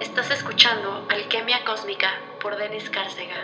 Estás 0.00 0.30
escuchando 0.30 1.06
Alquimia 1.10 1.62
Cósmica 1.66 2.08
por 2.40 2.56
Denis 2.56 2.88
Cárcega. 2.88 3.36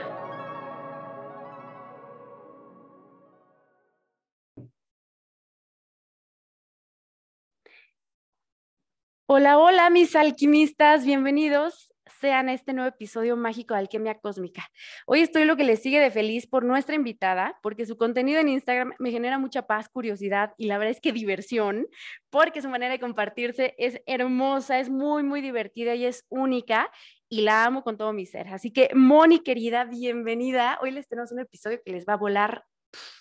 Hola, 9.27 9.59
hola 9.59 9.91
mis 9.91 10.16
alquimistas, 10.16 11.05
bienvenidos 11.05 11.93
sean 12.21 12.48
a 12.48 12.55
este 12.55 12.73
nuevo 12.73 12.89
episodio 12.89 13.37
mágico 13.37 13.75
de 13.75 13.80
Alquimia 13.80 14.19
Cósmica. 14.19 14.71
Hoy 15.07 15.21
estoy 15.21 15.45
lo 15.45 15.57
que 15.57 15.64
les 15.64 15.82
sigue 15.82 16.01
de 16.01 16.11
feliz 16.11 16.46
por 16.46 16.64
nuestra 16.64 16.95
invitada, 16.95 17.59
porque 17.62 17.87
su 17.87 17.96
contenido 17.96 18.41
en 18.41 18.49
Instagram 18.49 18.95
me 18.99 19.11
genera 19.11 19.39
mucha 19.39 19.67
paz, 19.67 19.89
curiosidad 19.89 20.55
y 20.57 20.67
la 20.67 20.79
verdad 20.79 20.93
es 20.93 21.00
que 21.00 21.13
diversión, 21.13 21.87
porque 22.31 22.63
su 22.63 22.68
manera 22.68 22.93
de 22.93 23.00
compartirse 23.00 23.75
es 23.79 24.00
hermosa, 24.07 24.79
es 24.79 24.89
muy, 24.89 25.23
muy 25.23 25.41
divertida 25.41 25.95
y 25.95 26.07
es 26.07 26.25
única 26.29 26.90
y 27.29 27.43
la 27.43 27.64
amo 27.64 27.82
con 27.82 27.96
todo 27.96 28.13
mi 28.13 28.26
ser. 28.26 28.48
Así 28.48 28.73
que, 28.73 28.90
Moni 28.95 29.40
querida, 29.40 29.85
bienvenida. 29.85 30.79
Hoy 30.81 30.93
les 30.93 31.09
tenemos 31.09 31.32
un 31.32 31.40
episodio 31.40 31.81
que 31.85 31.93
les 31.93 32.06
va 32.06 32.14
a 32.14 32.19
volar 32.19 32.64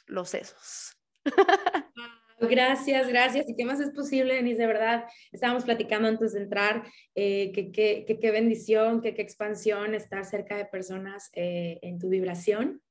los 0.07 0.29
sesos. 0.29 0.97
Gracias, 2.39 3.07
gracias. 3.07 3.47
¿Y 3.49 3.55
qué 3.55 3.65
más 3.65 3.79
es 3.79 3.91
posible, 3.91 4.35
Denise? 4.35 4.61
De 4.61 4.67
verdad, 4.67 5.05
estábamos 5.31 5.63
platicando 5.63 6.07
antes 6.07 6.33
de 6.33 6.41
entrar, 6.41 6.83
eh, 7.15 7.51
que 7.53 7.71
qué 8.05 8.31
bendición, 8.31 9.01
qué 9.01 9.09
expansión 9.17 9.95
estar 9.95 10.25
cerca 10.25 10.57
de 10.57 10.65
personas 10.65 11.29
eh, 11.33 11.79
en 11.81 11.97
tu 11.97 12.09
vibración. 12.09 12.81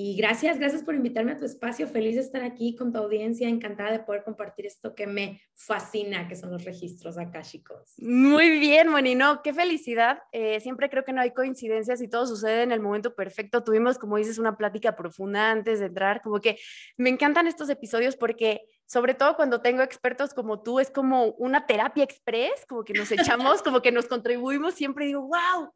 Y 0.00 0.14
gracias, 0.14 0.60
gracias 0.60 0.84
por 0.84 0.94
invitarme 0.94 1.32
a 1.32 1.36
tu 1.36 1.44
espacio. 1.44 1.88
Feliz 1.88 2.14
de 2.14 2.20
estar 2.20 2.44
aquí 2.44 2.76
con 2.76 2.92
tu 2.92 2.98
audiencia, 2.98 3.48
encantada 3.48 3.90
de 3.90 3.98
poder 3.98 4.22
compartir 4.22 4.64
esto 4.64 4.94
que 4.94 5.08
me 5.08 5.42
fascina, 5.56 6.28
que 6.28 6.36
son 6.36 6.52
los 6.52 6.64
registros 6.64 7.18
akáshicos. 7.18 7.94
Muy 7.98 8.60
bien, 8.60 8.90
Moni, 8.90 9.16
no, 9.16 9.42
qué 9.42 9.52
felicidad. 9.52 10.20
Eh, 10.30 10.60
siempre 10.60 10.88
creo 10.88 11.04
que 11.04 11.12
no 11.12 11.20
hay 11.20 11.32
coincidencias 11.32 12.00
y 12.00 12.06
todo 12.06 12.28
sucede 12.28 12.62
en 12.62 12.70
el 12.70 12.78
momento 12.78 13.16
perfecto. 13.16 13.64
Tuvimos, 13.64 13.98
como 13.98 14.18
dices, 14.18 14.38
una 14.38 14.56
plática 14.56 14.94
profunda 14.94 15.50
antes 15.50 15.80
de 15.80 15.86
entrar, 15.86 16.22
como 16.22 16.38
que 16.38 16.60
me 16.96 17.10
encantan 17.10 17.48
estos 17.48 17.68
episodios 17.68 18.14
porque 18.14 18.60
sobre 18.86 19.14
todo 19.14 19.34
cuando 19.34 19.62
tengo 19.62 19.82
expertos 19.82 20.32
como 20.32 20.62
tú, 20.62 20.78
es 20.78 20.92
como 20.92 21.32
una 21.38 21.66
terapia 21.66 22.04
express, 22.04 22.64
como 22.68 22.84
que 22.84 22.92
nos 22.92 23.10
echamos, 23.10 23.62
como 23.64 23.82
que 23.82 23.90
nos 23.90 24.06
contribuimos, 24.06 24.74
siempre 24.74 25.06
digo, 25.06 25.22
wow, 25.22 25.72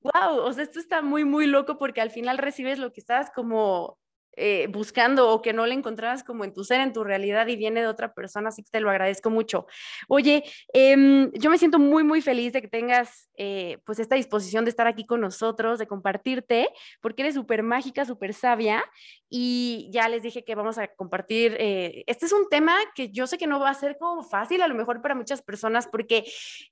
wow, 0.00 0.38
o 0.38 0.52
sea, 0.52 0.64
esto 0.64 0.78
está 0.78 1.02
muy, 1.02 1.24
muy 1.24 1.46
loco 1.46 1.78
porque 1.78 2.00
al 2.00 2.10
final 2.10 2.38
recibes 2.38 2.78
lo 2.78 2.92
que 2.92 3.00
estás 3.00 3.30
como 3.30 3.98
eh, 4.34 4.66
buscando 4.70 5.28
o 5.28 5.42
que 5.42 5.52
no 5.52 5.66
le 5.66 5.74
encontrabas 5.74 6.24
como 6.24 6.44
en 6.44 6.54
tu 6.54 6.64
ser, 6.64 6.80
en 6.80 6.94
tu 6.94 7.04
realidad 7.04 7.46
y 7.48 7.56
viene 7.56 7.82
de 7.82 7.86
otra 7.86 8.14
persona, 8.14 8.48
así 8.48 8.62
que 8.62 8.70
te 8.70 8.80
lo 8.80 8.88
agradezco 8.88 9.28
mucho. 9.28 9.66
Oye, 10.08 10.42
em, 10.72 11.30
yo 11.32 11.50
me 11.50 11.58
siento 11.58 11.78
muy, 11.78 12.02
muy 12.02 12.22
feliz 12.22 12.54
de 12.54 12.62
que 12.62 12.68
tengas 12.68 13.28
eh, 13.36 13.76
pues 13.84 13.98
esta 13.98 14.16
disposición 14.16 14.64
de 14.64 14.70
estar 14.70 14.86
aquí 14.86 15.04
con 15.04 15.20
nosotros, 15.20 15.78
de 15.78 15.86
compartirte, 15.86 16.70
porque 17.02 17.22
eres 17.22 17.34
súper 17.34 17.62
mágica, 17.62 18.06
súper 18.06 18.32
sabia 18.32 18.82
y 19.28 19.90
ya 19.92 20.08
les 20.08 20.22
dije 20.22 20.44
que 20.44 20.54
vamos 20.54 20.78
a 20.78 20.88
compartir, 20.88 21.54
eh, 21.58 22.02
este 22.06 22.24
es 22.24 22.32
un 22.32 22.48
tema 22.48 22.74
que 22.94 23.10
yo 23.10 23.26
sé 23.26 23.36
que 23.36 23.46
no 23.46 23.60
va 23.60 23.68
a 23.68 23.74
ser 23.74 23.98
como 23.98 24.22
fácil 24.22 24.62
a 24.62 24.68
lo 24.68 24.74
mejor 24.74 25.02
para 25.02 25.14
muchas 25.14 25.42
personas 25.42 25.86
porque 25.86 26.24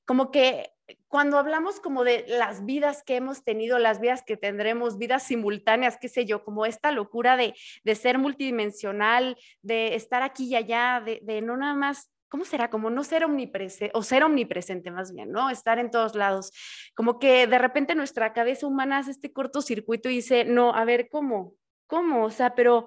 como 0.07 0.31
que 0.31 0.71
cuando 1.09 1.39
hablamos 1.39 1.81
como 1.81 2.05
de 2.05 2.25
las 2.29 2.65
vidas 2.65 3.03
que 3.03 3.17
hemos 3.17 3.45
tenido, 3.45 3.79
las 3.79 4.01
vidas 4.01 4.23
que 4.23 4.37
tendremos, 4.37 4.99
vidas 4.99 5.25
simultáneas, 5.25 5.99
qué 6.01 6.09
sé 6.09 6.25
yo, 6.25 6.45
como 6.45 6.67
esta 6.67 6.93
locura 6.93 7.37
de, 7.37 7.55
ser 7.95 8.19
multidimensional, 8.19 9.37
de 9.63 9.95
estar 9.95 10.23
aquí 10.23 10.47
y 10.47 10.57
allá, 10.57 11.03
de, 11.05 11.43
no 11.43 11.57
nada 11.57 11.75
más 11.75 12.11
¿cómo 12.29 12.45
será? 12.45 12.71
Como 12.71 12.91
no 12.91 13.03
ser 13.03 13.25
omnipresente, 13.25 13.91
o 13.93 14.05
ser 14.05 14.23
omnipresente 14.23 14.93
más 14.93 15.13
bien, 15.13 15.33
¿no? 15.33 15.51
Estar 15.51 15.81
en 15.81 15.91
todos 15.91 16.15
lados. 16.15 16.53
Como 16.95 17.19
que 17.19 17.49
de 17.49 17.59
repente 17.59 17.97
nuestra 17.97 18.33
cabeza 18.33 18.69
humana 18.69 18.99
hace 18.99 19.11
este 19.11 19.33
cortocircuito 19.33 20.09
y 20.09 20.17
dice, 20.17 20.45
no, 20.45 20.73
a 20.73 20.85
ver, 20.85 21.09
¿cómo? 21.11 21.55
¿Cómo? 21.89 22.25
O 22.25 22.31
sea, 22.31 22.55
pero 22.55 22.87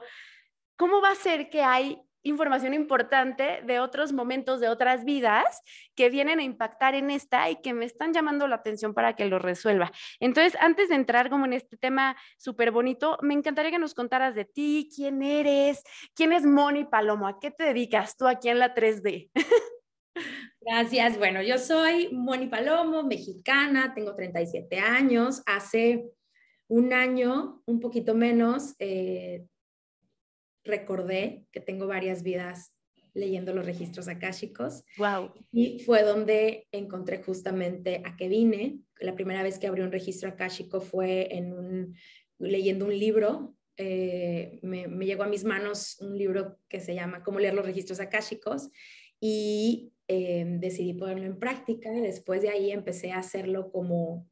¿cómo 0.77 1.01
va 1.01 1.11
a 1.11 1.15
ser 1.15 1.49
que 1.49 1.61
hay 1.61 2.01
información 2.23 2.73
importante 2.73 3.61
de 3.65 3.79
otros 3.79 4.13
momentos, 4.13 4.59
de 4.59 4.69
otras 4.69 5.05
vidas 5.05 5.61
que 5.95 6.09
vienen 6.09 6.39
a 6.39 6.43
impactar 6.43 6.95
en 6.95 7.11
esta 7.11 7.49
y 7.49 7.57
que 7.57 7.73
me 7.73 7.85
están 7.85 8.13
llamando 8.13 8.47
la 8.47 8.55
atención 8.55 8.93
para 8.93 9.15
que 9.15 9.25
lo 9.25 9.39
resuelva. 9.39 9.91
Entonces, 10.19 10.57
antes 10.59 10.89
de 10.89 10.95
entrar 10.95 11.29
como 11.29 11.45
en 11.45 11.53
este 11.53 11.77
tema 11.77 12.15
súper 12.37 12.71
bonito, 12.71 13.17
me 13.21 13.33
encantaría 13.33 13.71
que 13.71 13.79
nos 13.79 13.93
contaras 13.93 14.35
de 14.35 14.45
ti, 14.45 14.89
quién 14.95 15.21
eres, 15.21 15.83
quién 16.15 16.31
es 16.31 16.45
Moni 16.45 16.85
Palomo, 16.85 17.27
a 17.27 17.39
qué 17.39 17.51
te 17.51 17.65
dedicas 17.65 18.17
tú 18.17 18.27
aquí 18.27 18.49
en 18.49 18.59
la 18.59 18.73
3D. 18.73 19.29
Gracias. 20.61 21.17
Bueno, 21.17 21.41
yo 21.41 21.57
soy 21.57 22.09
Moni 22.13 22.47
Palomo, 22.47 23.03
mexicana, 23.03 23.93
tengo 23.93 24.15
37 24.15 24.79
años. 24.79 25.43
Hace 25.45 26.05
un 26.67 26.93
año, 26.93 27.61
un 27.65 27.79
poquito 27.79 28.15
menos, 28.15 28.75
eh, 28.79 29.45
recordé 30.63 31.45
que 31.51 31.59
tengo 31.59 31.87
varias 31.87 32.23
vidas 32.23 32.73
leyendo 33.13 33.53
los 33.53 33.65
registros 33.65 34.07
akáshicos. 34.07 34.83
Wow. 34.97 35.31
Y 35.51 35.79
fue 35.79 36.03
donde 36.03 36.67
encontré 36.71 37.21
justamente 37.21 38.01
a 38.05 38.15
que 38.15 38.27
vine. 38.27 38.79
La 38.99 39.15
primera 39.15 39.43
vez 39.43 39.59
que 39.59 39.67
abrí 39.67 39.81
un 39.81 39.91
registro 39.91 40.29
akáshico 40.29 40.81
fue 40.81 41.35
en 41.35 41.53
un, 41.53 41.95
leyendo 42.39 42.85
un 42.85 42.97
libro. 42.97 43.55
Eh, 43.77 44.59
me, 44.61 44.87
llegó 45.05 45.23
a 45.23 45.27
mis 45.27 45.43
manos 45.43 45.97
un 45.99 46.17
libro 46.17 46.57
que 46.67 46.79
se 46.79 46.95
llama 46.95 47.23
Cómo 47.23 47.39
leer 47.39 47.53
los 47.53 47.65
registros 47.65 47.99
akáshicos 47.99 48.69
y 49.19 49.93
eh, 50.07 50.45
decidí 50.59 50.93
ponerlo 50.93 51.25
en 51.25 51.39
práctica. 51.39 51.91
Después 51.91 52.41
de 52.41 52.49
ahí 52.49 52.71
empecé 52.71 53.11
a 53.11 53.19
hacerlo 53.19 53.71
como 53.71 54.27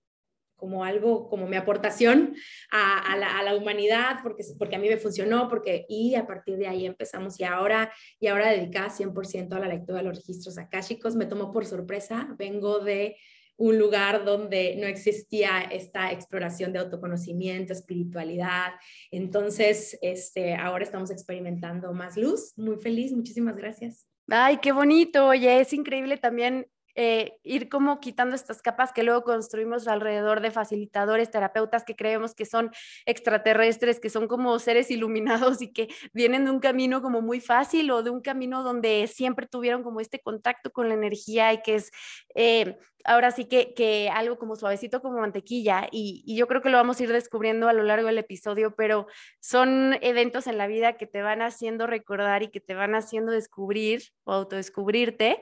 como 0.62 0.86
algo, 0.86 1.28
como 1.28 1.48
mi 1.48 1.58
aportación 1.58 2.36
a, 2.72 3.18
la, 3.18 3.56
humanidad, 3.56 4.20
porque, 4.22 4.44
porque 4.60 4.76
a 4.76 4.80
mí 4.80 4.88
me 4.88 4.98
funcionó, 4.98 5.50
porque, 5.50 5.88
y 5.90 6.14
a 6.14 6.28
partir 6.28 6.58
de 6.58 6.68
ahí 6.68 6.86
empezamos, 6.86 7.40
y 7.40 7.44
ahora, 7.44 7.92
y 8.20 8.28
ahora 8.28 8.52
dedicada 8.52 8.90
100% 8.90 9.54
a 9.54 9.60
la 9.60 9.68
lectura 9.68 9.98
de 9.98 10.04
los 10.04 10.18
registros 10.18 10.60
akáshicos, 10.60 11.16
me 11.16 11.26
tomó 11.26 11.52
por 11.52 11.66
sorpresa, 11.66 12.34
vengo 12.38 12.80
de 12.80 13.18
un 13.58 13.80
lugar 13.80 14.24
donde 14.24 14.76
no 14.78 14.86
existía 14.86 15.62
esta 15.62 16.12
exploración 16.12 16.74
de 16.74 16.80
autoconocimiento, 16.80 17.74
espiritualidad. 17.74 18.74
Entonces, 19.10 19.98
este, 20.02 20.56
ahora 20.56 20.84
estamos 20.84 21.10
experimentando 21.10 21.92
más 21.94 22.18
luz. 22.18 22.54
Muy 22.56 22.78
feliz, 22.78 23.12
muchísimas 23.12 23.56
gracias. 23.56 24.08
Ay, 24.28 24.58
qué 24.62 24.72
bonito. 24.72 25.28
Oye, 25.28 25.60
es 25.60 25.74
increíble 25.74 26.18
también 26.18 26.68
eh, 26.96 27.38
ir 27.44 27.70
como 27.70 28.00
quitando 28.00 28.36
estas 28.36 28.62
capas 28.62 28.92
que 28.94 29.04
luego 29.04 29.24
construimos 29.24 29.88
alrededor 29.88 30.42
de 30.42 30.52
facilitadores, 30.52 31.32
terapeutas 31.32 31.84
que 31.84 31.96
creemos 31.96 32.34
que 32.36 32.46
son 32.46 32.72
extraterrestres, 33.06 34.00
que 34.00 34.10
son 34.10 34.28
como 34.28 34.58
seres 34.60 34.92
iluminados 34.92 35.62
y 35.62 35.72
que 35.72 35.90
vienen 36.14 36.46
de 36.46 36.52
un 36.52 36.60
camino 36.60 37.02
como 37.02 37.22
muy 37.22 37.40
fácil 37.40 37.92
o 37.92 38.04
de 38.04 38.10
un 38.10 38.22
camino 38.22 38.64
donde 38.64 39.08
siempre 39.08 39.48
tuvieron 39.48 39.84
como 39.84 40.00
este 40.00 40.20
contacto 40.20 40.72
con 40.72 40.90
la 40.90 40.96
energía 40.96 41.54
y 41.54 41.62
que 41.62 41.76
es 41.76 41.92
eh, 42.36 42.78
ahora 43.04 43.32
sí 43.32 43.46
que, 43.46 43.74
que, 43.74 44.10
algo 44.10 44.38
como 44.38 44.56
suavecito 44.56 45.02
como 45.02 45.20
mantequilla 45.20 45.88
y, 45.92 46.24
y 46.26 46.36
yo 46.36 46.48
creo 46.48 46.62
que 46.62 46.70
lo 46.70 46.78
vamos 46.78 47.00
a 47.00 47.04
ir 47.04 47.12
descubriendo 47.12 47.68
a 47.68 47.74
lo 47.74 47.84
largo 47.84 48.08
del 48.08 48.18
episodio, 48.18 48.76
pero 48.76 49.08
son 49.40 49.98
eventos 50.02 50.48
en 50.48 50.58
la 50.58 50.68
vida 50.68 50.94
que 50.94 51.08
te 51.08 51.22
van 51.22 51.42
haciendo 51.42 51.88
recordar 51.88 52.44
y 52.44 52.50
que 52.50 52.60
te 52.60 52.76
van 52.76 52.96
haciendo 52.96 53.32
descubrir 53.32 54.04
o 54.24 54.34
autodescubrirte 54.34 55.42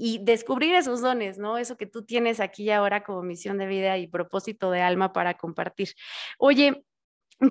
y 0.00 0.18
descubrir 0.24 0.74
esos 0.74 1.02
dones, 1.02 1.38
¿no? 1.38 1.58
Eso 1.58 1.76
que 1.76 1.84
tú 1.84 2.06
tienes 2.06 2.40
aquí 2.40 2.64
y 2.64 2.70
ahora 2.70 3.04
como 3.04 3.22
misión 3.22 3.58
de 3.58 3.66
vida 3.66 3.98
y 3.98 4.06
propósito 4.06 4.70
de 4.70 4.80
alma 4.80 5.12
para 5.12 5.36
compartir. 5.36 5.90
Oye, 6.38 6.84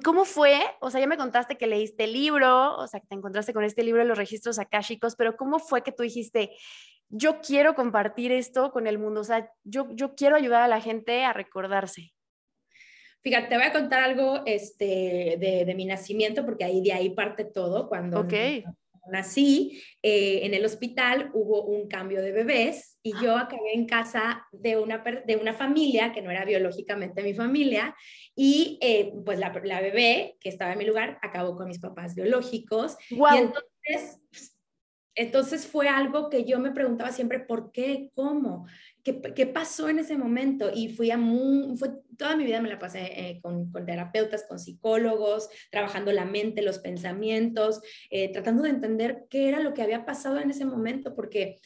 ¿Cómo 0.04 0.24
fue? 0.24 0.62
O 0.82 0.92
sea, 0.92 1.02
ya 1.02 1.08
me 1.08 1.18
contaste 1.18 1.58
que 1.58 1.66
leíste 1.66 2.04
el 2.04 2.14
libro, 2.14 2.78
o 2.78 2.86
sea, 2.86 3.00
que 3.00 3.08
te 3.08 3.16
encontraste 3.16 3.54
con 3.54 3.64
este 3.64 3.82
libro 3.82 4.04
de 4.04 4.08
los 4.08 4.20
registros 4.20 4.60
akáshicos, 4.60 5.16
pero 5.16 5.36
¿cómo 5.36 5.58
fue 5.58 5.82
que 5.82 5.92
tú 5.92 6.04
dijiste, 6.04 6.52
yo 7.10 7.42
quiero 7.42 7.74
compartir 7.74 8.32
esto 8.32 8.72
con 8.72 8.86
el 8.86 9.00
mundo? 9.00 9.22
O 9.22 9.24
sea, 9.24 9.52
yo, 9.64 9.88
yo 9.94 10.14
quiero 10.14 10.36
ayudar 10.36 10.62
a 10.62 10.68
la 10.68 10.80
gente 10.80 11.26
a 11.26 11.34
recordarse. 11.34 12.14
Fíjate, 13.24 13.48
te 13.48 13.56
voy 13.56 13.66
a 13.66 13.74
contar 13.74 14.04
algo 14.04 14.44
este, 14.46 15.38
de, 15.40 15.64
de 15.66 15.74
mi 15.74 15.86
nacimiento, 15.86 16.46
porque 16.46 16.66
ahí 16.66 16.84
de 16.84 16.94
ahí 16.94 17.10
parte 17.10 17.44
todo. 17.44 17.90
Cuando, 17.90 18.20
okay 18.20 18.64
nací, 19.12 19.82
eh, 20.02 20.42
en 20.44 20.54
el 20.54 20.66
hospital 20.66 21.30
hubo 21.34 21.64
un 21.66 21.88
cambio 21.88 22.22
de 22.22 22.32
bebés 22.32 22.98
y 23.04 23.14
yo 23.22 23.38
acabé 23.38 23.74
en 23.74 23.86
casa 23.86 24.48
de 24.52 24.78
una, 24.78 25.04
de 25.26 25.36
una 25.36 25.54
familia 25.54 26.12
que 26.12 26.22
no 26.22 26.32
era 26.32 26.46
biológicamente 26.46 27.24
mi 27.24 27.34
familia 27.34 27.96
y 28.36 28.78
eh, 28.82 29.12
pues 29.26 29.40
la, 29.40 29.54
la, 29.64 29.82
bebé 29.82 30.38
que 30.40 30.50
estaba 30.50 30.74
en 30.74 30.80
mi 30.80 30.86
lugar 30.86 31.20
acabó 31.22 31.56
con 31.56 31.68
mis 31.68 31.80
papás 31.80 32.16
biológicos. 32.16 32.98
Y 33.10 33.38
entonces, 33.38 34.22
entonces 35.20 35.68
fue 35.68 35.90
algo 35.90 36.30
que 36.30 36.46
yo 36.46 36.60
me 36.60 36.72
preguntaba 36.72 37.12
siempre, 37.12 37.42
¿por 37.42 37.74
qué? 37.74 38.10
¿Cómo? 38.16 38.68
¿Qué, 39.04 39.46
pasó 39.48 39.90
en 39.90 40.00
ese 40.00 40.18
momento? 40.18 40.72
Y 40.74 40.88
fui 40.96 41.12
a 41.12 41.20
fue, 41.76 41.90
toda 42.18 42.38
mi 42.38 42.46
vida 42.46 42.62
me 42.62 42.70
la 42.70 42.80
pasé 42.80 43.02
eh, 43.02 43.42
con, 43.42 43.70
terapeutas, 43.86 44.46
con 44.48 44.60
psicólogos, 44.60 45.50
trabajando 45.72 46.14
la 46.14 46.24
mente, 46.24 46.62
los 46.62 46.80
pensamientos, 46.80 47.82
eh, 48.10 48.32
tratando 48.32 48.64
de 48.64 48.70
entender 48.70 49.26
qué 49.30 49.50
era 49.50 49.60
lo 49.60 49.74
que 49.74 49.82
había 49.82 50.06
pasado 50.06 50.40
en 50.40 50.52
ese 50.52 50.64
momento, 50.64 51.14
porque 51.16 51.58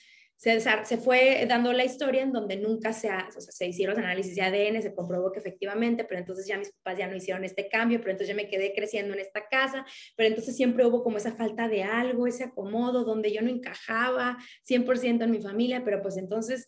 se, 0.43 0.97
fue 0.97 1.45
dando 1.47 1.71
la 1.71 1.85
historia 1.85 2.21
en 2.21 2.33
donde 2.33 2.57
nunca 2.57 2.91
se, 2.91 3.09
se 3.37 3.65
hicieron 3.65 3.97
análisis 3.97 4.35
de 4.35 4.41
ADN, 4.41 4.81
se 4.81 4.93
comprobó 4.93 5.31
que 5.31 5.39
efectivamente, 5.39 6.03
pero 6.03 6.19
entonces 6.19 6.45
ya 6.45 6.57
mis 6.57 6.69
papás 6.71 6.97
ya 6.97 7.07
no 7.07 7.15
hicieron 7.15 7.45
este 7.45 7.69
cambio, 7.69 7.99
pero 7.99 8.11
entonces 8.11 8.35
yo 8.35 8.35
me 8.35 8.49
quedé 8.49 8.73
creciendo 8.75 9.13
en 9.13 9.21
esta 9.21 9.47
casa, 9.47 9.85
pero 10.17 10.27
entonces 10.27 10.57
siempre 10.57 10.85
hubo 10.85 11.01
como 11.01 11.15
esa 11.15 11.33
falta 11.33 11.69
de 11.69 11.83
algo, 11.83 12.27
ese 12.27 12.43
acomodo 12.43 13.05
donde 13.05 13.31
yo 13.31 13.41
no 13.41 13.49
encajaba 13.49 14.37
100% 14.67 15.23
en 15.23 15.31
mi 15.31 15.41
familia, 15.41 15.83
pero 15.85 16.01
pues 16.01 16.17
entonces... 16.17 16.67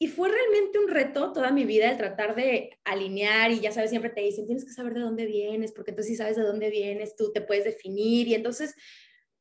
Y 0.00 0.06
fue 0.06 0.28
realmente 0.28 0.78
un 0.78 0.88
reto 0.88 1.32
toda 1.32 1.50
mi 1.50 1.64
vida 1.64 1.90
el 1.90 1.96
tratar 1.96 2.36
de 2.36 2.78
alinear 2.84 3.50
y 3.50 3.58
ya 3.58 3.72
sabes, 3.72 3.90
siempre 3.90 4.12
te 4.12 4.20
dicen, 4.20 4.46
tienes 4.46 4.64
que 4.64 4.70
saber 4.70 4.94
de 4.94 5.00
dónde 5.00 5.26
vienes, 5.26 5.72
porque 5.72 5.90
entonces 5.90 6.12
si 6.12 6.16
sabes 6.16 6.36
de 6.36 6.44
dónde 6.44 6.70
vienes, 6.70 7.16
tú 7.16 7.32
te 7.32 7.40
puedes 7.40 7.64
definir 7.64 8.28
y 8.28 8.34
entonces 8.34 8.76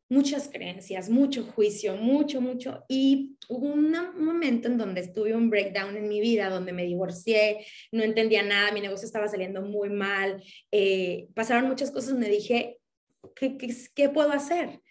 muchas 0.10 0.50
creencias, 0.50 1.10
mucho 1.10 1.44
juicio, 1.44 1.96
mucho, 1.96 2.42
mucho. 2.42 2.84
Y 2.88 3.38
hubo 3.50 3.68
un 3.68 3.92
momento 4.18 4.68
en 4.68 4.78
donde 4.78 5.02
estuve 5.02 5.36
un 5.36 5.50
breakdown 5.50 5.98
en 5.98 6.08
mi 6.08 6.22
vida, 6.22 6.50
donde 6.50 6.74
me 6.74 6.86
divorcié, 6.86 7.66
no 7.92 8.04
entendía 8.04 8.44
nada, 8.44 8.72
mi 8.72 8.82
negocio 8.82 9.06
estaba 9.06 9.28
saliendo 9.28 9.62
muy 9.62 9.90
mal, 9.90 10.42
eh, 10.72 11.28
pasaron 11.34 11.68
muchas 11.68 11.92
cosas, 11.92 12.16
me 12.16 12.30
dije, 12.30 12.80
¿qué, 13.36 13.58
qué, 13.58 13.76
qué 13.94 14.10
puedo 14.10 14.32
hacer? 14.32 14.82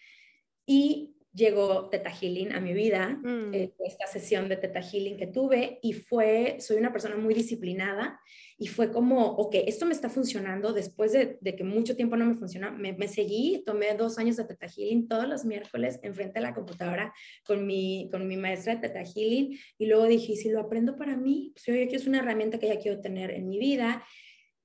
Y 0.67 1.16
llegó 1.37 1.91
Teta 1.91 2.11
Healing 2.11 2.53
a 2.53 2.61
mi 2.61 2.73
vida, 2.73 3.21
mm. 3.23 3.53
eh, 3.53 3.73
esta 3.85 4.07
sesión 4.07 4.49
de 4.49 4.57
Teta 4.57 4.81
Healing 4.81 5.19
que 5.19 5.27
tuve, 5.27 5.79
y 5.83 5.93
fue, 5.93 6.57
soy 6.61 6.79
una 6.79 6.93
persona 6.93 7.17
muy 7.17 7.35
disciplinada, 7.35 8.19
y 8.59 8.69
fue 8.69 8.91
como, 8.91 9.27
ok, 9.33 9.55
esto 9.67 9.85
me 9.85 9.93
está 9.93 10.09
funcionando, 10.09 10.73
después 10.73 11.13
de, 11.13 11.39
que 11.43 11.63
mucho 11.63 11.95
tiempo 11.95 12.17
no 12.17 12.25
me 12.25 12.37
funciona, 12.37 12.71
me, 12.71 13.07
seguí, 13.07 13.63
tomé 13.67 13.95
dos 13.95 14.19
años 14.19 14.37
de 14.37 14.45
Teta 14.45 14.67
Healing 14.67 15.09
todos 15.09 15.29
los 15.29 15.45
miércoles 15.45 16.01
enfrente 16.03 16.41
de 16.41 16.41
la 16.41 16.55
computadora 16.55 17.13
con 17.45 17.67
mi, 17.67 18.09
con 18.11 18.27
mi 18.27 18.39
maestra 18.39 18.77
de 18.77 18.89
Teta 18.89 19.05
Healing, 19.05 19.59
y 19.77 19.87
luego 19.87 20.07
dije, 20.07 20.37
si 20.37 20.49
lo 20.49 20.61
aprendo 20.61 20.97
para 20.97 21.17
mí, 21.17 21.53
pues 21.55 21.67
yo 21.67 21.89
que 21.89 21.97
es 21.97 22.07
una 22.07 22.19
herramienta 22.19 22.59
que 22.59 22.69
ya 22.69 22.79
quiero 22.79 23.03
tener 23.03 23.31
en 23.31 23.47
mi 23.47 23.59
vida, 23.59 24.03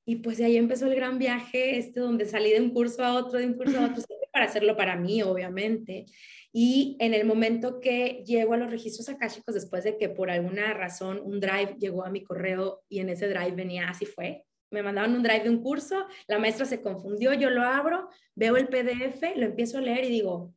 y 0.05 0.17
pues 0.17 0.37
de 0.37 0.45
ahí 0.45 0.55
empezó 0.55 0.87
el 0.87 0.95
gran 0.95 1.19
viaje, 1.19 1.77
este 1.77 1.99
donde 1.99 2.25
salí 2.25 2.51
de 2.51 2.61
un 2.61 2.71
curso 2.71 3.03
a 3.03 3.13
otro, 3.13 3.39
de 3.39 3.45
un 3.45 3.53
curso 3.55 3.77
a 3.77 3.85
otro, 3.87 4.03
para 4.31 4.45
hacerlo 4.45 4.75
para 4.75 4.95
mí, 4.95 5.21
obviamente. 5.23 6.05
Y 6.53 6.97
en 6.99 7.13
el 7.13 7.25
momento 7.25 7.79
que 7.79 8.23
llego 8.25 8.53
a 8.53 8.57
los 8.57 8.71
registros 8.71 9.07
akáshicos, 9.09 9.55
después 9.55 9.83
de 9.83 9.97
que 9.97 10.09
por 10.09 10.29
alguna 10.29 10.73
razón 10.73 11.21
un 11.23 11.39
drive 11.39 11.75
llegó 11.79 12.05
a 12.05 12.09
mi 12.09 12.23
correo 12.23 12.83
y 12.89 12.99
en 12.99 13.09
ese 13.09 13.27
drive 13.27 13.51
venía, 13.51 13.89
así 13.89 14.05
fue, 14.05 14.45
me 14.71 14.83
mandaron 14.83 15.15
un 15.15 15.23
drive 15.23 15.43
de 15.43 15.49
un 15.49 15.61
curso, 15.61 16.05
la 16.27 16.39
maestra 16.39 16.65
se 16.65 16.81
confundió, 16.81 17.33
yo 17.33 17.49
lo 17.49 17.61
abro, 17.63 18.09
veo 18.35 18.57
el 18.57 18.67
PDF, 18.67 19.35
lo 19.35 19.45
empiezo 19.45 19.77
a 19.77 19.81
leer 19.81 20.05
y 20.05 20.09
digo, 20.09 20.53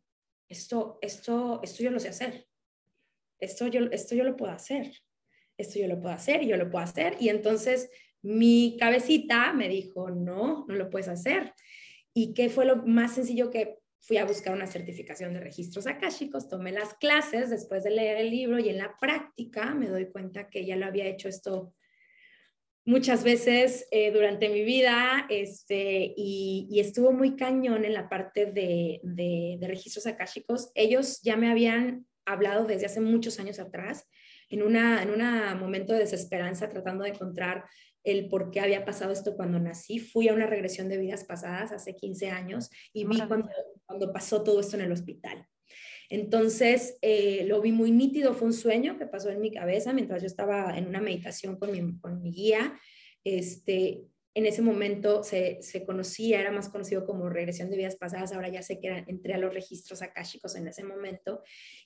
esto, 0.49 0.99
esto, 1.03 1.61
esto 1.63 1.83
yo 1.83 1.91
lo 1.91 1.99
sé 1.99 2.09
hacer, 2.09 2.47
esto 3.41 3.67
yo, 3.67 3.83
esto 3.91 4.15
yo 4.15 4.25
lo 4.25 4.37
puedo 4.37 4.53
hacer, 4.53 4.93
esto 5.59 5.79
yo 5.79 5.89
lo 5.89 6.01
puedo 6.01 6.15
hacer 6.15 6.43
y 6.43 6.47
yo 6.47 6.57
lo 6.57 6.71
puedo 6.71 6.85
hacer. 6.85 7.17
Y 7.21 7.29
entonces 7.29 7.91
mi 8.23 8.77
cabecita 8.79 9.53
me 9.53 9.69
dijo, 9.69 10.11
no, 10.11 10.65
no 10.67 10.75
lo 10.75 10.91
puedes 10.91 11.09
hacer. 11.09 11.53
¿Y 12.15 12.33
qué 12.33 12.49
fue 12.49 12.65
lo 12.65 12.77
más 12.87 13.15
sencillo 13.15 13.51
que 13.51 13.79
fui 14.01 14.19
a 14.19 14.27
buscar 14.27 14.55
una 14.55 14.67
certificación 14.67 15.33
de 15.33 15.41
registros 15.41 15.87
akáshicos, 15.87 16.49
tomé 16.49 16.73
las 16.73 16.95
clases 16.95 17.49
después 17.49 17.83
de 17.85 17.91
leer 17.91 18.19
el 18.19 18.31
libro 18.31 18.59
y 18.59 18.69
en 18.69 18.79
la 18.79 18.97
práctica 19.01 19.75
me 19.75 19.89
doy 19.89 20.11
cuenta 20.11 20.49
que 20.51 20.67
ya 20.67 20.77
lo 20.77 20.85
había 20.85 21.07
hecho 21.07 21.29
esto 21.29 21.75
muchas 22.85 23.25
veces 23.25 23.89
eh, 23.91 24.13
durante 24.13 24.51
mi 24.51 24.63
vida 24.63 25.27
este, 25.31 26.13
y, 26.17 26.79
estuvo 26.79 27.13
muy 27.13 27.35
cañón 27.35 27.87
en 27.87 27.95
la 27.95 28.11
parte 28.11 28.45
de, 28.45 29.01
de, 29.03 29.57
de 29.59 29.69
registros 29.69 30.07
akáshicos. 30.07 30.71
Ellos 30.75 31.23
ya 31.23 31.37
me 31.37 31.51
habían 31.51 32.07
hablado 32.27 32.67
desde 32.67 32.87
hace 32.87 33.01
muchos 33.01 33.41
años 33.41 33.59
atrás 33.59 34.07
en 34.51 34.63
un 34.63 34.77
una 34.77 35.55
momento 35.55 35.95
de 35.95 36.01
desesperanza 36.01 36.69
tratando 36.69 37.05
de 37.05 37.11
encontrar 37.11 37.65
el 38.05 38.29
por 38.29 38.51
qué 38.51 38.61
había 38.61 38.85
pasado 38.85 39.13
esto 39.13 39.35
cuando 39.35 39.59
nací. 39.59 39.99
Fui 39.99 40.29
a 40.29 40.35
una 40.35 40.47
regresión 40.47 40.89
de 40.89 40.99
vidas 40.99 41.25
pasadas 41.25 41.73
hace 41.73 41.97
15 41.97 42.29
años 42.29 42.71
y 42.93 43.05
vi 43.05 43.19
cuando, 43.27 43.51
cuando 43.87 44.13
pasó 44.13 44.45
todo 44.45 44.61
esto 44.61 44.77
en 44.77 44.83
el 44.83 44.93
hospital. 44.93 45.47
Entonces, 46.11 46.99
eh, 47.01 47.45
lo 47.47 47.61
vi 47.61 47.73
muy 47.73 47.91
nítido, 47.91 48.35
fue 48.35 48.49
un 48.49 48.53
sueño 48.53 48.99
que 48.99 49.07
pasó 49.07 49.31
en 49.31 49.41
mi 49.41 49.51
cabeza 49.51 49.93
mientras 49.93 50.21
yo 50.23 50.27
estaba 50.27 50.77
en 50.77 50.87
una 50.87 51.01
meditación 51.01 51.59
con 51.59 51.73
mi, 51.73 51.99
con 51.99 52.23
mi 52.23 52.31
guía. 52.31 52.79
Este, 53.25 54.05
en 54.35 54.47
ese 54.47 54.63
momento 54.63 55.23
se, 55.23 55.59
se, 55.63 55.87
conocía, 55.87 56.41
era 56.41 56.51
más 56.51 56.69
conocido 56.69 57.07
como 57.07 57.29
regresión 57.31 57.71
de 57.71 57.79
vidas 57.79 57.97
pasadas, 57.97 58.33
ahora 58.33 58.49
ya 58.49 58.63
sé 58.63 58.81
que 58.81 58.89
era, 58.89 59.05
entré 59.07 59.35
a 59.35 59.39
los 59.39 59.55
registros 59.55 60.03
akáshicos 60.03 60.57
en 60.57 60.69
ese 60.69 60.85
momento 60.85 61.43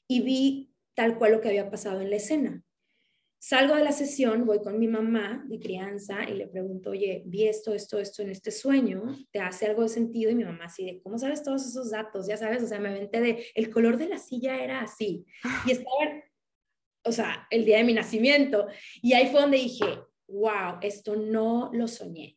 y 0.09 0.21
vi 0.23 0.73
tal 0.95 1.17
cual 1.17 1.33
lo 1.33 1.41
que 1.41 1.49
había 1.49 1.71
pasado 1.71 2.01
en 2.01 2.11
la 2.11 2.17
escena. 2.17 2.63
Salgo 3.41 3.77
de 3.77 3.85
la 3.85 3.93
sesión, 3.93 4.47
voy 4.47 4.59
con 4.59 4.81
mi 4.81 4.89
mamá 4.89 5.45
de 5.47 5.61
crianza 5.61 6.29
y 6.29 6.35
le 6.35 6.49
pregunto, 6.49 6.91
oye, 6.91 7.23
vi 7.25 7.47
esto, 7.47 7.73
esto, 7.73 8.01
esto 8.01 8.23
en 8.23 8.31
este 8.31 8.51
sueño, 8.51 9.15
¿te 9.31 9.39
hace 9.39 9.67
algo 9.67 9.83
de 9.83 9.89
sentido? 9.89 10.31
Y 10.31 10.35
mi 10.35 10.45
mamá 10.45 10.65
así 10.65 10.85
de, 10.85 11.01
¿cómo 11.03 11.19
sabes 11.19 11.45
todos 11.45 11.65
esos 11.65 11.93
datos? 11.93 12.27
Ya 12.27 12.37
sabes, 12.37 12.65
o 12.65 12.67
sea, 12.67 12.81
me 12.81 12.89
aventé 12.89 13.21
de, 13.21 13.47
el 13.55 13.71
color 13.71 13.97
de 13.97 14.09
la 14.09 14.19
silla 14.19 14.63
era 14.63 14.81
así. 14.81 15.25
Y 15.67 15.71
estaba, 15.71 16.25
o 17.05 17.13
sea, 17.13 17.47
el 17.51 17.65
día 17.65 17.79
de 17.79 17.85
mi 17.85 17.95
nacimiento. 17.95 18.67
Y 19.01 19.13
ahí 19.13 19.29
fue 19.31 19.41
donde 19.41 19.59
dije, 19.59 19.87
wow, 20.27 20.79
esto 20.83 21.15
no 21.15 21.71
lo 21.73 21.87
soñé. 21.87 22.37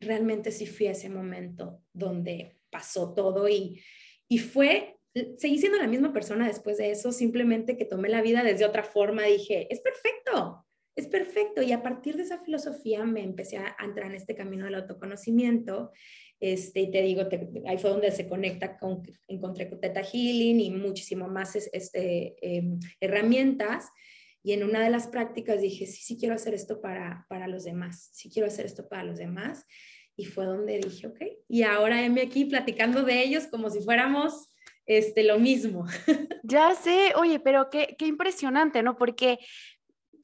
Realmente 0.00 0.50
sí 0.50 0.66
fui 0.66 0.88
a 0.88 0.92
ese 0.92 1.08
momento 1.08 1.82
donde 1.92 2.58
pasó 2.68 3.14
todo 3.14 3.48
y, 3.48 3.80
y 4.26 4.38
fue 4.38 4.98
seguí 5.36 5.58
siendo 5.58 5.78
la 5.78 5.86
misma 5.86 6.12
persona 6.12 6.46
después 6.46 6.78
de 6.78 6.90
eso, 6.90 7.12
simplemente 7.12 7.76
que 7.76 7.84
tomé 7.84 8.08
la 8.08 8.22
vida 8.22 8.42
desde 8.42 8.64
otra 8.64 8.82
forma, 8.82 9.24
dije, 9.24 9.66
es 9.70 9.80
perfecto, 9.80 10.64
es 10.96 11.06
perfecto. 11.06 11.62
Y 11.62 11.72
a 11.72 11.82
partir 11.82 12.16
de 12.16 12.22
esa 12.22 12.38
filosofía 12.38 13.04
me 13.04 13.22
empecé 13.22 13.58
a 13.58 13.76
entrar 13.84 14.08
en 14.08 14.16
este 14.16 14.34
camino 14.34 14.64
del 14.64 14.76
autoconocimiento. 14.76 15.92
Este, 16.40 16.80
y 16.80 16.90
te 16.90 17.02
digo, 17.02 17.22
ahí 17.66 17.78
fue 17.78 17.90
donde 17.90 18.10
se 18.10 18.28
conecta 18.28 18.76
con, 18.78 19.02
encontré 19.28 19.68
con 19.68 19.80
Teta 19.80 20.02
Healing 20.02 20.60
y 20.60 20.70
muchísimo 20.70 21.28
más 21.28 21.56
este, 21.56 22.36
em, 22.40 22.80
herramientas. 23.00 23.88
Y 24.42 24.52
en 24.52 24.64
una 24.64 24.82
de 24.82 24.90
las 24.90 25.06
prácticas 25.06 25.60
dije, 25.60 25.86
sí, 25.86 26.02
sí 26.02 26.18
quiero 26.18 26.34
hacer 26.34 26.52
esto 26.52 26.80
para, 26.80 27.26
para 27.28 27.46
los 27.46 27.62
demás, 27.62 28.10
sí 28.12 28.28
quiero 28.28 28.48
hacer 28.48 28.66
esto 28.66 28.88
para 28.88 29.04
los 29.04 29.18
demás. 29.18 29.64
Y 30.16 30.24
fue 30.24 30.44
donde 30.44 30.78
dije, 30.78 31.06
ok, 31.06 31.20
y 31.48 31.62
ahora 31.62 32.04
heme 32.04 32.22
aquí 32.22 32.44
platicando 32.44 33.04
de 33.04 33.22
ellos 33.22 33.46
como 33.46 33.70
si 33.70 33.80
fuéramos 33.80 34.51
este, 34.86 35.24
lo 35.24 35.38
mismo. 35.38 35.86
Ya 36.44 36.74
sé, 36.74 37.12
oye, 37.14 37.38
pero 37.38 37.70
qué, 37.70 37.94
qué 37.96 38.06
impresionante, 38.06 38.82
¿no? 38.82 38.96
Porque 38.96 39.38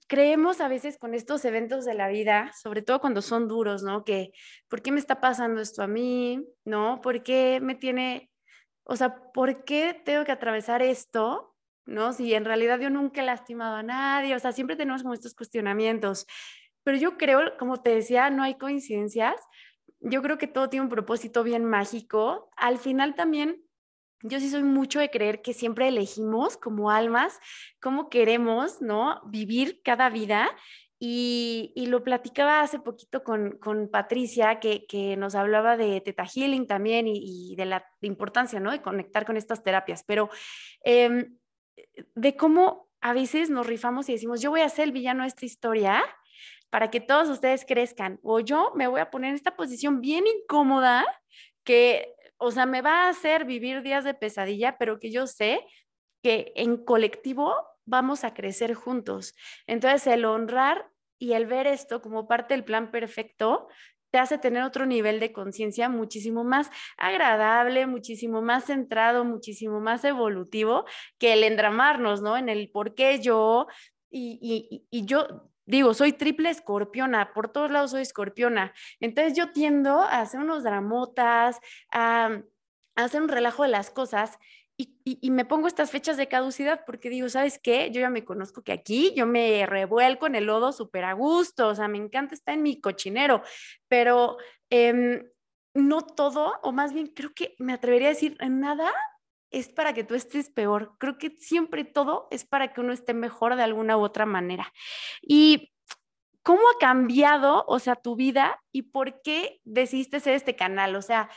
creemos 0.09 0.61
a 0.61 0.69
veces 0.69 0.99
con 0.99 1.15
estos 1.15 1.45
eventos 1.45 1.85
de 1.85 1.95
la 1.95 2.09
vida, 2.09 2.51
sobre 2.61 2.83
todo 2.83 3.01
cuando 3.01 3.23
son 3.23 3.47
duros, 3.47 3.83
¿no? 3.83 4.05
Que, 4.05 4.33
¿por 4.69 4.83
qué 4.83 4.91
me 4.91 4.99
está 4.99 5.21
pasando 5.21 5.61
esto 5.61 5.83
a 5.83 5.87
mí? 5.87 6.45
¿No? 6.65 7.01
¿Por 7.03 7.23
qué 7.23 7.61
me 7.61 7.77
tiene, 7.77 8.31
o 8.85 8.97
sea, 8.97 9.31
¿por 9.33 9.65
qué 9.65 9.95
tengo 10.05 10.25
que 10.25 10.33
atravesar 10.33 10.83
esto? 10.83 11.55
¿No? 11.87 12.13
Si 12.13 12.35
en 12.35 12.47
realidad 12.47 12.81
yo 12.81 12.91
nunca 12.91 13.23
he 13.23 13.27
lastimado 13.27 13.77
a 13.77 13.83
nadie, 13.83 14.35
o 14.35 14.39
sea, 14.39 14.53
siempre 14.53 14.77
tenemos 14.77 15.03
como 15.03 15.15
estos 15.15 15.35
cuestionamientos. 15.35 16.27
Pero 16.83 16.97
yo 16.97 17.19
creo, 17.19 17.57
como 17.59 17.83
te 17.83 17.95
decía, 17.95 18.31
no 18.31 18.43
hay 18.43 18.57
coincidencias. 18.57 19.37
Yo 20.01 20.23
creo 20.23 20.39
que 20.39 20.47
todo 20.47 20.71
tiene 20.71 20.85
un 20.85 20.91
propósito 20.91 21.45
bien 21.45 21.65
mágico. 21.65 22.51
Al 22.57 22.79
final 22.79 23.15
también 23.15 23.63
yo 24.23 24.41
sí 24.41 24.51
soy 24.51 24.63
mucho 24.63 25.01
de 25.01 25.11
creer 25.11 25.43
que 25.43 25.55
siempre 25.55 25.89
elegimos 25.89 26.57
como 26.57 26.91
almas 26.91 27.39
cómo 27.81 28.09
queremos, 28.09 28.81
¿no? 28.81 29.21
Vivir 29.27 29.81
cada 29.83 30.11
vida. 30.11 30.51
Y, 31.01 31.73
lo 31.87 32.03
platicaba 32.03 32.61
hace 32.61 32.81
poquito 32.81 33.23
con, 33.23 33.89
Patricia, 33.93 34.59
que, 34.59 35.17
nos 35.17 35.37
hablaba 35.37 35.77
de 35.77 36.01
Teta 36.01 36.25
Healing 36.27 36.67
también 36.67 37.07
y, 37.07 37.55
de 37.57 37.67
la 37.67 37.87
importancia, 38.01 38.59
¿no? 38.59 38.73
De 38.73 38.83
conectar 38.83 39.25
con 39.25 39.37
estas 39.37 39.63
terapias, 39.63 40.03
pero 40.05 40.29
em, 40.83 41.39
de 42.17 42.37
cómo 42.37 42.89
a 43.01 43.13
veces 43.13 43.49
nos 43.49 43.67
rifamos 43.67 44.09
y 44.09 44.13
decimos, 44.13 44.41
yo 44.41 44.51
voy 44.51 44.63
a 44.63 44.69
ser 44.69 44.87
el 44.87 44.93
villano 44.93 45.23
de 45.23 45.29
esta 45.29 45.47
historia 45.47 46.03
para 46.69 46.91
que 46.91 47.01
todos 47.01 47.29
ustedes 47.29 47.65
crezcan, 47.65 48.19
o 48.23 48.41
yo 48.41 48.73
me 48.75 48.89
voy 48.89 49.01
a 49.01 49.11
poner 49.11 49.31
en 49.31 49.37
esta 49.37 49.57
posición 49.57 50.01
bien 50.01 50.25
incómoda 50.27 51.07
que 51.65 52.15
o 52.39 52.51
sea, 52.51 52.67
me 52.67 52.83
va 52.83 53.05
a 53.05 53.09
hacer 53.11 53.45
vivir 53.45 53.83
días 53.83 54.05
de 54.05 54.15
pesadilla, 54.15 54.79
pero 54.79 54.99
que 54.99 55.11
yo 55.11 55.27
sé 55.27 55.61
que 56.23 56.53
en 56.57 56.85
colectivo 56.85 57.55
vamos 57.85 58.25
a 58.25 58.35
crecer 58.35 58.75
juntos. 58.75 59.35
Entonces, 59.67 60.07
el 60.07 60.25
honrar 60.25 60.91
y 61.19 61.33
el 61.33 61.47
ver 61.47 61.67
esto 61.67 62.01
como 62.01 62.29
parte 62.29 62.55
del 62.55 62.65
plan 62.65 62.91
perfecto 62.91 63.69
te 64.11 64.19
hace 64.19 64.39
tener 64.39 64.63
otro 64.63 64.87
nivel 64.87 65.21
de 65.21 65.33
conciencia 65.33 65.89
muchísimo 65.89 66.45
más 66.45 66.71
agradable, 66.97 67.87
muchísimo 67.87 68.41
más 68.41 68.65
centrado, 68.65 69.25
muchísimo 69.25 69.81
más 69.81 70.05
evolutivo 70.05 70.87
que 71.19 71.35
el 71.35 71.45
endramarnos, 71.45 72.23
¿no? 72.23 72.37
En 72.37 72.49
el 72.49 72.71
por 72.71 72.95
qué 72.95 73.21
yo 73.21 73.67
y, 74.11 74.39
y, 74.41 74.87
y 74.91 75.05
yo 75.05 75.51
digo, 75.69 75.93
soy 75.93 76.15
triple 76.15 76.51
escorpiona, 76.51 77.33
por 77.35 77.53
todos 77.53 77.71
lados 77.71 77.91
soy 77.93 78.03
escorpiona. 78.03 78.73
Entonces 79.01 79.35
yo 79.37 79.53
tiendo 79.53 80.01
a 80.01 80.21
hacer 80.21 80.41
unos 80.41 80.65
dramotas, 80.65 81.61
a, 81.93 82.41
hacer 82.97 83.23
un 83.23 83.29
relajo 83.29 83.63
de 83.63 83.69
las 83.69 83.91
cosas 83.91 84.39
y, 84.77 85.31
me 85.31 85.45
pongo 85.45 85.67
estas 85.67 85.91
fechas 85.91 86.17
de 86.17 86.29
caducidad 86.29 86.85
porque 86.87 87.11
digo, 87.11 87.29
¿sabes 87.29 87.61
qué? 87.63 87.91
Yo 87.91 88.01
ya 88.01 88.11
me 88.11 88.25
conozco 88.25 88.63
que 88.63 88.73
aquí 88.73 89.13
yo 89.15 89.27
me 89.27 89.67
revuelco 89.67 90.27
en 90.27 90.37
el 90.37 90.45
lodo 90.45 90.73
súper 90.73 91.05
a 91.05 91.13
gusto, 91.13 91.69
o 91.69 91.75
sea, 91.75 91.89
me 91.89 91.99
encanta 91.99 92.35
estar 92.35 92.55
en 92.55 92.63
mi 92.63 92.81
cochinero, 92.81 93.43
pero 93.89 94.37
em, 94.71 95.29
no 95.75 96.01
todo, 96.03 96.59
o 96.63 96.73
más 96.73 96.93
bien 96.93 97.09
creo 97.09 97.35
que 97.35 97.57
me 97.59 97.73
atrevería 97.73 98.09
a 98.09 98.11
decir, 98.11 98.37
nada 98.49 98.93
es 99.51 99.69
para 99.69 99.95
que 99.95 100.05
tú 100.05 100.15
estés 100.15 100.51
peor. 100.51 100.97
Creo 100.99 101.19
que 101.19 101.31
siempre 101.31 101.85
todo 101.85 102.29
es 102.31 102.45
para 102.45 102.73
que 102.73 102.81
uno 102.81 102.93
esté 102.93 103.15
mejor 103.15 103.57
de 103.57 103.63
alguna 103.63 103.97
u 103.97 104.01
otra 104.01 104.27
manera. 104.27 104.73
Y 105.23 105.73
¿cómo 106.43 106.63
ha 106.71 106.79
cambiado, 106.79 107.65
o 107.69 107.79
sea, 107.79 107.97
tu 107.97 108.17
vida 108.17 108.59
y 108.73 108.83
por 108.83 109.21
qué 109.21 109.61
decidiste 109.65 110.17
hacer 110.17 110.35
este 110.35 110.57
canal? 110.57 110.97
O 110.97 111.03
sea, 111.03 111.29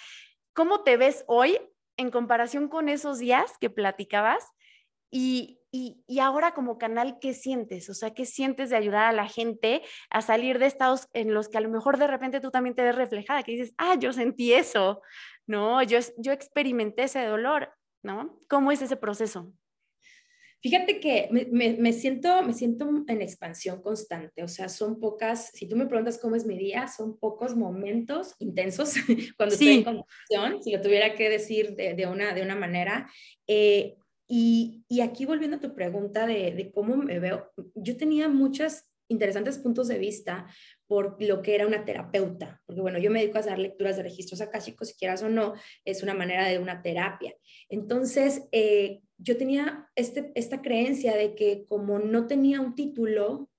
¿cómo 0.53 0.83
te 0.83 0.97
ves 0.97 1.25
hoy 1.27 1.59
en 1.97 2.11
comparación 2.11 2.69
con 2.69 2.89
esos 2.89 3.19
días 3.19 3.57
que 3.59 3.69
platicabas? 3.69 4.51
Y, 5.13 5.59
y, 5.73 6.19
ahora 6.19 6.53
como 6.53 6.77
canal, 6.77 7.17
¿qué 7.19 7.33
sientes? 7.33 7.89
O 7.89 7.93
sea, 7.93 8.13
¿qué 8.13 8.25
sientes 8.25 8.69
de 8.69 8.77
ayudar 8.77 9.03
a 9.03 9.11
la 9.11 9.27
gente 9.27 9.81
a 10.09 10.21
salir 10.21 10.59
de 10.59 10.67
estados 10.67 11.09
en 11.11 11.33
los 11.33 11.49
que 11.49 11.57
a 11.57 11.61
lo 11.61 11.67
mejor 11.67 11.97
de 11.97 12.07
repente 12.07 12.39
tú 12.39 12.49
también 12.49 12.75
te 12.75 12.83
ves 12.83 12.95
reflejada, 12.95 13.43
que 13.43 13.51
dices, 13.51 13.73
ah, 13.77 13.95
yo 13.95 14.13
sentí 14.13 14.53
eso, 14.53 15.01
¿no? 15.45 15.83
Yo, 15.83 15.99
yo 16.17 16.31
experimenté 16.31 17.03
ese 17.03 17.25
dolor, 17.25 17.73
¿no? 18.03 18.39
¿Cómo 18.47 18.71
es 18.71 18.81
ese 18.81 18.95
proceso? 18.95 19.53
Fíjate 20.63 20.99
que 20.99 21.27
me, 21.31 21.91
siento, 21.91 22.43
me 22.43 22.53
siento 22.53 22.87
en 23.07 23.21
expansión 23.23 23.81
constante, 23.81 24.43
o 24.43 24.47
sea, 24.47 24.69
son 24.69 24.99
pocas, 24.99 25.49
si 25.55 25.67
tú 25.67 25.75
me 25.75 25.87
preguntas 25.87 26.19
cómo 26.19 26.35
es 26.35 26.45
mi 26.45 26.55
día, 26.55 26.87
son 26.87 27.17
pocos 27.17 27.55
momentos 27.55 28.35
intensos 28.37 28.93
cuando 29.37 29.53
estoy 29.53 29.69
en 29.69 29.83
condición, 29.83 30.63
si 30.63 30.71
lo 30.71 30.81
tuviera 30.81 31.15
que 31.15 31.31
decir 31.31 31.75
de, 31.75 32.05
una, 32.05 32.35
de 32.35 32.43
una 32.43 32.55
manera. 32.55 33.09
Eh, 33.47 33.95
y, 34.27 34.85
aquí 35.01 35.25
volviendo 35.25 35.57
a 35.57 35.59
tu 35.59 35.73
pregunta 35.73 36.27
de, 36.27 36.51
de 36.51 36.71
cómo 36.71 36.95
me 36.95 37.19
veo, 37.19 37.51
yo 37.73 37.97
tenía 37.97 38.29
muchos 38.29 38.83
interesantes 39.11 39.59
puntos 39.59 39.87
de 39.87 39.99
vista 39.99 40.47
por 40.87 41.21
lo 41.21 41.41
que 41.41 41.55
era 41.55 41.67
una 41.67 41.85
terapeuta, 41.85 42.61
porque 42.65 42.81
bueno, 42.81 42.99
yo 42.99 43.11
me 43.11 43.19
dedico 43.19 43.37
a 43.37 43.41
hacer 43.41 43.59
lecturas 43.59 43.97
de 43.97 44.03
registros 44.03 44.41
akáshicos, 44.41 44.89
si 44.89 44.95
quieras 44.95 45.23
o 45.23 45.29
no, 45.29 45.53
es 45.85 46.03
una 46.03 46.13
manera 46.13 46.47
de 46.47 46.59
una 46.59 46.81
terapia. 46.81 47.35
Entonces, 47.69 48.43
eh, 48.51 49.01
yo 49.17 49.37
tenía 49.37 49.89
este, 49.95 50.31
esta 50.35 50.61
creencia 50.61 51.15
de 51.15 51.35
que 51.35 51.65
como 51.65 51.99
no 51.99 52.27
tenía 52.27 52.59
un 52.59 52.75
título 52.75 53.49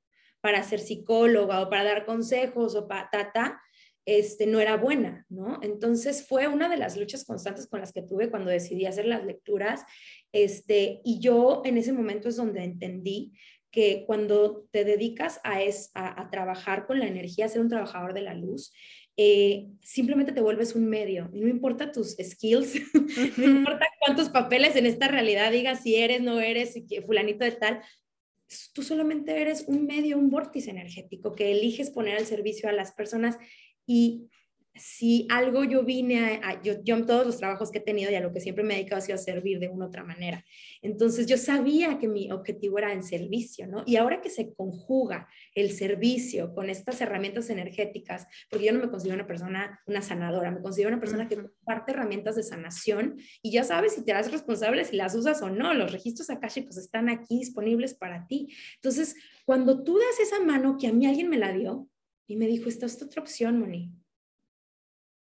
para 0.40 0.62
ser 0.62 0.80
psicóloga 0.80 1.62
o 1.62 1.70
para 1.70 1.84
dar 1.84 2.04
consejos 2.04 2.74
o 2.74 2.88
para 2.88 3.08
tata, 3.10 3.62
este, 4.04 4.46
no 4.46 4.58
era 4.58 4.76
buena, 4.76 5.24
¿no? 5.28 5.60
Entonces 5.62 6.26
fue 6.26 6.48
una 6.48 6.68
de 6.68 6.76
las 6.76 6.96
luchas 6.96 7.24
constantes 7.24 7.68
con 7.68 7.80
las 7.80 7.92
que 7.92 8.02
tuve 8.02 8.30
cuando 8.30 8.50
decidí 8.50 8.84
hacer 8.86 9.06
las 9.06 9.24
lecturas, 9.24 9.84
este, 10.32 11.00
y 11.04 11.20
yo 11.20 11.62
en 11.64 11.78
ese 11.78 11.92
momento 11.92 12.28
es 12.28 12.36
donde 12.36 12.64
entendí 12.64 13.32
que 13.72 14.04
cuando 14.06 14.68
te 14.70 14.84
dedicas 14.84 15.40
a, 15.42 15.62
es, 15.62 15.90
a, 15.94 16.28
trabajar 16.30 16.86
con 16.86 17.00
la 17.00 17.06
energía, 17.06 17.46
a 17.46 17.48
ser 17.48 17.62
un 17.62 17.70
trabajador 17.70 18.12
de 18.12 18.20
la 18.20 18.34
luz, 18.34 18.72
eh, 19.16 19.66
simplemente 19.80 20.32
te 20.32 20.42
vuelves 20.42 20.74
un 20.74 20.88
medio. 20.88 21.30
No 21.32 21.48
importa 21.48 21.90
tus 21.90 22.14
skills, 22.22 22.74
no 23.38 23.44
importa 23.44 23.86
cuántos 23.98 24.28
papeles 24.28 24.76
en 24.76 24.86
esta 24.86 25.08
realidad 25.08 25.50
digas 25.50 25.82
si 25.82 25.96
eres, 25.96 26.20
no 26.20 26.40
eres, 26.40 26.74
fulanito 27.06 27.44
de 27.44 27.52
tal, 27.52 27.82
tú 28.74 28.82
solamente 28.82 29.40
eres 29.40 29.64
un 29.66 29.86
medio, 29.86 30.18
un 30.18 30.30
vórtice 30.30 30.70
energético 30.70 31.32
que 31.32 31.50
eliges 31.50 31.90
poner 31.90 32.18
al 32.18 32.26
servicio 32.26 32.68
a 32.68 32.72
las 32.72 32.92
personas 32.92 33.38
y 33.86 34.28
si 34.74 35.26
algo 35.30 35.64
yo 35.64 35.84
vine 35.84 36.40
a, 36.42 36.62
yo, 36.62 36.82
yo, 36.82 36.96
en 36.96 37.06
todos 37.06 37.26
los 37.26 37.36
trabajos 37.36 37.70
que 37.70 37.78
he 37.78 37.82
tenido 37.82 38.10
y 38.10 38.14
a 38.14 38.20
lo 38.20 38.32
que 38.32 38.40
siempre 38.40 38.64
me 38.64 38.74
he 38.74 38.76
dedicado 38.78 38.98
ha 38.98 39.02
sido 39.02 39.16
a 39.16 39.18
servir 39.18 39.58
de 39.58 39.68
una 39.68 39.84
u 39.84 39.88
otra 39.88 40.02
manera. 40.02 40.44
Entonces 40.80 41.26
yo 41.26 41.36
sabía 41.36 41.98
que 41.98 42.08
mi 42.08 42.30
objetivo 42.32 42.78
era 42.78 42.92
el 42.92 43.02
servicio, 43.02 43.66
¿no? 43.66 43.82
Y 43.86 43.96
ahora 43.96 44.22
que 44.22 44.30
se 44.30 44.54
conjuga 44.54 45.28
el 45.54 45.72
servicio 45.72 46.54
con 46.54 46.70
estas 46.70 47.00
herramientas 47.02 47.50
energéticas, 47.50 48.26
porque 48.48 48.66
yo 48.66 48.72
no 48.72 48.80
me 48.80 48.90
considero 48.90 49.16
una 49.16 49.26
persona, 49.26 49.80
una 49.86 50.00
sanadora, 50.00 50.50
me 50.50 50.62
considero 50.62 50.88
una 50.88 51.00
persona 51.00 51.28
que 51.28 51.36
comparte 51.36 51.92
herramientas 51.92 52.36
de 52.36 52.42
sanación 52.42 53.16
y 53.42 53.52
ya 53.52 53.64
sabes 53.64 53.94
si 53.94 54.04
te 54.04 54.12
das 54.12 54.32
responsable 54.32 54.84
si 54.84 54.96
las 54.96 55.14
usas 55.14 55.42
o 55.42 55.50
no. 55.50 55.74
Los 55.74 55.92
registros 55.92 56.30
akáshicos 56.30 56.78
están 56.78 57.10
aquí 57.10 57.38
disponibles 57.38 57.94
para 57.94 58.26
ti. 58.26 58.48
Entonces, 58.76 59.16
cuando 59.44 59.84
tú 59.84 59.98
das 59.98 60.20
esa 60.20 60.42
mano 60.42 60.78
que 60.78 60.86
a 60.86 60.92
mí 60.92 61.06
alguien 61.06 61.28
me 61.28 61.36
la 61.36 61.52
dio 61.52 61.88
y 62.26 62.36
me 62.36 62.46
dijo, 62.46 62.70
esta 62.70 62.86
es 62.86 63.02
otra 63.02 63.20
opción, 63.20 63.58
Moni 63.58 63.92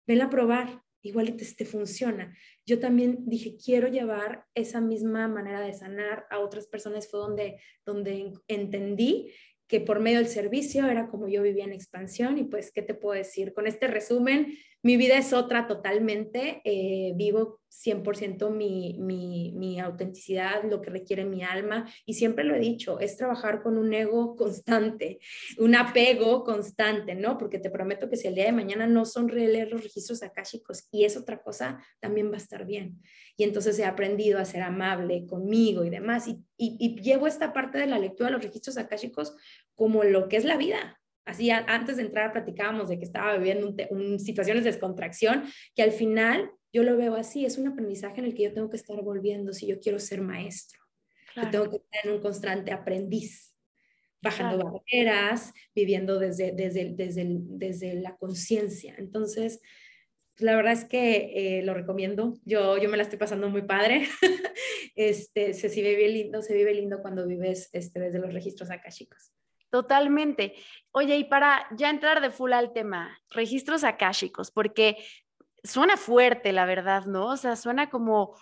ven 0.06 0.22
a 0.22 0.30
probar, 0.30 0.82
igual 1.02 1.36
te, 1.36 1.44
te 1.44 1.64
funciona. 1.64 2.36
Yo 2.64 2.78
también 2.78 3.24
dije, 3.26 3.56
quiero 3.62 3.88
llevar 3.88 4.44
esa 4.54 4.80
misma 4.80 5.28
manera 5.28 5.60
de 5.60 5.72
sanar 5.72 6.26
a 6.30 6.38
otras 6.38 6.66
personas. 6.66 7.08
Fue 7.08 7.20
donde, 7.20 7.60
donde 7.84 8.32
entendí 8.48 9.32
que 9.68 9.80
por 9.80 10.00
medio 10.00 10.18
del 10.18 10.28
servicio 10.28 10.86
era 10.86 11.08
como 11.08 11.28
yo 11.28 11.42
vivía 11.42 11.64
en 11.64 11.72
expansión 11.72 12.38
y 12.38 12.44
pues, 12.44 12.70
¿qué 12.70 12.82
te 12.82 12.94
puedo 12.94 13.18
decir? 13.18 13.52
Con 13.52 13.66
este 13.66 13.88
resumen, 13.88 14.56
mi 14.86 14.96
vida 14.96 15.18
es 15.18 15.32
otra 15.32 15.66
totalmente, 15.66 16.60
eh, 16.62 17.12
vivo 17.16 17.58
100% 17.84 18.50
mi, 18.50 18.94
mi, 19.00 19.50
mi, 19.50 19.80
autenticidad, 19.80 20.62
lo 20.62 20.80
que 20.80 20.90
requiere 20.90 21.24
mi 21.24 21.42
alma 21.42 21.92
y 22.04 22.14
siempre 22.14 22.44
lo 22.44 22.54
he 22.54 22.60
dicho, 22.60 23.00
es 23.00 23.16
trabajar 23.16 23.64
con 23.64 23.78
un 23.78 23.92
ego 23.92 24.36
constante, 24.36 25.18
un 25.58 25.74
apego 25.74 26.44
constante, 26.44 27.16
¿no? 27.16 27.36
Porque 27.36 27.58
te 27.58 27.68
prometo 27.68 28.08
que 28.08 28.16
si 28.16 28.28
el 28.28 28.36
día 28.36 28.44
de 28.44 28.52
mañana 28.52 28.86
no 28.86 29.06
son 29.06 29.26
leer 29.26 29.72
los 29.72 29.82
registros 29.82 30.22
akáshicos 30.22 30.86
y 30.92 31.04
es 31.04 31.16
otra 31.16 31.42
cosa, 31.42 31.82
también 31.98 32.30
va 32.30 32.34
a 32.34 32.44
estar 32.44 32.64
bien. 32.64 33.02
Y 33.36 33.42
entonces 33.42 33.76
he 33.80 33.84
aprendido 33.84 34.38
a 34.38 34.44
ser 34.44 34.62
amable 34.62 35.26
conmigo 35.26 35.84
y 35.84 35.90
demás 35.90 36.28
y, 36.28 36.44
y, 36.56 36.76
y 36.78 37.00
llevo 37.02 37.26
esta 37.26 37.52
parte 37.52 37.76
de 37.78 37.88
la 37.88 37.98
lectura 37.98 38.28
de 38.28 38.34
los 38.34 38.44
registros 38.44 38.78
akáshicos 38.78 39.34
como 39.74 40.04
lo 40.04 40.28
que 40.28 40.36
es 40.36 40.44
la 40.44 40.56
vida, 40.56 41.00
Así, 41.26 41.50
antes 41.50 41.96
de 41.96 42.04
entrar 42.04 42.32
platicábamos 42.32 42.88
de 42.88 42.98
que 42.98 43.04
estaba 43.04 43.36
viviendo 43.36 43.74
un, 43.90 44.20
situaciones 44.20 44.62
de 44.62 44.70
descontracción, 44.70 45.44
que 45.74 45.82
al 45.82 45.90
final 45.90 46.50
yo 46.72 46.84
lo 46.84 46.96
veo 46.96 47.16
así, 47.16 47.44
es 47.44 47.58
un 47.58 47.66
aprendizaje 47.66 48.20
en 48.20 48.26
el 48.26 48.34
que 48.34 48.44
yo 48.44 48.54
tengo 48.54 48.70
que 48.70 48.76
estar 48.76 49.00
volviendo 49.02 49.52
si 49.52 49.66
yo 49.66 49.80
quiero 49.80 49.98
ser 49.98 50.20
maestro. 50.20 50.80
Yo 51.34 51.50
tengo 51.50 51.70
que 51.70 51.76
estar 51.76 52.06
en 52.06 52.12
un 52.12 52.20
constante 52.20 52.72
aprendiz, 52.72 53.54
bajando 54.22 54.58
barreras, 54.64 55.52
viviendo 55.74 56.18
desde, 56.18 56.52
desde, 56.52 56.94
desde, 56.94 57.26
desde 57.28 57.94
la 57.94 58.16
conciencia. 58.16 58.94
Entonces, 58.96 59.60
la 60.38 60.54
verdad 60.54 60.72
es 60.72 60.84
que 60.84 61.58
eh, 61.58 61.62
lo 61.62 61.74
recomiendo. 61.74 62.34
Yo, 62.44 62.78
yo 62.78 62.88
me 62.88 62.96
la 62.96 63.02
estoy 63.02 63.18
pasando 63.18 63.50
muy 63.50 63.62
padre. 63.62 64.06
este, 64.96 65.54
se, 65.54 65.68
vive 65.68 66.08
lindo, 66.08 66.40
se 66.40 66.54
vive 66.54 66.72
lindo 66.72 67.02
cuando 67.02 67.26
vives 67.26 67.68
este, 67.72 68.00
desde 68.00 68.18
los 68.18 68.32
registros 68.32 68.70
acá, 68.70 68.90
chicos. 68.90 69.32
Totalmente. 69.70 70.54
Oye, 70.92 71.16
y 71.16 71.24
para 71.24 71.66
ya 71.76 71.90
entrar 71.90 72.20
de 72.20 72.30
full 72.30 72.52
al 72.52 72.72
tema, 72.72 73.18
registros 73.30 73.84
akáshicos, 73.84 74.50
porque 74.50 74.96
suena 75.64 75.96
fuerte, 75.96 76.52
la 76.52 76.64
verdad, 76.64 77.04
¿no? 77.06 77.26
O 77.26 77.36
sea, 77.36 77.56
suena 77.56 77.90
como, 77.90 78.36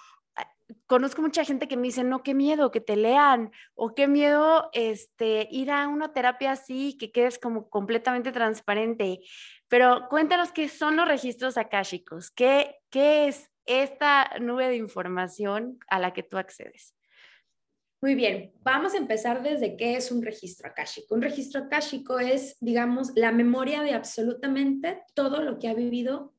conozco 0.86 1.22
mucha 1.22 1.44
gente 1.44 1.68
que 1.68 1.76
me 1.76 1.84
dice, 1.84 2.04
no, 2.04 2.22
qué 2.22 2.34
miedo 2.34 2.70
que 2.70 2.80
te 2.80 2.96
lean, 2.96 3.50
o 3.74 3.94
qué 3.94 4.06
miedo 4.06 4.70
este, 4.72 5.48
ir 5.50 5.70
a 5.70 5.88
una 5.88 6.12
terapia 6.12 6.52
así, 6.52 6.96
que 6.98 7.10
quedes 7.10 7.38
como 7.38 7.68
completamente 7.68 8.32
transparente. 8.32 9.20
Pero 9.68 10.08
cuéntanos 10.08 10.52
qué 10.52 10.68
son 10.68 10.96
los 10.96 11.08
registros 11.08 11.56
akáshicos, 11.56 12.30
qué, 12.30 12.76
qué 12.90 13.28
es 13.28 13.50
esta 13.66 14.30
nube 14.40 14.68
de 14.68 14.76
información 14.76 15.78
a 15.88 15.98
la 15.98 16.12
que 16.12 16.22
tú 16.22 16.36
accedes. 16.36 16.94
Muy 18.04 18.16
bien, 18.16 18.52
vamos 18.62 18.92
a 18.92 18.98
empezar 18.98 19.42
desde 19.42 19.78
qué 19.78 19.96
es 19.96 20.12
un 20.12 20.22
registro 20.22 20.68
akáshico. 20.68 21.14
Un 21.14 21.22
registro 21.22 21.62
akáshico 21.62 22.18
es, 22.18 22.58
digamos, 22.60 23.12
la 23.16 23.32
memoria 23.32 23.80
de 23.80 23.92
absolutamente 23.92 25.00
todo 25.14 25.40
lo 25.40 25.58
que 25.58 25.68
ha 25.68 25.74
vivido 25.74 26.34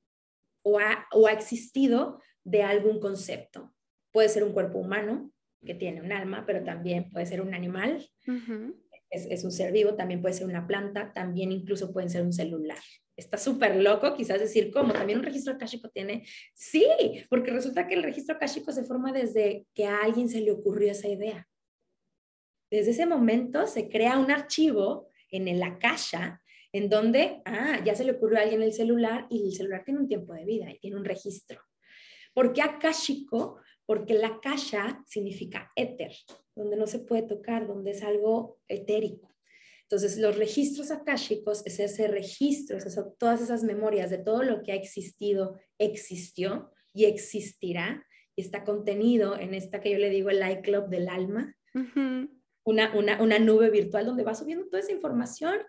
o 0.62 0.78
ha, 0.78 1.08
o 1.12 1.26
ha 1.26 1.32
existido 1.32 2.22
de 2.44 2.62
algún 2.62 3.00
concepto. 3.00 3.74
Puede 4.12 4.30
ser 4.30 4.44
un 4.44 4.54
cuerpo 4.54 4.78
humano 4.78 5.32
que 5.66 5.74
tiene 5.74 6.04
un 6.04 6.12
alma, 6.12 6.44
pero 6.46 6.64
también 6.64 7.10
puede 7.10 7.26
ser 7.26 7.42
un 7.42 7.56
animal, 7.56 8.08
es, 9.10 9.26
es, 9.26 9.44
un 9.44 9.52
ser 9.52 9.72
vivo, 9.72 9.96
también 9.96 10.22
puede 10.22 10.36
ser 10.36 10.46
una 10.46 10.68
planta, 10.68 11.14
también 11.14 11.52
incluso 11.52 11.92
puede 11.92 12.10
ser 12.10 12.22
un 12.22 12.34
celular. 12.34 12.78
Está 13.18 13.40
súper 13.40 13.78
loco, 13.78 14.14
quizás 14.14 14.40
decir, 14.40 14.70
¿cómo? 14.70 14.94
También 14.94 15.18
un 15.18 15.26
registro 15.26 15.54
akáshico 15.54 15.90
tiene. 15.90 16.28
Sí, 16.54 16.86
porque 17.28 17.50
resulta 17.50 17.88
que 17.88 17.96
el 17.96 18.04
registro 18.04 18.36
akáshico 18.36 18.72
se 18.72 18.84
forma 18.84 19.12
desde 19.12 19.66
que 19.74 19.88
a 19.88 20.04
alguien 20.04 20.30
se 20.30 20.42
le 20.42 20.52
ocurrió 20.52 20.92
esa 20.92 21.08
idea. 21.08 21.48
Desde 22.76 22.92
ese 22.92 23.06
momento 23.06 23.68
se 23.68 23.88
crea 23.88 24.20
un 24.20 24.30
archivo 24.32 25.08
en 25.32 25.60
la 25.62 25.80
caja 25.80 26.42
en 26.74 26.90
donde, 26.90 27.42
ah, 27.46 27.82
ya 27.86 27.96
se 27.96 28.04
le 28.04 28.12
ocurrió 28.12 28.38
a 28.38 28.42
alguien 28.42 28.62
el 28.62 28.74
celular 28.74 29.28
y 29.30 29.46
el 29.46 29.54
celular 29.54 29.86
tiene 29.86 30.02
un 30.02 30.10
tiempo 30.10 30.34
de 30.34 30.44
vida 30.44 30.70
y 30.70 30.80
tiene 30.80 30.98
un 30.98 31.06
registro. 31.06 31.62
¿Por 32.34 32.52
qué 32.52 32.62
akáshico? 32.62 33.62
Porque 33.86 34.16
la 34.16 34.42
caja 34.42 35.02
significa 35.08 35.72
éter, 35.78 36.12
donde 36.54 36.76
no 36.76 36.86
se 36.86 37.00
puede 37.00 37.22
tocar, 37.22 37.66
donde 37.66 37.92
es 37.92 38.04
algo 38.04 38.60
etérico. 38.68 39.34
Entonces, 39.84 40.18
los 40.18 40.38
registros 40.38 40.92
akáshicos 40.92 41.66
es 41.66 41.80
ese 41.80 42.10
registro, 42.10 42.76
es 42.76 43.00
todas 43.18 43.40
esas 43.40 43.64
memorias 43.64 44.10
de 44.10 44.18
todo 44.18 44.44
lo 44.44 44.64
que 44.64 44.74
ha 44.74 44.76
existido, 44.76 45.58
existió 45.80 46.74
y 46.94 47.06
existirá 47.06 48.06
y 48.36 48.42
está 48.42 48.66
contenido 48.66 49.40
en 49.40 49.54
esta 49.54 49.80
que 49.80 49.92
yo 49.92 49.98
le 49.98 50.10
digo 50.10 50.30
el 50.30 50.44
iClub 50.58 50.90
del 50.90 51.08
alma, 51.08 51.56
una, 52.66 52.94
una, 52.94 53.22
una 53.22 53.40
nube 53.40 53.70
virtual 53.70 54.06
donde 54.06 54.24
va 54.24 54.36
subiendo 54.36 54.66
toda 54.66 54.82
esa 54.82 54.92
información 54.92 55.60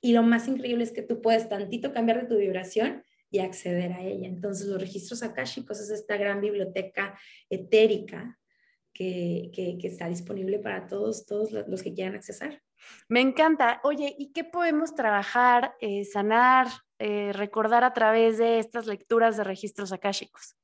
y 0.00 0.12
lo 0.12 0.22
más 0.22 0.48
increíble 0.48 0.84
es 0.84 0.92
que 0.92 1.02
tú 1.02 1.22
puedes 1.22 1.48
tantito 1.48 1.92
cambiar 1.92 2.20
de 2.20 2.28
tu 2.28 2.36
vibración 2.36 3.02
y 3.30 3.38
acceder 3.38 3.92
a 3.92 4.02
ella. 4.02 4.28
Entonces, 4.28 4.66
los 4.66 4.80
registros 4.80 5.22
akáshicos 5.22 5.80
es 5.80 5.90
esta 5.90 6.16
gran 6.16 6.40
biblioteca 6.40 7.18
etérica 7.48 8.38
que, 8.92 9.50
que, 9.54 9.78
está 9.86 10.08
disponible 10.08 10.58
para 10.58 10.86
todos, 10.86 11.24
todos 11.24 11.50
los 11.52 11.82
que 11.82 11.94
quieran 11.94 12.14
accesar. 12.14 12.62
Me 13.08 13.20
encanta. 13.20 13.80
Oye, 13.84 14.14
¿y 14.18 14.32
qué 14.32 14.44
podemos 14.44 14.94
trabajar, 14.94 15.74
eh, 15.80 16.04
sanar, 16.04 16.66
eh, 16.98 17.32
recordar 17.32 17.84
a 17.84 17.94
través 17.94 18.36
de 18.36 18.58
estas 18.58 18.86
lecturas 18.86 19.36
de 19.36 19.44
registros 19.44 19.92
akáshicos? 19.92 20.56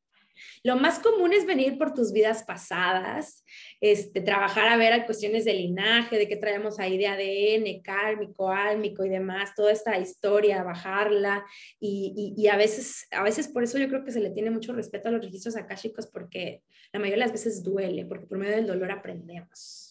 Lo 0.62 0.76
más 0.76 0.98
común 0.98 1.32
es 1.32 1.46
venir 1.46 1.78
por 1.78 1.94
tus 1.94 2.12
vidas 2.12 2.42
pasadas, 2.44 3.44
este, 3.80 4.20
trabajar 4.20 4.68
a 4.68 4.76
ver 4.76 5.06
cuestiones 5.06 5.44
de 5.44 5.54
linaje, 5.54 6.18
de 6.18 6.28
qué 6.28 6.36
traemos 6.36 6.78
ahí 6.78 6.98
de 6.98 7.06
ADN, 7.06 7.82
kármico, 7.82 8.50
álmico 8.50 9.04
y 9.04 9.08
demás, 9.08 9.54
toda 9.54 9.72
esta 9.72 9.98
historia, 9.98 10.62
bajarla. 10.62 11.44
Y, 11.80 12.34
y, 12.36 12.48
a, 12.48 12.56
veces, 12.56 13.06
a 13.10 13.22
veces 13.22 13.48
por 13.48 13.64
eso 13.64 13.78
yo 13.78 13.88
creo 13.88 14.04
que 14.04 14.12
se 14.12 14.20
le 14.20 14.30
tiene 14.30 14.50
mucho 14.50 14.72
respeto 14.72 15.08
a 15.08 15.12
los 15.12 15.24
registros 15.24 15.56
akáshicos 15.56 16.06
porque 16.06 16.62
la 16.92 17.00
mayoría 17.00 17.24
de 17.24 17.30
las 17.30 17.32
veces 17.32 17.62
duele, 17.62 18.04
porque 18.04 18.26
por 18.26 18.38
medio 18.38 18.56
del 18.56 18.66
dolor 18.66 18.90
aprendemos. 18.90 19.87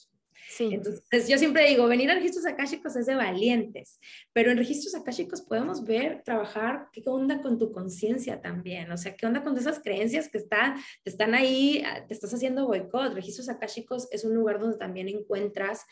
Entonces, 0.60 1.28
yo 1.28 1.38
siempre 1.38 1.68
digo, 1.68 1.88
venir 1.88 2.10
a 2.10 2.16
registros 2.16 2.46
akáshicos 2.46 2.96
es 2.96 3.06
de 3.06 3.16
valientes, 3.16 4.00
pero 4.34 4.52
en 4.52 4.58
registros 4.58 4.96
akáshicos 4.96 5.42
podemos 5.42 5.84
ver, 5.84 6.24
trabajar 6.24 6.88
qué 6.94 7.02
onda 7.06 7.42
con 7.42 7.60
tu 7.60 7.72
conciencia 7.72 8.42
también, 8.42 8.92
o 8.92 8.98
sea, 8.98 9.16
qué 9.16 9.26
onda 9.26 9.44
con 9.44 9.58
esas 9.58 9.80
creencias 9.80 10.30
que 10.30 10.38
están, 10.38 10.76
te 11.04 11.10
están 11.10 11.34
ahí, 11.34 11.84
ah, 11.86 12.06
te 12.08 12.14
estás 12.14 12.34
haciendo 12.34 12.68
boicot. 12.68 13.14
Registros 13.14 13.50
akáshicos 13.50 14.08
es 14.12 14.24
un 14.24 14.34
lugar 14.34 14.60
donde 14.60 14.78
también 14.78 15.10
encuentras, 15.10 15.86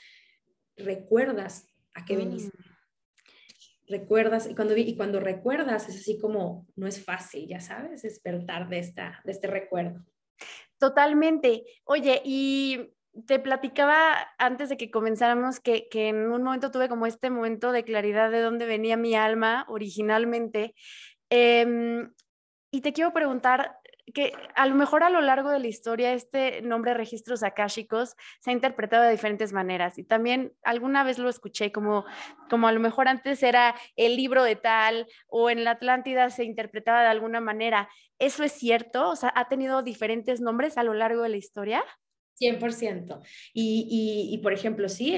recuerdas 0.78 1.68
a 1.94 2.06
qué 2.06 2.16
veniste. 2.16 2.58
Mm. 2.58 2.76
Recuerdas, 3.88 4.50
y 4.50 4.56
cuando, 4.56 4.76
y 4.76 4.96
cuando 4.96 5.20
recuerdas 5.20 5.88
es 5.90 5.98
así 5.98 6.18
como, 6.18 6.66
no 6.76 6.88
es 6.88 7.04
fácil, 7.04 7.48
ya 7.48 7.60
sabes, 7.60 8.02
despertar 8.02 8.68
de, 8.68 8.80
esta, 8.80 9.22
de 9.26 9.32
este 9.32 9.48
recuerdo. 9.48 10.04
Totalmente. 10.80 11.64
Oye, 11.84 12.22
y 12.26 12.95
te 13.28 13.40
platicaba 13.40 14.16
antes 14.38 14.70
de 14.70 14.78
que 14.78 14.92
comenzáramos 14.92 15.60
que, 15.60 15.88
en 15.92 16.32
un 16.32 16.44
momento 16.44 16.72
tuve 16.72 16.90
como 16.90 17.06
este 17.06 17.30
momento 17.30 17.72
de 17.72 17.84
claridad 17.84 18.32
de 18.32 18.42
dónde 18.42 18.66
venía 18.66 18.98
mi 18.98 19.16
alma 19.16 19.66
originalmente. 19.70 20.76
Em, 21.30 22.12
y 22.72 22.82
te 22.82 22.94
quiero 22.94 23.14
preguntar 23.14 23.78
que 24.14 24.34
a 24.56 24.68
lo 24.68 24.76
mejor 24.76 25.04
a 25.04 25.10
lo 25.10 25.22
largo 25.22 25.50
de 25.50 25.60
la 25.60 25.68
historia 25.68 26.14
este 26.14 26.62
nombre 26.62 26.94
registros 26.94 27.42
akáshicos 27.42 28.16
se 28.40 28.52
ha 28.52 28.54
interpretado 28.54 29.04
de 29.04 29.12
diferentes 29.12 29.52
maneras 29.52 29.98
y 29.98 30.04
también 30.04 30.54
alguna 30.64 31.04
vez 31.04 31.18
lo 31.18 31.28
escuché 31.28 31.72
como, 31.72 32.06
como 32.50 32.68
a 32.68 32.72
lo 32.72 32.80
mejor 32.80 33.08
antes 33.08 33.42
era 33.42 33.76
el 33.96 34.16
libro 34.16 34.44
de 34.44 34.56
tal 34.56 35.08
o 35.28 35.50
en 35.50 35.64
la 35.64 35.72
Atlántida 35.72 36.30
se 36.30 36.44
interpretaba 36.44 37.02
de 37.02 37.08
alguna 37.08 37.40
manera. 37.42 37.90
¿Eso 38.20 38.44
es 38.44 38.52
cierto? 38.52 39.10
O 39.10 39.16
sea, 39.16 39.34
¿ha 39.36 39.48
tenido 39.48 39.82
diferentes 39.82 40.40
nombres 40.40 40.78
a 40.78 40.84
lo 40.84 40.94
largo 40.94 41.24
de 41.24 41.30
la 41.30 41.38
historia? 41.38 41.84
100%. 42.39 43.22
Y, 43.54 44.30
y, 44.32 44.38
por 44.39 44.54
ejemplo, 44.54 44.89
sí, 44.89 45.18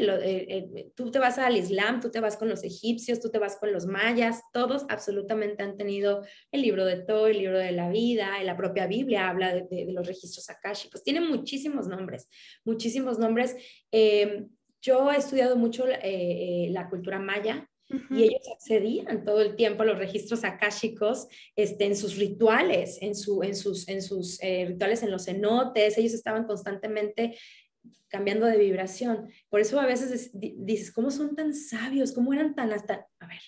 tú 0.96 1.12
te 1.12 1.20
vas 1.20 1.38
al 1.38 1.58
Islam, 1.58 2.00
tú 2.00 2.12
te 2.12 2.20
vas 2.20 2.38
con 2.38 2.50
los 2.50 2.64
egipcios, 2.64 3.20
tú 3.20 3.30
te 3.30 3.40
vas 3.40 3.58
con 3.58 3.72
los 3.72 3.86
mayas, 3.86 4.42
todos 4.54 4.86
absolutamente 4.90 5.64
han 5.64 5.78
tenido 5.78 6.24
el 6.52 6.62
libro 6.62 6.86
de 6.86 6.98
todo, 6.98 7.28
el 7.28 7.38
libro 7.38 7.58
de 7.58 7.72
la 7.72 7.90
vida, 7.90 8.42
la 8.44 8.58
propia 8.58 8.88
Biblia 8.88 9.30
habla 9.30 9.54
de, 9.54 9.88
los 9.92 10.08
registros 10.08 10.50
akáshicos, 10.50 11.04
tiene 11.04 11.22
muchísimos 11.22 11.88
nombres, 11.88 12.30
muchísimos 12.64 13.20
nombres. 13.20 13.56
Eh, 13.92 14.46
yo 14.82 15.12
he 15.12 15.18
estudiado 15.18 15.56
mucho 15.56 15.88
eh, 15.88 16.00
eh, 16.04 16.68
la 16.72 16.90
cultura 16.90 17.20
maya, 17.20 17.68
y 17.90 18.24
ellos 18.24 18.42
accedían 18.54 19.24
todo 19.24 19.42
el 19.42 19.56
tiempo 19.56 19.84
a 19.84 19.86
los 19.86 19.98
registros 19.98 20.44
akáshicos 20.44 21.28
este, 21.56 21.86
en 21.86 21.96
sus 21.96 22.18
rituales, 22.18 22.98
en, 23.02 23.16
su, 23.16 23.44
en 23.44 23.56
sus, 23.56 23.88
en 23.88 24.02
sus 24.02 24.42
eh, 24.42 24.66
rituales 24.68 25.04
en 25.04 25.12
los 25.12 25.26
cenotes, 25.26 25.98
ellos 25.98 26.14
estaban 26.14 26.46
constantemente 26.46 27.38
cambiando 28.10 28.46
de 28.46 28.58
vibración. 28.58 29.30
Por 29.50 29.62
eso 29.62 29.80
a 29.80 29.86
veces 29.86 30.32
dices, 30.34 30.92
¿cómo 30.92 31.12
son 31.12 31.36
tan 31.36 31.54
sabios? 31.54 32.12
¿Cómo 32.12 32.34
eran 32.34 32.56
tan 32.56 32.72
hasta, 32.74 33.08
a 33.20 33.28
ver, 33.28 33.42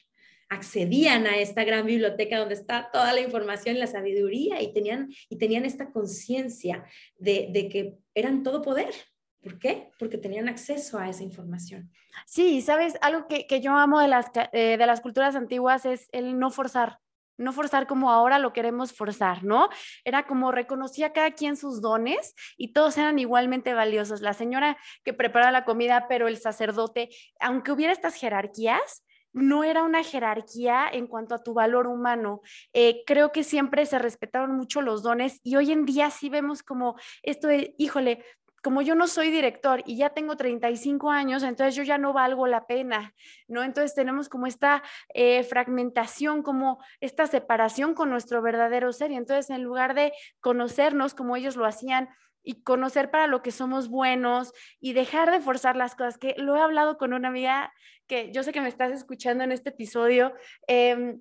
accedían 0.50 1.28
a 1.28 1.38
esta 1.38 1.64
gran 1.64 1.86
biblioteca 1.86 2.40
donde 2.40 2.56
está 2.56 2.90
toda 2.92 3.14
la 3.14 3.22
información 3.22 3.76
y 3.76 3.80
la 3.80 3.88
sabiduría 3.88 4.62
y 4.62 4.74
tenían, 4.74 5.10
y 5.30 5.38
tenían 5.38 5.66
esta 5.66 5.92
conciencia 5.92 6.86
de, 7.18 7.50
de 7.52 7.70
que 7.70 7.98
eran 8.14 8.44
todo 8.44 8.62
poder? 8.62 8.94
¿Por 9.42 9.58
qué? 9.58 9.92
Porque 9.98 10.18
tenían 10.18 10.50
acceso 10.50 11.00
a 11.00 11.10
esa 11.10 11.24
información. 11.24 11.90
Sí, 12.26 12.62
sabes, 12.62 12.96
algo 13.02 13.28
que, 13.28 13.62
yo 13.62 13.72
amo 13.74 14.00
de 14.00 14.08
las, 14.08 14.28
eh, 14.52 14.78
de 14.78 14.86
las 14.86 15.02
culturas 15.02 15.36
antiguas 15.36 15.86
es 15.86 16.10
el 16.12 16.38
no 16.38 16.52
forzar, 16.52 17.00
no 17.40 17.54
forzar 17.54 17.88
como 17.88 18.12
ahora 18.12 18.38
lo 18.38 18.54
queremos 18.54 18.92
forzar, 18.94 19.44
¿no? 19.44 19.70
Era 20.04 20.28
como 20.28 20.52
reconocía 20.52 21.14
cada 21.14 21.32
quien 21.32 21.56
sus 21.56 21.82
dones 21.82 22.36
y 22.58 22.74
todos 22.74 22.98
eran 22.98 23.18
igualmente 23.18 23.74
valiosos. 23.74 24.22
La 24.22 24.34
señora 24.34 24.78
que 25.04 25.14
prepara 25.14 25.52
la 25.52 25.64
comida, 25.64 26.08
pero 26.10 26.28
el 26.28 26.38
sacerdote, 26.38 27.10
aunque 27.40 27.72
hubiera 27.72 27.94
estas 27.94 28.16
jerarquías, 28.16 29.04
no 29.32 29.64
era 29.64 29.84
una 29.84 30.04
jerarquía 30.04 30.90
en 30.92 31.08
cuanto 31.08 31.36
a 31.36 31.44
tu 31.44 31.54
valor 31.54 31.88
humano. 31.88 32.42
Eh, 32.74 33.04
creo 33.06 33.32
que 33.32 33.44
siempre 33.44 33.86
se 33.86 34.00
respetaron 34.00 34.56
mucho 34.56 34.82
los 34.82 35.04
dones 35.04 35.40
y 35.44 35.56
hoy 35.56 35.72
en 35.72 35.86
día 35.86 36.10
sí 36.10 36.30
vemos 36.30 36.64
como 36.64 36.96
esto 37.22 37.48
de, 37.48 37.76
híjole, 37.78 38.26
como 38.64 38.82
yo 38.82 38.96
no 38.96 39.08
soy 39.08 39.32
director 39.32 39.82
y 39.86 39.98
ya 39.98 40.10
tengo 40.10 40.36
35 40.36 41.10
años, 41.10 41.44
entonces 41.44 41.76
yo 41.76 41.84
ya 41.84 41.98
no 41.98 42.14
valgo 42.14 42.48
la 42.48 42.68
pena, 42.68 43.14
¿no? 43.48 43.64
Entonces 43.64 43.96
tenemos 43.96 44.30
como 44.30 44.48
esta 44.48 44.84
eh, 45.14 45.44
fragmentación, 45.44 46.44
como 46.44 46.84
esta 47.00 47.28
separación 47.28 47.94
con 47.94 48.10
nuestro 48.10 48.42
verdadero 48.42 48.92
ser. 48.92 49.12
Y 49.12 49.16
entonces 49.16 49.50
en 49.50 49.64
lugar 49.64 49.94
de 49.94 50.14
conocernos 50.40 51.14
como 51.14 51.36
ellos 51.36 51.56
lo 51.56 51.66
hacían 51.66 52.10
y 52.44 52.64
conocer 52.64 53.12
para 53.12 53.28
lo 53.28 53.42
que 53.42 53.52
somos 53.52 53.90
buenos 53.90 54.54
y 54.80 54.94
dejar 54.94 55.32
de 55.32 55.42
forzar 55.42 55.76
las 55.76 55.96
cosas, 55.96 56.18
que 56.18 56.36
lo 56.38 56.56
he 56.56 56.62
hablado 56.62 56.98
con 56.98 57.14
una 57.14 57.28
amiga 57.28 57.74
que 58.08 58.32
yo 58.32 58.44
sé 58.44 58.52
que 58.52 58.62
me 58.62 58.70
estás 58.70 58.92
escuchando 58.92 59.44
en 59.44 59.52
este 59.52 59.70
episodio. 59.70 60.34
Eh, 60.68 61.18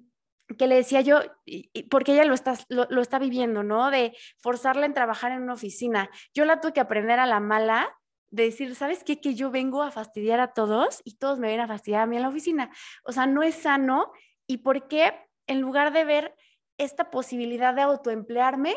que 0.57 0.67
le 0.67 0.77
decía 0.77 1.01
yo, 1.01 1.21
porque 1.91 2.13
ella 2.13 2.25
lo 2.25 2.35
está, 2.35 2.55
lo, 2.69 3.01
está 3.03 3.19
viviendo, 3.19 3.63
¿no? 3.63 3.91
De 3.91 4.17
forzarla 4.39 4.87
en 4.87 4.95
trabajar 4.95 5.33
en 5.33 5.43
una 5.43 5.55
oficina. 5.55 6.09
Yo 6.35 6.45
la 6.45 6.61
tuve 6.61 6.73
que 6.73 6.81
aprender 6.81 7.19
a 7.19 7.27
la 7.27 7.41
mala, 7.41 7.95
de 8.31 8.45
decir, 8.45 8.75
¿sabes 8.75 9.05
qué? 9.05 9.21
Que 9.21 9.35
yo 9.35 9.51
vengo 9.51 9.83
a 9.83 9.91
fastidiar 9.91 10.41
a 10.41 10.53
todos 10.53 11.01
y 11.05 11.17
todos 11.17 11.39
me 11.39 11.49
ven 11.49 11.61
a 11.61 11.67
fastidiar 11.67 12.03
a 12.03 12.07
mí 12.07 12.17
en 12.17 12.23
la 12.23 12.29
oficina. 12.29 12.71
O 13.05 13.13
sea, 13.13 13.27
no 13.27 13.43
es 13.43 13.55
sano. 13.55 14.13
¿Y 14.47 14.59
por 14.59 14.87
qué 14.89 15.15
en 15.47 15.61
lugar 15.61 15.93
de 15.93 16.05
ver 16.05 16.35
esta 16.77 17.11
posibilidad 17.11 17.75
de 17.75 17.83
autoemplearme, 17.83 18.75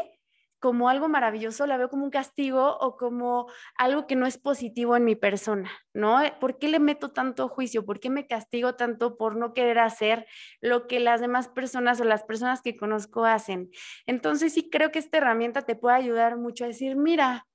como 0.61 0.89
algo 0.89 1.09
maravilloso, 1.09 1.65
la 1.65 1.75
veo 1.75 1.89
como 1.89 2.05
un 2.05 2.11
castigo 2.11 2.77
o 2.77 2.95
como 2.95 3.47
algo 3.75 4.05
que 4.05 4.15
no 4.15 4.27
es 4.27 4.37
positivo 4.37 4.95
en 4.95 5.03
mi 5.03 5.15
persona, 5.15 5.71
¿no? 5.91 6.21
¿Por 6.39 6.59
qué 6.59 6.67
le 6.67 6.79
meto 6.79 7.11
tanto 7.11 7.49
juicio? 7.49 7.83
¿Por 7.83 7.99
qué 7.99 8.11
me 8.11 8.27
castigo 8.27 8.75
tanto 8.75 9.17
por 9.17 9.35
no 9.35 9.53
querer 9.53 9.79
hacer 9.79 10.27
lo 10.61 10.85
que 10.85 10.99
las 10.99 11.19
demás 11.19 11.49
personas 11.49 11.99
o 11.99 12.03
las 12.03 12.23
personas 12.23 12.61
que 12.61 12.77
conozco 12.77 13.25
hacen? 13.25 13.71
Entonces 14.05 14.53
sí 14.53 14.69
creo 14.69 14.91
que 14.91 14.99
esta 14.99 15.17
herramienta 15.17 15.63
te 15.63 15.75
puede 15.75 15.95
ayudar 15.95 16.37
mucho 16.37 16.63
a 16.63 16.67
decir, 16.67 16.95
mira, 16.95 17.47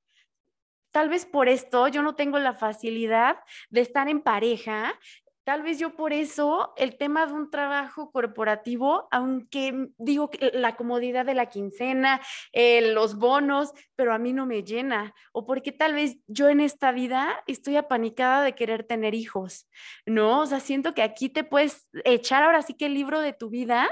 tal 0.91 1.09
vez 1.09 1.27
por 1.27 1.49
esto 1.49 1.87
yo 1.87 2.03
no 2.03 2.17
tengo 2.17 2.41
la 2.41 2.55
facilidad 2.55 3.39
de 3.71 3.83
estar 3.83 4.09
en 4.09 4.21
pareja, 4.21 4.99
Tal 5.47 5.63
vez 5.63 5.79
yo 5.79 5.95
por 5.95 6.13
eso 6.13 6.73
el 6.77 6.99
tema 6.99 7.25
de 7.25 7.33
un 7.33 7.53
trabajo 7.53 8.11
corporativo, 8.11 9.07
aunque 9.13 9.91
digo 9.97 10.29
que 10.29 10.51
la 10.53 10.75
comodidad 10.75 11.25
de 11.25 11.35
la 11.35 11.47
quincena, 11.47 12.21
eh, 12.53 12.93
los 12.93 13.17
bonos, 13.17 13.73
pero 13.95 14.13
a 14.13 14.19
mí 14.19 14.33
no 14.33 14.45
me 14.45 14.65
llena. 14.65 15.15
O 15.31 15.47
porque 15.47 15.71
tal 15.71 15.95
vez 15.95 16.19
yo 16.27 16.49
en 16.49 16.59
esta 16.59 16.91
vida 16.91 17.45
estoy 17.47 17.77
apanicada 17.77 18.43
de 18.43 18.57
querer 18.57 18.83
tener 18.83 19.15
hijos, 19.15 19.69
¿no? 20.05 20.41
O 20.41 20.47
sea, 20.47 20.59
siento 20.59 20.95
que 20.95 21.03
aquí 21.03 21.29
te 21.29 21.45
puedes 21.45 21.87
echar 22.03 22.43
ahora 22.43 22.63
sí 22.63 22.75
que 22.75 22.87
el 22.87 22.95
libro 22.95 23.21
de 23.21 23.33
tu 23.33 23.49
vida, 23.49 23.89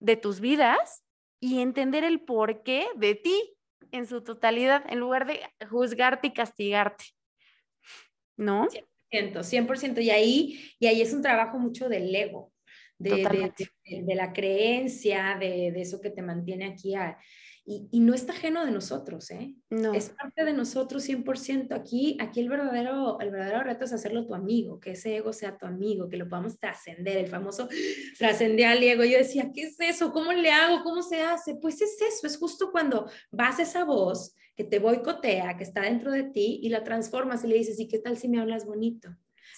de 0.00 0.16
tus 0.16 0.40
vidas, 0.40 1.04
y 1.38 1.60
entender 1.60 2.02
el 2.02 2.22
porqué 2.22 2.86
de 2.96 3.14
ti 3.14 3.58
en 3.92 4.06
su 4.06 4.24
totalidad, 4.24 4.84
en 4.88 5.00
lugar 5.00 5.26
de 5.26 5.42
juzgarte 5.68 6.28
y 6.28 6.32
castigarte. 6.32 7.04
¿No? 8.38 8.68
100%, 9.10 10.00
Y 10.00 10.10
ahí, 10.10 10.60
y 10.78 10.86
ahí 10.86 11.00
es 11.00 11.12
un 11.12 11.22
trabajo 11.22 11.58
mucho 11.58 11.88
del 11.88 12.14
ego, 12.14 12.52
de, 12.98 13.52
de, 13.84 14.14
la 14.14 14.32
creencia, 14.32 15.36
de, 15.38 15.68
eso 15.80 16.00
que 16.00 16.10
te 16.10 16.22
mantiene 16.22 16.66
aquí. 16.66 16.94
Y, 17.70 17.86
y, 17.90 18.00
no 18.00 18.14
está 18.14 18.32
ajeno 18.32 18.64
de 18.64 18.70
nosotros, 18.70 19.30
¿eh? 19.30 19.54
No. 19.68 19.92
Es 19.92 20.08
parte 20.08 20.42
de 20.42 20.54
nosotros 20.54 21.06
100%. 21.06 21.74
Aquí, 21.74 22.16
aquí 22.18 22.40
el, 22.40 22.48
verdadero, 22.48 23.20
el 23.20 23.30
verdadero 23.30 23.62
reto 23.62 23.84
es 23.84 23.92
hacerlo 23.92 24.26
tu 24.26 24.34
amigo, 24.34 24.80
que 24.80 24.92
ese 24.92 25.16
ego 25.16 25.34
sea 25.34 25.58
tu 25.58 25.66
amigo, 25.66 26.08
que 26.08 26.16
lo 26.16 26.26
podamos 26.26 26.58
trascender, 26.58 27.18
el 27.18 27.26
famoso 27.26 27.68
trascender 28.18 28.68
al 28.68 28.82
ego. 28.82 29.04
Yo 29.04 29.18
decía, 29.18 29.50
¿qué 29.52 29.64
es 29.64 29.78
eso? 29.80 30.12
¿Cómo 30.12 30.32
le 30.32 30.50
hago? 30.50 30.82
¿Cómo 30.82 31.02
se 31.02 31.20
hace? 31.20 31.56
Pues 31.56 31.82
es 31.82 32.00
eso, 32.00 32.26
es 32.26 32.38
justo 32.38 32.72
cuando 32.72 33.06
vas 33.30 33.58
a 33.58 33.62
esa 33.64 33.84
voz 33.84 34.34
que 34.56 34.64
te 34.64 34.78
boicotea, 34.78 35.58
que 35.58 35.64
está 35.64 35.82
dentro 35.82 36.10
de 36.10 36.22
ti 36.22 36.60
y 36.62 36.70
la 36.70 36.84
transformas 36.84 37.44
y 37.44 37.48
le 37.48 37.58
dices, 37.58 37.78
¿y 37.78 37.86
qué 37.86 37.98
tal 37.98 38.16
si 38.16 38.28
me 38.28 38.40
hablas 38.40 38.64
bonito? 38.64 39.10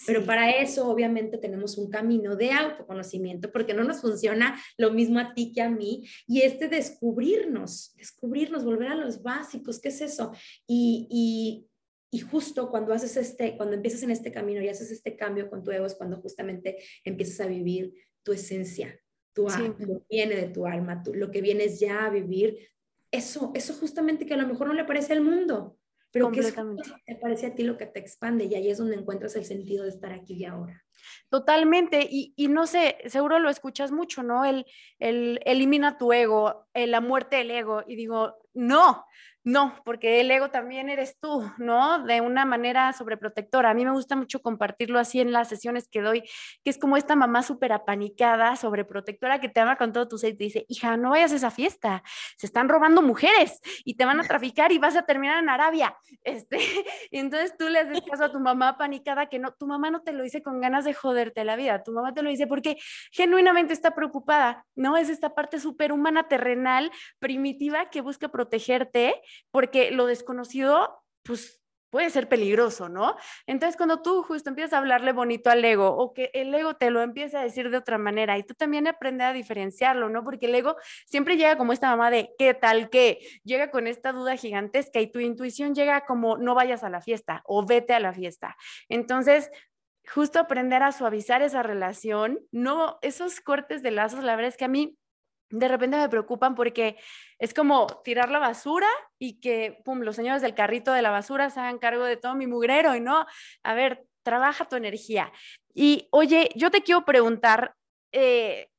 Pero 0.05 0.25
para 0.25 0.51
eso, 0.51 0.89
obviamente, 0.89 1.37
tenemos 1.37 1.77
un 1.77 1.89
camino 1.89 2.35
de 2.35 2.51
autoconocimiento, 2.51 3.51
porque 3.51 3.73
no 3.73 3.83
nos 3.83 4.01
funciona 4.01 4.59
lo 4.77 4.91
mismo 4.91 5.19
a 5.19 5.33
ti 5.33 5.51
que 5.53 5.61
a 5.61 5.69
mí. 5.69 6.07
Y 6.27 6.41
este 6.41 6.67
descubrirnos, 6.67 7.93
descubrirnos, 7.95 8.63
volver 8.63 8.89
a 8.89 8.95
los 8.95 9.21
básicos, 9.21 9.79
¿qué 9.79 9.89
es 9.89 10.01
eso? 10.01 10.31
Y, 10.67 11.07
y, 11.09 11.67
y 12.11 12.19
justo 12.19 12.69
cuando 12.69 12.93
haces 12.93 13.15
este, 13.17 13.55
cuando 13.57 13.75
empiezas 13.75 14.03
en 14.03 14.11
este 14.11 14.31
camino 14.31 14.61
y 14.61 14.69
haces 14.69 14.91
este 14.91 15.15
cambio 15.15 15.49
con 15.49 15.63
tu 15.63 15.71
ego, 15.71 15.85
es 15.85 15.95
cuando 15.95 16.17
justamente 16.17 16.77
empiezas 17.03 17.39
a 17.41 17.47
vivir 17.47 17.93
tu 18.23 18.33
esencia, 18.33 18.99
tu 19.33 19.47
lo 19.47 19.77
que 19.77 20.05
viene 20.09 20.35
de 20.35 20.49
tu 20.49 20.65
alma, 20.65 21.03
lo 21.13 21.31
que 21.31 21.41
vienes 21.41 21.79
ya 21.79 22.05
a 22.05 22.09
vivir. 22.09 22.69
Eso, 23.11 23.51
eso 23.55 23.73
justamente 23.73 24.25
que 24.25 24.33
a 24.33 24.37
lo 24.37 24.47
mejor 24.47 24.67
no 24.67 24.73
le 24.73 24.85
parece 24.85 25.13
al 25.13 25.21
mundo, 25.21 25.77
pero 26.11 26.31
que 26.31 26.41
es 26.41 26.53
te 26.53 27.15
parece 27.15 27.47
a 27.47 27.55
ti 27.55 27.63
lo 27.63 27.77
que 27.77 27.85
te 27.85 27.99
expande 27.99 28.45
y 28.45 28.55
ahí 28.55 28.69
es 28.69 28.77
donde 28.77 28.95
encuentras 28.95 29.35
el 29.35 29.45
sentido 29.45 29.83
de 29.83 29.89
estar 29.89 30.11
aquí 30.11 30.33
y 30.35 30.45
ahora. 30.45 30.83
Totalmente, 31.29 32.07
y, 32.09 32.33
y 32.35 32.47
no 32.47 32.67
sé, 32.67 32.97
seguro 33.05 33.39
lo 33.39 33.49
escuchas 33.49 33.91
mucho, 33.91 34.23
¿no? 34.23 34.45
El, 34.45 34.65
el 34.99 35.39
elimina 35.45 35.97
tu 35.97 36.11
ego, 36.13 36.67
la 36.73 37.01
muerte 37.01 37.37
del 37.37 37.51
ego, 37.51 37.83
y 37.87 37.95
digo, 37.95 38.35
no, 38.53 39.05
no, 39.43 39.81
porque 39.85 40.21
el 40.21 40.29
ego 40.29 40.51
también 40.51 40.89
eres 40.89 41.17
tú, 41.19 41.43
¿no? 41.57 42.05
De 42.05 42.21
una 42.21 42.45
manera 42.45 42.93
sobreprotectora. 42.93 43.71
A 43.71 43.73
mí 43.73 43.83
me 43.83 43.91
gusta 43.91 44.15
mucho 44.15 44.39
compartirlo 44.39 44.99
así 44.99 45.19
en 45.19 45.31
las 45.31 45.49
sesiones 45.49 45.87
que 45.87 46.01
doy, 46.01 46.21
que 46.63 46.69
es 46.69 46.77
como 46.77 46.95
esta 46.95 47.15
mamá 47.15 47.41
súper 47.41 47.73
apanicada, 47.73 48.55
sobreprotectora, 48.55 49.41
que 49.41 49.49
te 49.49 49.59
ama 49.59 49.77
con 49.77 49.93
todo 49.93 50.07
tu 50.07 50.19
ser 50.19 50.33
y 50.33 50.37
te 50.37 50.43
dice, 50.43 50.65
hija, 50.69 50.95
no 50.95 51.09
vayas 51.09 51.31
a 51.31 51.37
esa 51.37 51.49
fiesta, 51.49 52.03
se 52.37 52.45
están 52.45 52.69
robando 52.69 53.01
mujeres 53.01 53.59
y 53.83 53.95
te 53.95 54.05
van 54.05 54.19
a 54.19 54.23
traficar 54.23 54.71
y 54.71 54.77
vas 54.77 54.95
a 54.95 55.03
terminar 55.03 55.41
en 55.41 55.49
Arabia. 55.49 55.97
Este, 56.23 56.59
entonces 57.09 57.55
tú 57.57 57.67
le 57.67 57.79
haces 57.79 58.01
caso 58.09 58.25
a 58.25 58.31
tu 58.31 58.39
mamá 58.39 58.69
apanicada, 58.69 59.27
que 59.27 59.39
no, 59.39 59.53
tu 59.53 59.65
mamá 59.65 59.89
no 59.89 60.01
te 60.01 60.13
lo 60.13 60.23
dice 60.23 60.43
con 60.43 60.61
ganas 60.61 60.80
de 60.85 60.93
joderte 60.93 61.43
la 61.43 61.55
vida, 61.55 61.83
tu 61.83 61.91
mamá 61.91 62.13
te 62.13 62.21
lo 62.21 62.29
dice 62.29 62.47
porque 62.47 62.77
genuinamente 63.11 63.73
está 63.73 63.95
preocupada, 63.95 64.65
¿no? 64.75 64.97
Es 64.97 65.09
esta 65.09 65.35
parte 65.35 65.59
superhumana 65.59 66.27
terrenal, 66.27 66.91
primitiva, 67.19 67.89
que 67.89 68.01
busca 68.01 68.29
protegerte 68.29 69.21
porque 69.51 69.91
lo 69.91 70.05
desconocido, 70.05 71.03
pues 71.23 71.61
puede 71.91 72.09
ser 72.09 72.27
peligroso, 72.27 72.89
¿no? 72.89 73.15
Entonces, 73.45 73.77
cuando 73.77 74.01
tú 74.01 74.23
justo 74.23 74.49
empiezas 74.49 74.73
a 74.73 74.77
hablarle 74.79 75.11
bonito 75.11 75.51
al 75.51 75.63
ego 75.63 75.89
o 75.89 76.13
que 76.13 76.31
el 76.33 76.55
ego 76.55 76.75
te 76.75 76.89
lo 76.89 77.01
empieza 77.01 77.41
a 77.41 77.43
decir 77.43 77.69
de 77.69 77.77
otra 77.77 77.97
manera 77.97 78.37
y 78.37 78.43
tú 78.43 78.55
también 78.55 78.87
aprendes 78.87 79.27
a 79.27 79.33
diferenciarlo, 79.33 80.09
¿no? 80.09 80.23
Porque 80.23 80.47
el 80.47 80.55
ego 80.55 80.77
siempre 81.05 81.35
llega 81.35 81.57
como 81.57 81.73
esta 81.73 81.89
mamá 81.89 82.09
de 82.09 82.33
¿qué 82.39 82.53
tal 82.53 82.89
qué? 82.89 83.19
Llega 83.43 83.69
con 83.69 83.87
esta 83.87 84.13
duda 84.13 84.37
gigantesca 84.37 85.01
y 85.01 85.11
tu 85.11 85.19
intuición 85.19 85.75
llega 85.75 86.05
como 86.05 86.37
no 86.37 86.55
vayas 86.55 86.83
a 86.83 86.89
la 86.89 87.01
fiesta 87.01 87.43
o 87.45 87.65
vete 87.65 87.93
a 87.93 87.99
la 87.99 88.13
fiesta. 88.13 88.55
Entonces, 88.87 89.51
justo 90.13 90.39
aprender 90.39 90.83
a 90.83 90.91
suavizar 90.91 91.41
esa 91.41 91.63
relación, 91.63 92.39
no 92.51 92.99
esos 93.01 93.39
cortes 93.39 93.81
de 93.81 93.91
lazos, 93.91 94.23
la 94.23 94.35
verdad 94.35 94.49
es 94.49 94.57
que 94.57 94.65
a 94.65 94.69
mí 94.69 94.97
de 95.49 95.67
repente 95.67 95.97
me 95.97 96.09
preocupan 96.09 96.55
porque 96.55 96.97
es 97.37 97.53
como 97.53 97.87
tirar 98.03 98.29
la 98.29 98.39
basura 98.39 98.87
y 99.19 99.39
que, 99.39 99.81
pum, 99.83 99.99
los 99.99 100.15
señores 100.15 100.41
del 100.41 100.55
carrito 100.55 100.93
de 100.93 101.01
la 101.01 101.11
basura 101.11 101.49
se 101.49 101.59
hagan 101.59 101.77
cargo 101.77 102.05
de 102.05 102.17
todo 102.17 102.35
mi 102.35 102.47
mugrero 102.47 102.95
y 102.95 103.01
no, 103.01 103.25
a 103.63 103.73
ver, 103.73 104.05
trabaja 104.23 104.65
tu 104.65 104.75
energía. 104.75 105.31
Y 105.73 106.07
oye, 106.11 106.49
yo 106.55 106.71
te 106.71 106.81
quiero 106.81 107.03
preguntar, 107.03 107.75
eh, 108.13 108.70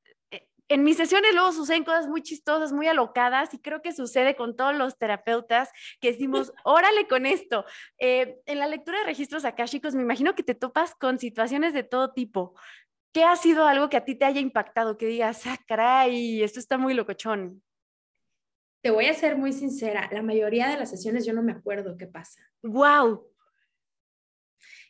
en 0.73 0.85
mis 0.85 0.97
sesiones 0.97 1.35
luego 1.35 1.53
suceden 1.53 1.85
cosas 1.85 2.09
muy 2.09 2.23
chistosas, 2.23 2.73
muy 2.73 2.87
alocadas 2.87 3.53
y 3.53 3.59
creo 3.59 3.83
que 3.83 3.93
sucede 3.93 4.35
con 4.37 4.57
todos 4.57 4.75
los 4.75 4.97
terapeutas 4.97 5.71
que 6.01 6.13
decimos, 6.13 6.53
órale 6.65 7.07
con 7.09 7.27
esto. 7.27 7.65
Eh, 7.99 8.41
en 8.47 8.59
la 8.59 8.67
lectura 8.67 9.01
de 9.01 9.05
registros 9.05 9.45
akáshicos 9.45 9.95
me 9.95 10.03
imagino 10.03 10.35
que 10.35 10.43
te 10.43 10.55
topas 10.55 10.95
con 10.95 11.19
situaciones 11.19 11.75
de 11.75 11.83
todo 11.83 12.13
tipo. 12.13 12.55
¿Qué 13.13 13.25
ha 13.25 13.37
sido 13.37 13.67
algo 13.67 13.91
que 13.91 13.99
a 13.99 14.05
ti 14.07 14.15
te 14.15 14.25
haya 14.25 14.41
impactado? 14.41 14.97
Que 14.97 15.07
digas, 15.07 15.47
ah, 15.47 15.59
caray, 15.67 16.43
esto 16.43 16.59
está 16.59 16.79
muy 16.79 16.95
locochón. 16.95 17.63
Te 18.83 18.91
voy 18.91 19.07
a 19.07 19.15
ser 19.15 19.37
muy 19.37 19.53
sincera, 19.53 20.09
la 20.11 20.23
mayoría 20.23 20.69
de 20.69 20.79
las 20.79 20.91
sesiones 20.91 21.27
yo 21.27 21.35
no 21.35 21.43
me 21.43 21.53
acuerdo 21.53 21.97
qué 21.99 22.07
pasa. 22.07 22.41
¡Wow! 22.63 23.32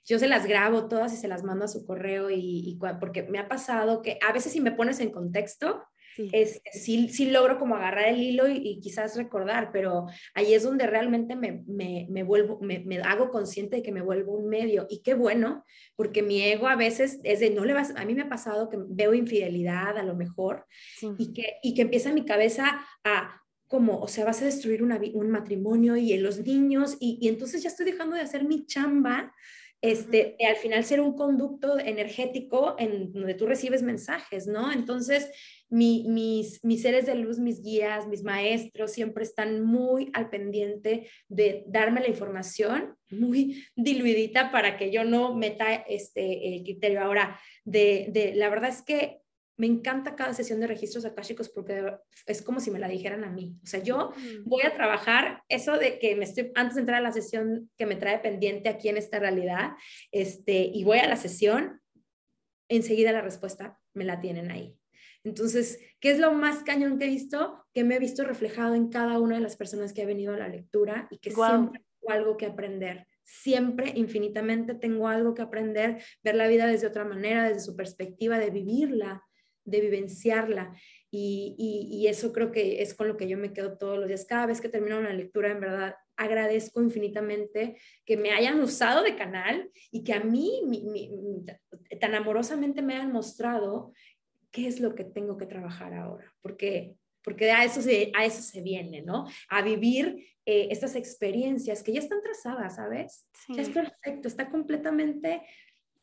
Yo 0.04 0.18
se 0.18 0.28
las 0.28 0.46
grabo 0.46 0.88
todas 0.88 1.12
y 1.12 1.16
se 1.16 1.28
las 1.28 1.44
mando 1.44 1.64
a 1.64 1.68
su 1.68 1.86
correo 1.86 2.30
y, 2.30 2.62
y 2.66 2.78
porque 3.00 3.22
me 3.24 3.38
ha 3.38 3.48
pasado 3.48 4.02
que 4.02 4.18
a 4.26 4.32
veces 4.32 4.52
si 4.52 4.60
me 4.60 4.72
pones 4.72 5.00
en 5.00 5.10
contexto, 5.10 5.82
sí. 6.16 6.28
Es, 6.32 6.60
sí, 6.72 7.08
sí, 7.08 7.30
logro 7.30 7.58
como 7.58 7.76
agarrar 7.76 8.08
el 8.08 8.20
hilo 8.20 8.48
y, 8.48 8.80
quizás 8.80 9.16
recordar, 9.16 9.70
pero 9.72 10.06
ahí 10.34 10.54
es 10.54 10.62
donde 10.62 10.86
realmente 10.86 11.36
me, 11.36 11.62
me, 11.66 12.06
me 12.10 12.22
vuelvo, 12.22 12.58
me, 12.60 12.80
me, 12.80 12.98
hago 12.98 13.30
consciente 13.30 13.76
de 13.76 13.82
que 13.82 13.92
me 13.92 14.02
vuelvo 14.02 14.32
un 14.32 14.48
medio. 14.48 14.86
Y 14.90 15.02
qué 15.02 15.14
bueno, 15.14 15.64
porque 15.96 16.22
mi 16.22 16.42
ego 16.42 16.68
a 16.68 16.76
veces 16.76 17.20
es 17.24 17.40
de, 17.40 17.50
no 17.50 17.64
le 17.64 17.74
vas, 17.74 17.94
a 17.96 18.04
mí 18.04 18.14
me 18.14 18.22
ha 18.22 18.28
pasado 18.28 18.68
que 18.68 18.78
veo 18.78 19.14
infidelidad 19.14 19.96
a 19.96 20.02
lo 20.02 20.14
mejor 20.14 20.66
sí. 20.98 21.08
y, 21.18 21.32
que, 21.32 21.56
y 21.62 21.74
que 21.74 21.82
empieza 21.82 22.12
mi 22.12 22.24
cabeza 22.24 22.84
a 23.04 23.38
como, 23.68 24.00
o 24.00 24.06
sea, 24.06 24.26
vas 24.26 24.42
a 24.42 24.44
destruir 24.44 24.82
una, 24.82 25.00
un 25.14 25.30
matrimonio 25.30 25.96
y 25.96 26.14
los 26.18 26.40
niños, 26.40 26.98
y, 27.00 27.16
y 27.22 27.28
entonces 27.28 27.62
ya 27.62 27.70
estoy 27.70 27.86
dejando 27.86 28.16
de 28.16 28.20
hacer 28.20 28.44
mi 28.44 28.66
chamba 28.66 29.32
este, 29.82 30.36
al 30.48 30.54
final 30.54 30.84
ser 30.84 31.00
un 31.00 31.14
conducto 31.14 31.76
energético 31.76 32.76
en 32.78 33.12
donde 33.12 33.34
tú 33.34 33.46
recibes 33.46 33.82
mensajes, 33.82 34.46
¿no? 34.46 34.72
Entonces, 34.72 35.28
mi, 35.68 36.04
mis, 36.08 36.64
mis 36.64 36.82
seres 36.82 37.04
de 37.04 37.16
luz, 37.16 37.40
mis 37.40 37.62
guías, 37.62 38.06
mis 38.06 38.22
maestros 38.22 38.92
siempre 38.92 39.24
están 39.24 39.64
muy 39.64 40.10
al 40.12 40.30
pendiente 40.30 41.08
de 41.28 41.64
darme 41.66 42.00
la 42.00 42.08
información 42.08 42.94
muy 43.10 43.64
diluidita 43.76 44.52
para 44.52 44.76
que 44.76 44.92
yo 44.92 45.02
no 45.02 45.34
meta 45.34 45.74
este, 45.74 46.54
el 46.54 46.62
criterio. 46.62 47.02
Ahora, 47.02 47.40
de, 47.64 48.06
de, 48.10 48.36
la 48.36 48.50
verdad 48.50 48.70
es 48.70 48.82
que 48.82 49.21
me 49.56 49.66
encanta 49.66 50.16
cada 50.16 50.32
sesión 50.34 50.60
de 50.60 50.66
registros 50.66 51.04
akáshicos 51.04 51.48
porque 51.48 51.84
es 52.26 52.42
como 52.42 52.60
si 52.60 52.70
me 52.70 52.78
la 52.78 52.88
dijeran 52.88 53.24
a 53.24 53.30
mí. 53.30 53.54
O 53.62 53.66
sea, 53.66 53.82
yo 53.82 54.12
voy 54.44 54.62
a 54.62 54.74
trabajar 54.74 55.42
eso 55.48 55.78
de 55.78 55.98
que 55.98 56.16
me 56.16 56.24
estoy, 56.24 56.50
antes 56.54 56.74
de 56.74 56.80
entrar 56.80 56.98
a 56.98 57.02
la 57.04 57.12
sesión 57.12 57.70
que 57.76 57.86
me 57.86 57.96
trae 57.96 58.18
pendiente 58.18 58.68
aquí 58.68 58.88
en 58.88 58.96
esta 58.96 59.18
realidad, 59.18 59.72
este, 60.10 60.70
y 60.72 60.84
voy 60.84 60.98
a 60.98 61.08
la 61.08 61.16
sesión, 61.16 61.80
enseguida 62.68 63.12
la 63.12 63.20
respuesta 63.20 63.78
me 63.94 64.04
la 64.04 64.20
tienen 64.20 64.50
ahí. 64.50 64.76
Entonces, 65.24 65.78
¿qué 66.00 66.10
es 66.10 66.18
lo 66.18 66.32
más 66.32 66.64
cañón 66.64 66.98
que 66.98 67.04
he 67.04 67.08
visto? 67.08 67.64
Que 67.74 67.84
me 67.84 67.96
he 67.96 67.98
visto 67.98 68.24
reflejado 68.24 68.74
en 68.74 68.88
cada 68.88 69.20
una 69.20 69.36
de 69.36 69.42
las 69.42 69.56
personas 69.56 69.92
que 69.92 70.02
ha 70.02 70.06
venido 70.06 70.34
a 70.34 70.38
la 70.38 70.48
lectura 70.48 71.06
y 71.10 71.18
que 71.18 71.30
wow. 71.30 71.46
siempre 71.46 71.82
tengo 72.00 72.12
algo 72.12 72.36
que 72.36 72.46
aprender. 72.46 73.06
Siempre, 73.22 73.92
infinitamente, 73.94 74.74
tengo 74.74 75.06
algo 75.06 75.32
que 75.34 75.42
aprender, 75.42 76.02
ver 76.24 76.34
la 76.34 76.48
vida 76.48 76.66
desde 76.66 76.88
otra 76.88 77.04
manera, 77.04 77.48
desde 77.48 77.60
su 77.60 77.76
perspectiva, 77.76 78.38
de 78.38 78.50
vivirla, 78.50 79.22
de 79.64 79.80
vivenciarla. 79.80 80.74
Y, 81.10 81.54
y, 81.58 81.96
y, 81.96 82.06
eso 82.06 82.32
creo 82.32 82.50
que 82.50 82.80
es 82.80 82.94
con 82.94 83.06
lo 83.06 83.16
que 83.16 83.28
yo 83.28 83.36
me 83.36 83.52
quedo 83.52 83.76
todos 83.76 83.98
los 83.98 84.08
días. 84.08 84.24
Cada 84.24 84.46
vez 84.46 84.60
que 84.60 84.68
termino 84.68 84.98
una 84.98 85.12
lectura, 85.12 85.50
en 85.50 85.60
verdad, 85.60 85.94
agradezco 86.16 86.82
infinitamente 86.82 87.76
que 88.04 88.16
me 88.16 88.32
hayan 88.32 88.60
usado 88.60 89.02
de 89.02 89.16
canal 89.16 89.70
y 89.90 90.04
que 90.04 90.14
a 90.14 90.20
mí 90.20 90.62
mi, 90.64 90.82
mi, 90.84 91.10
tan 92.00 92.14
amorosamente 92.14 92.80
me 92.82 92.94
hayan 92.94 93.12
mostrado 93.12 93.92
qué 94.50 94.68
es 94.68 94.80
lo 94.80 94.94
que 94.94 95.04
tengo 95.04 95.36
que 95.36 95.46
trabajar 95.46 95.94
ahora. 95.94 96.32
Porque, 96.40 96.94
porque 97.22 97.50
a, 97.50 97.64
eso 97.64 97.82
se, 97.82 98.10
a 98.14 98.24
eso 98.24 98.42
se 98.42 98.62
viene, 98.62 99.02
¿no? 99.02 99.26
A 99.48 99.62
vivir 99.62 100.26
eh, 100.46 100.68
estas 100.70 100.96
experiencias 100.96 101.82
que 101.82 101.92
ya 101.92 102.00
están 102.00 102.22
trazadas, 102.22 102.76
¿sabes? 102.76 103.28
Sí. 103.46 103.54
Ya 103.54 103.62
es 103.62 103.70
perfecto, 103.70 104.28
está 104.28 104.50
completamente 104.50 105.42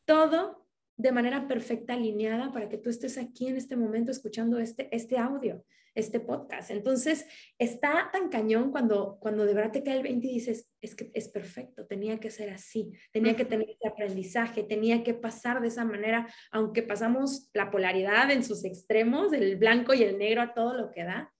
todo 0.04 0.69
de 1.00 1.12
manera 1.12 1.48
perfecta 1.48 1.94
alineada 1.94 2.52
para 2.52 2.68
que 2.68 2.76
tú 2.76 2.90
estés 2.90 3.16
aquí 3.16 3.48
en 3.48 3.56
este 3.56 3.74
momento 3.74 4.10
escuchando 4.10 4.58
este, 4.58 4.94
este 4.94 5.16
audio, 5.16 5.64
este 5.94 6.20
podcast. 6.20 6.70
Entonces, 6.70 7.26
está 7.58 8.10
tan 8.12 8.28
cañón 8.28 8.70
cuando, 8.70 9.16
cuando 9.18 9.46
de 9.46 9.54
verdad 9.54 9.72
te 9.72 9.82
cae 9.82 9.96
el 9.96 10.02
20 10.02 10.26
y 10.26 10.34
dices, 10.34 10.68
es 10.82 10.94
que 10.94 11.10
es 11.14 11.28
perfecto, 11.28 11.86
tenía 11.86 12.20
que 12.20 12.30
ser 12.30 12.50
así, 12.50 12.92
tenía 13.12 13.34
que 13.34 13.46
tener 13.46 13.70
ese 13.70 13.88
aprendizaje, 13.88 14.62
tenía 14.62 15.02
que 15.02 15.14
pasar 15.14 15.62
de 15.62 15.68
esa 15.68 15.86
manera, 15.86 16.28
aunque 16.52 16.82
pasamos 16.82 17.48
la 17.54 17.70
polaridad 17.70 18.30
en 18.30 18.44
sus 18.44 18.64
extremos, 18.66 19.32
el 19.32 19.56
blanco 19.56 19.94
y 19.94 20.02
el 20.02 20.18
negro 20.18 20.42
a 20.42 20.52
todo 20.52 20.74
lo 20.74 20.90
que 20.90 21.04
da. 21.04 21.32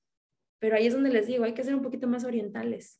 Pero 0.58 0.76
ahí 0.76 0.86
es 0.86 0.94
donde 0.94 1.10
les 1.10 1.26
digo, 1.26 1.44
hay 1.44 1.52
que 1.52 1.64
ser 1.64 1.74
un 1.74 1.82
poquito 1.82 2.06
más 2.06 2.24
orientales. 2.24 2.98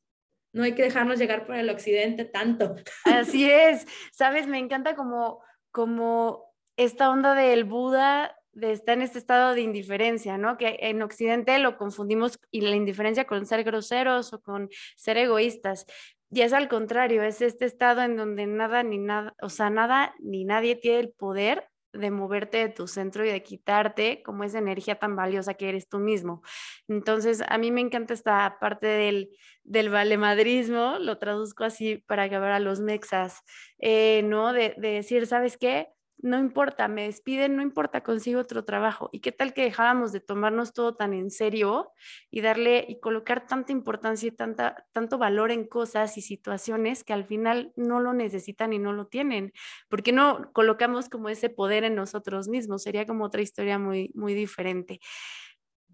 No 0.52 0.62
hay 0.62 0.74
que 0.74 0.82
dejarnos 0.82 1.18
llegar 1.18 1.46
por 1.46 1.54
el 1.54 1.70
occidente 1.70 2.26
tanto. 2.26 2.74
Así 3.04 3.48
es. 3.48 3.86
Sabes, 4.12 4.46
me 4.46 4.58
encanta 4.58 4.94
como, 4.94 5.42
como 5.70 6.49
esta 6.76 7.11
onda 7.11 7.35
del 7.35 7.64
Buda 7.64 8.37
de 8.52 8.72
estar 8.72 8.96
en 8.96 9.02
este 9.02 9.18
estado 9.18 9.54
de 9.54 9.61
indiferencia, 9.61 10.38
¿no? 10.38 10.56
Que 10.56 10.76
en 10.80 11.02
Occidente 11.02 11.59
lo 11.59 11.76
confundimos 11.76 12.38
y 12.50 12.62
la 12.62 12.76
indiferencia 12.76 13.26
con 13.26 13.46
ser 13.46 13.64
groseros 13.64 14.33
o 14.33 14.40
con 14.40 14.68
ser 14.96 15.16
egoístas. 15.18 15.87
Y 16.30 16.42
es 16.42 16.52
al 16.52 16.68
contrario, 16.68 17.22
es 17.22 17.42
este 17.42 17.64
estado 17.64 18.02
en 18.02 18.16
donde 18.16 18.46
nada 18.46 18.83
ni 18.83 18.98
nada, 18.98 19.35
o 19.42 19.48
sea, 19.48 19.70
nada 19.70 20.14
ni 20.20 20.44
nadie 20.44 20.76
tiene 20.76 21.00
el 21.00 21.11
poder 21.11 21.68
de 21.92 22.11
moverte 22.12 22.59
de 22.59 22.68
tu 22.68 22.87
centro 22.87 23.24
y 23.24 23.30
de 23.30 23.42
quitarte 23.42 24.22
como 24.22 24.44
esa 24.44 24.59
energía 24.59 24.98
tan 24.98 25.16
valiosa 25.16 25.54
que 25.54 25.68
eres 25.68 25.88
tú 25.88 25.98
mismo. 25.98 26.42
Entonces, 26.87 27.42
a 27.48 27.59
mí 27.59 27.72
me 27.72 27.80
encanta 27.80 28.14
esta 28.14 28.59
parte 28.61 28.87
del, 28.87 29.30
del 29.64 29.90
valemadrismo, 29.90 30.98
lo 31.00 31.18
traduzco 31.18 31.64
así 31.64 31.96
para 31.96 32.24
acabar 32.24 32.52
a 32.52 32.61
los 32.61 32.80
mexas, 32.80 33.42
eh, 33.80 34.22
¿no? 34.24 34.52
De 34.52 34.74
decir, 34.78 35.26
¿sabes 35.26 35.56
qué? 35.56 35.88
No 36.22 36.38
importa, 36.38 36.88
me 36.88 37.04
despiden, 37.04 37.56
no 37.56 37.62
importa, 37.62 38.02
consigo 38.02 38.40
otro 38.40 38.64
trabajo. 38.64 39.09
¿Y 39.12 39.20
qué 39.20 39.33
tal 39.33 39.54
que 39.54 39.62
dejáramos 39.62 40.12
de 40.12 40.20
tomarnos 40.20 40.72
todo 40.72 40.94
tan 40.94 41.14
en 41.14 41.30
serio 41.30 41.92
y 42.30 42.40
darle 42.40 42.85
y 42.88 43.00
colocar 43.00 43.46
tanta 43.46 43.72
importancia 43.72 44.28
y 44.28 44.33
tanta, 44.33 44.87
tanto 44.92 45.18
valor 45.18 45.50
en 45.50 45.66
cosas 45.66 46.16
y 46.18 46.22
situaciones 46.22 47.04
que 47.04 47.12
al 47.12 47.24
final 47.24 47.72
no 47.76 48.00
lo 48.00 48.12
necesitan 48.12 48.72
y 48.72 48.78
no 48.78 48.92
lo 48.92 49.06
tienen? 49.06 49.52
¿Por 49.88 50.02
qué 50.02 50.12
no 50.12 50.50
colocamos 50.52 51.09
como 51.09 51.28
ese 51.28 51.48
poder 51.48 51.85
en 51.85 51.94
nosotros 51.94 52.48
mismos? 52.48 52.83
Sería 52.83 53.06
como 53.06 53.24
otra 53.24 53.42
historia 53.42 53.78
muy, 53.78 54.11
muy 54.14 54.35
diferente, 54.35 55.00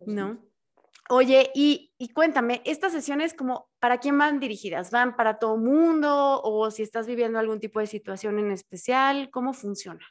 ¿no? 0.06 0.40
Oye, 1.08 1.52
y, 1.54 1.92
y, 1.98 2.08
cuéntame, 2.08 2.62
¿estas 2.64 2.92
sesiones 2.92 3.32
como 3.32 3.70
para 3.78 3.98
quién 3.98 4.18
van 4.18 4.40
dirigidas? 4.40 4.90
¿Van 4.90 5.14
para 5.14 5.38
todo 5.38 5.56
mundo 5.56 6.40
o 6.42 6.68
si 6.72 6.82
estás 6.82 7.06
viviendo 7.06 7.38
algún 7.38 7.60
tipo 7.60 7.78
de 7.78 7.86
situación 7.86 8.40
en 8.40 8.50
especial? 8.50 9.30
¿Cómo 9.30 9.52
funciona? 9.52 10.04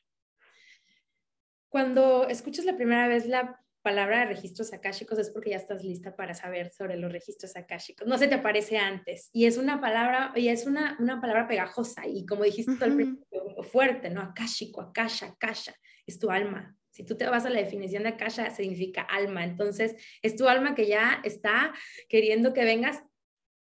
Cuando 1.75 2.25
escuchas 2.29 2.63
la 2.63 2.77
primera 2.77 3.09
vez 3.09 3.27
la 3.27 3.61
palabra 3.81 4.19
de 4.19 4.27
registros 4.27 4.71
akáshicos 4.71 5.19
es 5.19 5.29
porque 5.29 5.49
ya 5.49 5.57
estás 5.57 5.83
lista 5.83 6.15
para 6.15 6.33
saber 6.33 6.71
sobre 6.71 6.95
los 6.95 7.11
registros 7.11 7.57
akáshicos. 7.57 8.07
No 8.07 8.17
se 8.17 8.29
te 8.29 8.35
aparece 8.35 8.77
antes. 8.77 9.29
Y 9.33 9.45
es 9.45 9.57
una 9.57 9.81
palabra, 9.81 10.31
y 10.37 10.47
es 10.47 10.67
una, 10.67 10.95
una 11.01 11.19
palabra 11.19 11.49
pegajosa 11.49 12.07
y 12.07 12.25
como 12.25 12.45
dijiste 12.45 12.71
uh 12.71 12.83
al 12.85 12.95
principio, 12.95 13.63
fuerte, 13.63 14.09
¿no? 14.09 14.21
Akashico, 14.21 14.79
akasha, 14.79 15.25
akasha, 15.25 15.75
es 16.07 16.17
tu 16.17 16.31
alma. 16.31 16.77
Si 16.91 17.03
tú 17.05 17.17
te 17.17 17.27
vas 17.27 17.45
a 17.45 17.49
la 17.49 17.59
definición 17.59 18.03
de 18.03 18.09
akasha, 18.09 18.51
significa 18.51 19.01
alma. 19.01 19.43
Entonces, 19.43 19.97
es 20.21 20.37
tu 20.37 20.47
alma 20.47 20.75
que 20.75 20.87
ya 20.87 21.19
está 21.25 21.73
queriendo 22.07 22.53
que 22.53 22.63
vengas 22.63 23.03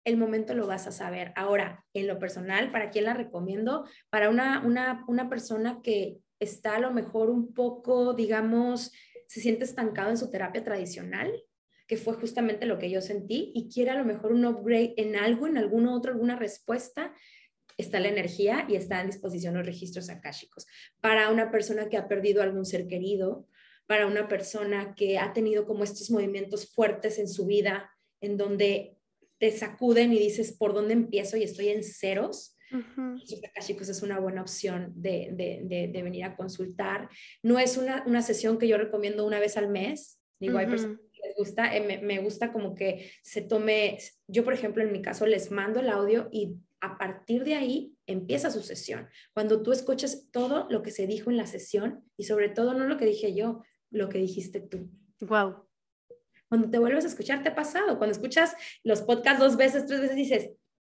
el 0.03 0.17
momento 0.17 0.53
lo 0.53 0.67
vas 0.67 0.87
a 0.87 0.91
saber. 0.91 1.31
Ahora, 1.37 1.85
en 1.93 2.07
lo 2.07 2.19
personal, 2.19 2.69
¿para 2.69 2.89
quién 2.89 3.05
la 3.05 3.13
recomiendo? 3.13 3.87
Para 4.09 4.29
una, 4.29 4.59
una, 4.65 5.05
una 5.07 5.29
persona 5.29 5.79
que 5.81 6.17
está 6.43 6.75
a 6.75 6.79
lo 6.79 6.91
mejor 6.91 7.29
un 7.29 7.53
poco, 7.53 8.13
digamos, 8.13 8.91
se 9.27 9.41
siente 9.41 9.65
estancado 9.65 10.09
en 10.09 10.17
su 10.17 10.29
terapia 10.29 10.63
tradicional, 10.63 11.31
que 11.87 11.97
fue 11.97 12.13
justamente 12.13 12.65
lo 12.65 12.77
que 12.77 12.89
yo 12.89 13.01
sentí, 13.01 13.51
y 13.55 13.69
quiere 13.69 13.91
a 13.91 13.97
lo 13.97 14.05
mejor 14.05 14.31
un 14.31 14.45
upgrade 14.45 14.93
en 14.97 15.15
algo, 15.15 15.47
en 15.47 15.57
alguno 15.57 15.95
otro, 15.95 16.11
alguna 16.11 16.35
respuesta, 16.35 17.13
está 17.77 17.99
la 17.99 18.09
energía 18.09 18.65
y 18.69 18.75
está 18.75 19.01
en 19.01 19.07
disposición 19.07 19.55
los 19.55 19.65
registros 19.65 20.09
akáshicos. 20.09 20.67
Para 21.01 21.29
una 21.29 21.51
persona 21.51 21.89
que 21.89 21.97
ha 21.97 22.07
perdido 22.07 22.41
algún 22.41 22.65
ser 22.65 22.87
querido, 22.87 23.47
para 23.87 24.07
una 24.07 24.27
persona 24.27 24.95
que 24.95 25.17
ha 25.17 25.33
tenido 25.33 25.65
como 25.65 25.83
estos 25.83 26.09
movimientos 26.11 26.71
fuertes 26.71 27.19
en 27.19 27.27
su 27.27 27.45
vida, 27.45 27.91
en 28.21 28.37
donde 28.37 28.97
te 29.39 29.51
sacuden 29.51 30.13
y 30.13 30.19
dices, 30.19 30.53
¿por 30.53 30.73
dónde 30.73 30.93
empiezo? 30.93 31.35
Y 31.37 31.43
estoy 31.43 31.69
en 31.69 31.83
ceros 31.83 32.52
Uh 32.73 33.13
es 33.81 34.01
una 34.01 34.19
buena 34.19 34.41
opción 34.41 34.91
de, 34.95 35.29
de, 35.33 35.87
de, 35.87 36.03
venir 36.03 36.25
a 36.25 36.35
consultar. 36.35 37.09
No 37.43 37.59
es 37.59 37.77
una, 37.77 38.03
una, 38.07 38.21
sesión 38.21 38.57
que 38.57 38.67
yo 38.67 38.77
recomiendo 38.77 39.25
una 39.25 39.39
vez 39.39 39.57
al 39.57 39.69
mes. 39.69 40.19
Digo, 40.39 40.57
hay 40.57 40.65
personas 40.65 40.99
que 41.11 41.27
les 41.27 41.35
gusta, 41.37 41.75
eh, 41.75 41.85
me, 41.85 41.99
me, 41.99 42.19
gusta 42.19 42.51
como 42.51 42.73
que 42.73 43.11
se 43.21 43.41
tome, 43.41 43.99
yo 44.27 44.43
por 44.43 44.53
ejemplo 44.53 44.83
en 44.83 44.91
mi 44.91 45.01
caso 45.01 45.25
les 45.25 45.51
mando 45.51 45.79
el 45.79 45.89
audio 45.89 46.27
y 46.31 46.55
a 46.81 46.97
partir 46.97 47.45
de 47.45 47.55
ahí 47.55 47.95
empieza 48.07 48.51
su 48.51 48.61
sesión. 48.61 49.07
Cuando 49.33 49.63
tú 49.63 49.71
escuchas 49.71 50.29
todo 50.31 50.67
lo 50.69 50.81
que 50.81 50.91
se 50.91 51.07
dijo 51.07 51.29
en 51.29 51.37
la 51.37 51.45
sesión 51.45 52.03
y 52.17 52.25
sobre 52.25 52.49
todo 52.49 52.73
no 52.73 52.85
lo 52.85 52.97
que 52.97 53.05
dije 53.05 53.33
yo, 53.33 53.63
lo 53.89 54.09
que 54.09 54.17
dijiste 54.17 54.59
tú. 54.59 54.89
Wow. 55.21 55.65
Cuando 56.49 56.69
te 56.69 56.79
vuelves 56.79 57.05
a 57.05 57.07
escuchar, 57.07 57.41
te 57.41 57.49
ha 57.49 57.55
pasado. 57.55 57.97
Cuando 57.97 58.11
escuchas 58.11 58.53
los 58.83 59.01
podcasts 59.01 59.39
dos 59.39 59.55
veces, 59.55 59.85
tres 59.85 60.01
veces, 60.01 60.15
dices, 60.15 60.51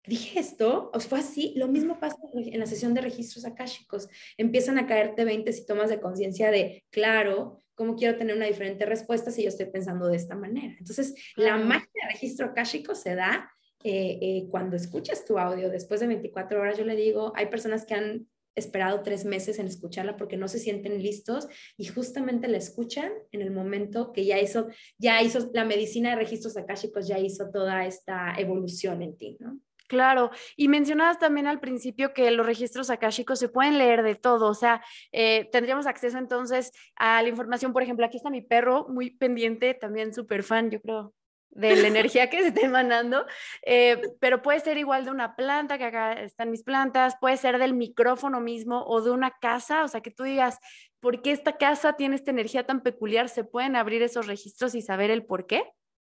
dije 0.07 0.39
esto, 0.39 0.91
o 0.93 0.99
fue 0.99 1.19
así, 1.19 1.53
lo 1.55 1.67
mismo 1.67 1.99
pasa 1.99 2.17
en 2.33 2.59
la 2.59 2.65
sesión 2.65 2.93
de 2.93 3.01
registros 3.01 3.45
akáshicos. 3.45 4.07
Empiezan 4.37 4.77
a 4.77 4.87
caerte 4.87 5.25
20 5.25 5.51
y 5.51 5.65
tomas 5.65 5.89
de 5.89 5.99
conciencia 5.99 6.51
de, 6.51 6.83
claro, 6.89 7.61
cómo 7.75 7.95
quiero 7.95 8.17
tener 8.17 8.35
una 8.35 8.45
diferente 8.45 8.85
respuesta 8.85 9.31
si 9.31 9.43
yo 9.43 9.49
estoy 9.49 9.67
pensando 9.67 10.07
de 10.07 10.17
esta 10.17 10.35
manera. 10.35 10.75
Entonces, 10.79 11.13
la 11.35 11.57
magia 11.57 11.89
de 11.93 12.13
registro 12.13 12.47
akáshico 12.47 12.95
se 12.95 13.15
da 13.15 13.49
eh, 13.83 14.17
eh, 14.21 14.47
cuando 14.49 14.75
escuchas 14.75 15.25
tu 15.25 15.37
audio. 15.37 15.69
Después 15.69 15.99
de 15.99 16.07
24 16.07 16.59
horas, 16.59 16.77
yo 16.77 16.85
le 16.85 16.95
digo, 16.95 17.33
hay 17.35 17.47
personas 17.47 17.85
que 17.85 17.93
han 17.93 18.27
esperado 18.55 19.03
tres 19.03 19.25
meses 19.25 19.59
en 19.59 19.67
escucharla 19.67 20.15
porque 20.15 20.37
no 20.37 20.47
se 20.47 20.59
sienten 20.59 21.03
listos 21.03 21.47
y 21.77 21.85
justamente 21.85 22.47
la 22.47 22.57
escuchan 22.57 23.11
en 23.31 23.41
el 23.41 23.51
momento 23.51 24.13
que 24.13 24.25
ya 24.25 24.39
hizo, 24.39 24.69
ya 24.97 25.21
hizo 25.21 25.51
la 25.53 25.65
medicina 25.65 26.11
de 26.11 26.15
registros 26.15 26.55
akáshicos, 26.55 27.07
ya 27.07 27.19
hizo 27.19 27.51
toda 27.51 27.85
esta 27.85 28.33
evolución 28.37 29.01
en 29.01 29.17
ti, 29.17 29.37
¿no? 29.41 29.59
Claro, 29.87 30.31
y 30.55 30.67
mencionabas 30.67 31.19
también 31.19 31.45
al 31.45 31.59
principio 31.59 32.13
que 32.13 32.31
los 32.31 32.45
registros 32.45 32.89
akáshicos 32.89 33.37
se 33.37 33.49
pueden 33.49 33.77
leer 33.77 34.01
de 34.01 34.15
todo, 34.15 34.47
o 34.47 34.55
sea, 34.55 34.83
eh, 35.11 35.47
tendríamos 35.51 35.85
acceso 35.85 36.17
entonces 36.17 36.71
a 36.95 37.21
la 37.21 37.29
información, 37.29 37.71
por 37.71 37.83
ejemplo, 37.83 38.05
aquí 38.05 38.17
está 38.17 38.31
mi 38.31 38.41
perro, 38.41 38.87
muy 38.89 39.11
pendiente, 39.11 39.75
también 39.75 40.11
súper 40.13 40.41
fan, 40.41 40.71
yo 40.71 40.81
creo, 40.81 41.13
de 41.51 41.75
la 41.75 41.87
energía 41.87 42.31
que 42.31 42.41
se 42.41 42.47
está 42.47 42.61
emanando, 42.61 43.27
eh, 43.63 44.01
pero 44.19 44.41
puede 44.41 44.59
ser 44.59 44.77
igual 44.79 45.05
de 45.05 45.11
una 45.11 45.35
planta, 45.35 45.77
que 45.77 45.85
acá 45.85 46.13
están 46.13 46.49
mis 46.49 46.63
plantas, 46.63 47.15
puede 47.21 47.37
ser 47.37 47.59
del 47.59 47.75
micrófono 47.75 48.39
mismo 48.39 48.83
o 48.87 49.01
de 49.01 49.11
una 49.11 49.37
casa, 49.39 49.83
o 49.83 49.87
sea, 49.87 50.01
que 50.01 50.11
tú 50.11 50.23
digas, 50.23 50.57
¿por 50.99 51.21
qué 51.21 51.31
esta 51.31 51.57
casa 51.57 51.93
tiene 51.93 52.15
esta 52.15 52.31
energía 52.31 52.65
tan 52.65 52.81
peculiar? 52.81 53.29
¿Se 53.29 53.43
pueden 53.43 53.75
abrir 53.75 54.01
esos 54.01 54.25
registros 54.25 54.73
y 54.73 54.81
saber 54.81 55.11
el 55.11 55.25
por 55.25 55.45
qué? 55.45 55.63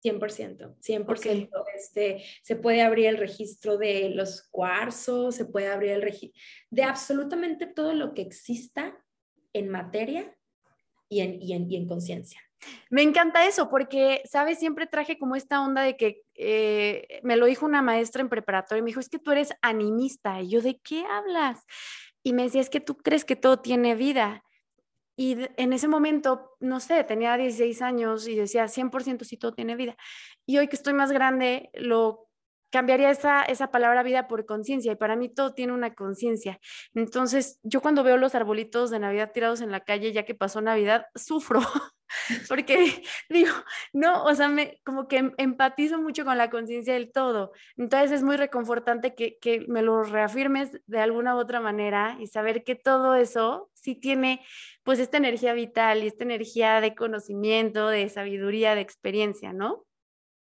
100%, 0.06 0.76
100%. 0.80 1.50
Este, 1.76 2.24
se 2.44 2.56
puede 2.56 2.82
abrir 2.82 3.08
el 3.08 3.18
registro 3.18 3.78
de 3.78 4.10
los 4.10 4.44
cuarzos, 4.52 5.36
se 5.36 5.46
puede 5.46 5.68
abrir 5.68 5.92
el 5.92 6.02
registro 6.02 6.40
de 6.70 6.84
absolutamente 6.84 7.66
todo 7.66 7.94
lo 7.94 8.14
que 8.14 8.22
exista 8.22 8.98
en 9.54 9.70
materia 9.70 10.36
y 11.10 11.22
en, 11.22 11.42
y 11.42 11.54
en, 11.54 11.72
y 11.72 11.78
en 11.78 11.88
conciencia. 11.88 12.42
Me 12.90 13.02
encanta 13.02 13.48
eso 13.48 13.70
porque, 13.70 14.22
¿sabes? 14.26 14.60
Siempre 14.60 14.88
traje 14.88 15.18
como 15.18 15.36
esta 15.36 15.62
onda 15.62 15.82
de 15.82 15.98
que 15.98 16.24
eh, 16.36 17.20
me 17.24 17.36
lo 17.36 17.46
dijo 17.46 17.66
una 17.66 17.82
maestra 17.82 18.22
en 18.22 18.30
preparatoria, 18.30 18.84
me 18.84 18.90
dijo, 18.90 19.00
es 19.00 19.10
que 19.10 19.20
tú 19.20 19.32
eres 19.32 19.54
animista. 19.62 20.42
Y 20.42 20.50
yo, 20.50 20.62
¿de 20.62 20.80
qué 20.80 21.04
hablas? 21.06 21.64
Y 22.24 22.34
me 22.34 22.44
decía, 22.44 22.62
es 22.62 22.70
que 22.70 22.80
tú 22.80 22.98
crees 22.98 23.26
que 23.26 23.36
todo 23.36 23.60
tiene 23.60 23.96
vida. 23.96 24.44
Y 25.18 25.38
en 25.58 25.74
ese 25.74 25.88
momento, 25.88 26.58
no 26.60 26.80
sé, 26.80 27.04
tenía 27.06 27.38
16 27.38 27.82
años 27.82 28.28
y 28.28 28.36
decía 28.36 28.68
100% 28.68 29.24
si 29.24 29.38
todo 29.38 29.54
tiene 29.54 29.76
vida. 29.76 29.96
Y 30.46 30.58
hoy 30.58 30.68
que 30.68 30.76
estoy 30.76 30.94
más 30.94 31.12
grande, 31.12 31.70
lo 31.74 32.25
cambiaría 32.70 33.10
esa, 33.10 33.44
esa 33.44 33.72
palabra 33.72 34.04
vida 34.04 34.28
por 34.28 34.46
conciencia 34.46 34.92
y 34.92 34.96
para 34.96 35.16
mí 35.16 35.30
todo 35.30 35.54
tiene 35.54 35.74
una 35.74 35.94
conciencia. 35.94 36.60
Entonces, 36.94 37.60
yo 37.64 37.82
cuando 37.82 38.04
veo 38.04 38.18
los 38.18 38.36
arbolitos 38.36 38.90
de 38.90 39.00
Navidad 39.00 39.32
tirados 39.34 39.62
en 39.62 39.72
la 39.72 39.82
calle, 39.82 40.12
ya 40.12 40.24
que 40.24 40.36
pasó 40.36 40.62
Navidad, 40.62 41.06
sufro 41.16 41.62
porque 42.48 43.04
digo, 43.30 43.52
no, 43.94 44.24
o 44.24 44.34
sea, 44.36 44.50
me, 44.50 44.80
como 44.84 45.08
que 45.08 45.18
em, 45.18 45.34
empatizo 45.38 46.00
mucho 46.00 46.26
con 46.26 46.38
la 46.38 46.50
conciencia 46.50 46.94
del 46.94 47.12
todo. 47.12 47.52
Entonces 47.78 48.12
es 48.12 48.24
muy 48.24 48.38
reconfortante 48.38 49.16
que, 49.16 49.38
que 49.40 49.66
me 49.68 49.82
lo 49.82 50.04
reafirmes 50.04 50.72
de 50.88 51.00
alguna 51.00 51.36
u 51.36 51.40
otra 51.40 51.60
manera 51.60 52.18
y 52.20 52.28
saber 52.28 52.64
que 52.64 52.76
todo 52.76 53.16
eso 53.16 53.70
sí 53.74 53.96
tiene 53.96 54.42
pues 54.84 55.00
esta 55.00 55.18
energía 55.18 55.54
vital 55.54 56.04
y 56.04 56.08
esta 56.08 56.24
energía 56.24 56.82
de 56.82 56.96
conocimiento, 56.96 57.90
de 57.90 58.10
sabiduría, 58.10 58.76
de 58.76 58.82
experiencia, 58.82 59.54
¿no? 59.54 59.85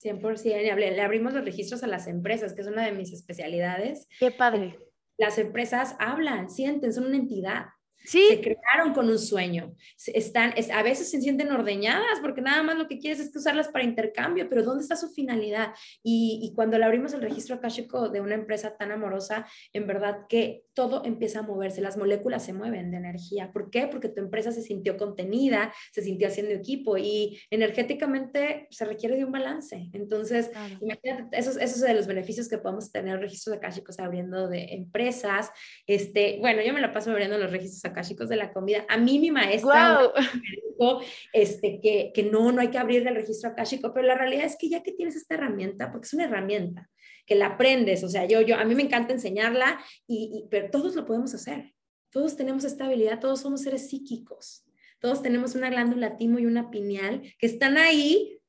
100%, 0.03 0.75
le 0.75 1.01
abrimos 1.01 1.33
los 1.33 1.45
registros 1.45 1.83
a 1.83 1.87
las 1.87 2.07
empresas, 2.07 2.53
que 2.53 2.61
es 2.61 2.67
una 2.67 2.85
de 2.85 2.91
mis 2.91 3.13
especialidades. 3.13 4.07
Qué 4.19 4.31
padre. 4.31 4.77
Las 5.17 5.37
empresas 5.37 5.95
hablan, 5.99 6.49
sienten, 6.49 6.91
son 6.91 7.05
una 7.05 7.17
entidad. 7.17 7.65
Sí. 8.05 8.27
Se 8.29 8.41
crearon 8.41 8.93
con 8.93 9.09
un 9.09 9.17
sueño. 9.17 9.75
Están, 10.07 10.53
es, 10.57 10.69
a 10.69 10.83
veces 10.83 11.09
se 11.09 11.21
sienten 11.21 11.51
ordeñadas 11.51 12.19
porque 12.21 12.41
nada 12.41 12.61
más 12.63 12.77
lo 12.77 12.87
que 12.87 12.99
quieres 12.99 13.19
es 13.19 13.35
usarlas 13.35 13.69
para 13.69 13.85
intercambio, 13.85 14.49
pero 14.49 14.63
¿dónde 14.63 14.83
está 14.83 14.95
su 14.95 15.09
finalidad? 15.09 15.73
Y, 16.03 16.39
y 16.43 16.53
cuando 16.53 16.77
le 16.77 16.85
abrimos 16.85 17.13
el 17.13 17.21
registro 17.21 17.55
akáshico 17.55 18.09
de 18.09 18.19
una 18.19 18.35
empresa 18.35 18.75
tan 18.75 18.91
amorosa, 18.91 19.47
en 19.71 19.87
verdad 19.87 20.27
que 20.27 20.65
todo 20.73 21.03
empieza 21.05 21.39
a 21.39 21.43
moverse, 21.43 21.81
las 21.81 21.97
moléculas 21.97 22.45
se 22.45 22.53
mueven 22.53 22.91
de 22.91 22.97
energía. 22.97 23.51
¿Por 23.51 23.69
qué? 23.69 23.87
Porque 23.87 24.09
tu 24.09 24.21
empresa 24.21 24.51
se 24.51 24.61
sintió 24.61 24.97
contenida, 24.97 25.73
se 25.91 26.01
sintió 26.01 26.27
haciendo 26.27 26.53
equipo 26.53 26.97
y 26.97 27.39
energéticamente 27.49 28.67
se 28.69 28.85
requiere 28.85 29.15
de 29.15 29.25
un 29.25 29.31
balance. 29.31 29.89
Entonces, 29.93 30.51
imagínate, 30.81 31.37
esos, 31.37 31.57
esos 31.57 31.79
son 31.79 31.89
de 31.89 31.95
los 31.95 32.07
beneficios 32.07 32.49
que 32.49 32.57
podemos 32.57 32.91
tener 32.91 33.19
registros 33.19 33.57
akáshicos 33.57 33.99
abriendo 33.99 34.47
de 34.47 34.73
empresas. 34.73 35.51
Este, 35.87 36.37
bueno, 36.39 36.61
yo 36.61 36.73
me 36.73 36.81
la 36.81 36.93
paso 36.93 37.11
abriendo 37.11 37.37
los 37.37 37.51
registros 37.51 37.93
chicos 38.01 38.29
de 38.29 38.35
la 38.35 38.51
comida. 38.51 38.85
A 38.89 38.97
mí 38.97 39.19
mi 39.19 39.31
maestra 39.31 39.99
me 40.15 40.41
dijo 40.67 41.01
este, 41.31 41.79
que, 41.81 42.11
que 42.13 42.23
no, 42.23 42.51
no 42.51 42.61
hay 42.61 42.69
que 42.69 42.77
abrir 42.77 43.07
el 43.07 43.15
registro 43.15 43.49
akáshico, 43.49 43.93
pero 43.93 44.07
la 44.07 44.15
realidad 44.15 44.45
es 44.45 44.57
que 44.57 44.69
ya 44.69 44.83
que 44.83 44.91
tienes 44.91 45.15
esta 45.15 45.35
herramienta, 45.35 45.91
porque 45.91 46.05
es 46.05 46.13
una 46.13 46.25
herramienta, 46.25 46.89
que 47.25 47.35
la 47.35 47.47
aprendes, 47.47 48.03
o 48.03 48.09
sea, 48.09 48.25
yo, 48.25 48.41
yo, 48.41 48.55
a 48.57 48.65
mí 48.65 48.75
me 48.75 48.83
encanta 48.83 49.13
enseñarla, 49.13 49.79
y, 50.07 50.45
pero 50.51 50.69
todos 50.69 50.95
lo 50.95 51.05
podemos 51.05 51.33
hacer. 51.33 51.73
todos 52.09 52.35
tenemos 52.35 52.63
esta 52.63 52.85
habilidad, 52.85 53.19
todos 53.19 53.41
somos 53.41 53.61
seres 53.61 53.89
psíquicos, 53.89 54.65
todos 54.99 55.21
tenemos 55.21 55.55
una 55.55 55.69
glándula 55.69 56.17
timo 56.17 56.39
y 56.39 56.45
una 56.45 56.69
pineal 56.69 57.21
que 57.39 57.45
están 57.47 57.77
ahí 57.77 58.39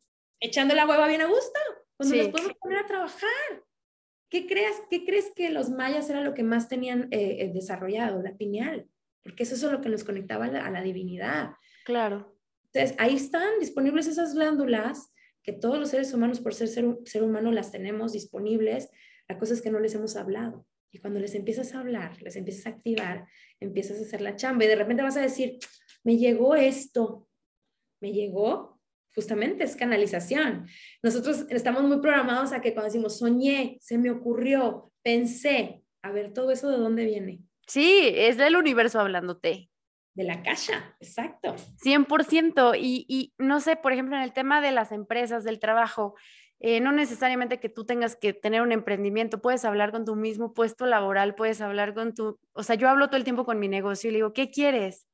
echando 0.40 0.74
la 0.74 0.86
hueva 0.86 1.08
bien 1.08 1.22
a 1.22 1.26
gusto, 1.26 1.60
cuando 1.96 2.16
nos 2.16 2.28
podemos 2.28 2.52
poner 2.60 2.78
a 2.78 2.86
trabajar. 2.86 3.64
¿Qué 4.28 4.46
crees, 4.46 4.76
¿Qué 4.90 5.04
crees 5.04 5.32
que 5.34 5.50
los 5.50 5.70
mayas 5.70 6.10
era 6.10 6.20
lo 6.20 6.34
que 6.34 6.42
más 6.42 6.68
tenían 6.68 7.08
eh, 7.12 7.36
eh, 7.40 7.50
desarrollado? 7.54 8.20
La 8.20 8.36
pineal, 8.36 8.88
porque 9.22 9.44
eso 9.44 9.54
es 9.54 9.62
lo 9.62 9.80
que 9.80 9.88
nos 9.88 10.02
conectaba 10.02 10.46
a 10.46 10.70
la, 10.70 10.82
divinidad. 10.82 11.52
Claro. 11.84 12.36
Entonces, 12.72 12.96
ahí 12.98 13.14
están 13.14 13.60
disponibles 13.60 14.08
esas 14.08 14.34
glándulas 14.34 15.13
que 15.44 15.52
todos 15.52 15.78
los 15.78 15.90
seres 15.90 16.12
humanos, 16.12 16.40
por 16.40 16.54
ser, 16.54 16.68
ser 16.68 17.22
humano, 17.22 17.52
las 17.52 17.70
tenemos 17.70 18.12
disponibles. 18.12 18.88
La 19.28 19.38
cosa 19.38 19.54
es 19.54 19.62
que 19.62 19.70
no 19.70 19.78
les 19.78 19.94
hemos 19.94 20.16
hablado. 20.16 20.66
Y 20.90 20.98
cuando 20.98 21.20
les 21.20 21.34
empiezas 21.34 21.74
a 21.74 21.80
hablar, 21.80 22.20
les 22.22 22.36
empiezas 22.36 22.66
a 22.66 22.70
activar, 22.70 23.26
empiezas 23.60 23.98
a 23.98 24.02
hacer 24.02 24.20
la 24.20 24.36
chamba 24.36 24.64
y 24.64 24.68
de 24.68 24.76
repente 24.76 25.02
vas 25.02 25.16
a 25.16 25.20
decir, 25.20 25.58
me 26.02 26.16
llegó 26.16 26.54
esto, 26.54 27.28
me 28.00 28.12
llegó, 28.12 28.80
justamente 29.14 29.64
es 29.64 29.76
canalización. 29.76 30.66
Nosotros 31.02 31.46
estamos 31.50 31.82
muy 31.82 32.00
programados 32.00 32.52
a 32.52 32.60
que 32.60 32.72
cuando 32.72 32.86
decimos 32.86 33.18
soñé, 33.18 33.76
se 33.80 33.98
me 33.98 34.10
ocurrió, 34.10 34.92
pensé, 35.02 35.82
a 36.02 36.10
ver, 36.10 36.32
todo 36.32 36.50
eso 36.52 36.70
de 36.70 36.78
dónde 36.78 37.04
viene. 37.04 37.40
Sí, 37.66 38.12
es 38.14 38.36
del 38.36 38.56
universo 38.56 39.00
hablándote. 39.00 39.70
De 40.14 40.24
la 40.24 40.42
caja, 40.42 40.96
exacto. 41.00 41.56
100%. 41.84 42.76
Y, 42.78 43.04
y 43.08 43.34
no 43.38 43.60
sé, 43.60 43.76
por 43.76 43.92
ejemplo, 43.92 44.16
en 44.16 44.22
el 44.22 44.32
tema 44.32 44.60
de 44.60 44.72
las 44.72 44.92
empresas, 44.92 45.44
del 45.44 45.58
trabajo, 45.58 46.14
eh, 46.60 46.80
no 46.80 46.92
necesariamente 46.92 47.60
que 47.60 47.68
tú 47.68 47.84
tengas 47.84 48.16
que 48.16 48.32
tener 48.32 48.62
un 48.62 48.72
emprendimiento, 48.72 49.42
puedes 49.42 49.64
hablar 49.64 49.90
con 49.90 50.04
tu 50.04 50.16
mismo 50.16 50.54
puesto 50.54 50.86
laboral, 50.86 51.34
puedes 51.34 51.60
hablar 51.60 51.92
con 51.92 52.14
tu, 52.14 52.38
o 52.52 52.62
sea, 52.62 52.76
yo 52.76 52.88
hablo 52.88 53.08
todo 53.08 53.18
el 53.18 53.24
tiempo 53.24 53.44
con 53.44 53.58
mi 53.58 53.68
negocio 53.68 54.08
y 54.08 54.12
le 54.12 54.18
digo, 54.18 54.32
¿qué 54.32 54.50
quieres? 54.50 55.06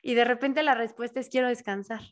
Y 0.00 0.14
de 0.14 0.24
repente 0.24 0.62
la 0.62 0.74
respuesta 0.74 1.18
es 1.18 1.28
quiero 1.28 1.48
descansar, 1.48 2.02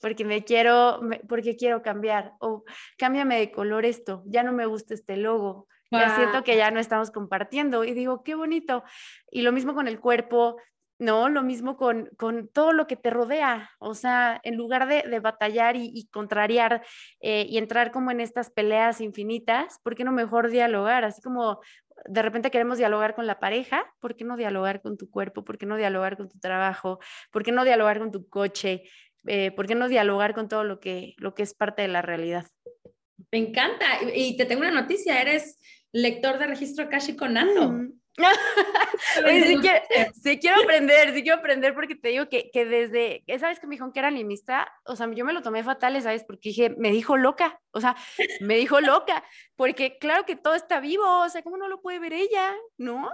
porque 0.00 0.24
me 0.24 0.44
quiero, 0.44 1.00
porque 1.28 1.56
quiero 1.56 1.82
cambiar, 1.82 2.34
o 2.38 2.64
cámbiame 2.96 3.40
de 3.40 3.50
color 3.50 3.84
esto, 3.84 4.22
ya 4.26 4.44
no 4.44 4.52
me 4.52 4.66
gusta 4.66 4.94
este 4.94 5.16
logo, 5.16 5.66
ya 5.90 6.16
siento 6.16 6.42
que 6.42 6.56
ya 6.56 6.70
no 6.70 6.80
estamos 6.80 7.10
compartiendo 7.10 7.84
y 7.84 7.92
digo, 7.92 8.22
qué 8.22 8.34
bonito. 8.34 8.82
Y 9.30 9.42
lo 9.42 9.52
mismo 9.52 9.74
con 9.74 9.88
el 9.88 10.00
cuerpo, 10.00 10.56
¿no? 11.02 11.28
Lo 11.28 11.42
mismo 11.42 11.76
con, 11.76 12.10
todo 12.52 12.72
lo 12.72 12.86
que 12.86 12.96
te 12.96 13.10
rodea, 13.10 13.70
o 13.78 13.94
sea, 13.94 14.40
en 14.44 14.56
lugar 14.56 14.86
de, 14.86 15.20
batallar 15.20 15.74
y, 15.76 16.08
contrariar 16.12 16.82
eh, 17.20 17.44
y 17.48 17.58
entrar 17.58 17.90
como 17.90 18.10
en 18.10 18.20
estas 18.20 18.50
peleas 18.50 19.00
infinitas, 19.00 19.78
¿por 19.82 19.96
qué 19.96 20.04
no 20.04 20.12
mejor 20.12 20.48
dialogar? 20.48 21.04
Así 21.04 21.20
como 21.20 21.60
de 22.06 22.22
repente 22.22 22.50
queremos 22.50 22.78
dialogar 22.78 23.14
con 23.14 23.26
la 23.26 23.40
pareja, 23.40 23.84
¿por 24.00 24.16
qué 24.16 24.24
no 24.24 24.36
dialogar 24.36 24.80
con 24.80 24.96
tu 24.96 25.10
cuerpo? 25.10 25.44
¿Por 25.44 25.58
qué 25.58 25.66
no 25.66 25.76
dialogar 25.76 26.16
con 26.16 26.28
tu 26.28 26.38
trabajo? 26.38 27.00
¿Por 27.30 27.42
qué 27.42 27.52
no 27.52 27.64
dialogar 27.64 27.98
con 27.98 28.12
tu 28.12 28.28
coche? 28.28 28.84
Eh, 29.26 29.50
¿Por 29.50 29.66
qué 29.66 29.74
no 29.74 29.88
dialogar 29.88 30.34
con 30.34 30.48
todo 30.48 30.62
lo 30.62 30.78
que, 30.78 31.14
lo 31.18 31.34
que 31.34 31.42
es 31.42 31.52
parte 31.52 31.82
de 31.82 31.88
la 31.88 32.02
realidad? 32.02 32.46
Me 33.32 33.38
encanta. 33.38 33.86
Y 34.14 34.36
te 34.36 34.46
tengo 34.46 34.62
una 34.62 34.70
noticia, 34.70 35.20
eres 35.20 35.58
lector 35.90 36.38
de 36.38 36.46
registro 36.46 36.84
Akashico 36.84 37.28
Nato. 37.28 37.72
Mm. 37.72 38.01
sí, 40.22 40.38
quiero, 40.38 40.62
aprender, 40.62 41.14
sí 41.14 41.22
quiero 41.22 41.38
aprender 41.38 41.74
porque 41.74 41.94
te 41.94 42.10
digo 42.10 42.28
que, 42.28 42.50
que 42.50 42.66
desde, 42.66 43.24
¿sabes 43.38 43.58
que 43.58 43.66
me 43.66 43.76
dijo 43.76 43.90
que 43.92 44.00
era 44.00 44.08
animista? 44.08 44.70
O 44.84 44.96
sea, 44.96 45.10
yo 45.12 45.24
me 45.24 45.32
lo 45.32 45.42
tomé 45.42 45.64
fatal, 45.64 46.00
¿sabes? 46.02 46.24
Porque 46.24 46.50
dije, 46.50 46.70
me 46.76 46.90
dijo 46.90 47.16
loca, 47.16 47.60
o 47.70 47.80
sea, 47.80 47.96
me 48.40 48.56
dijo 48.56 48.80
loca, 48.80 49.24
porque 49.56 49.98
claro 49.98 50.26
que 50.26 50.36
todo 50.36 50.54
está 50.54 50.80
vivo, 50.80 51.22
o 51.22 51.28
sea, 51.28 51.42
¿cómo 51.42 51.56
no 51.56 51.68
lo 51.68 51.80
puede 51.80 52.00
ver 52.00 52.12
ella? 52.12 52.54
¿No? 52.76 53.10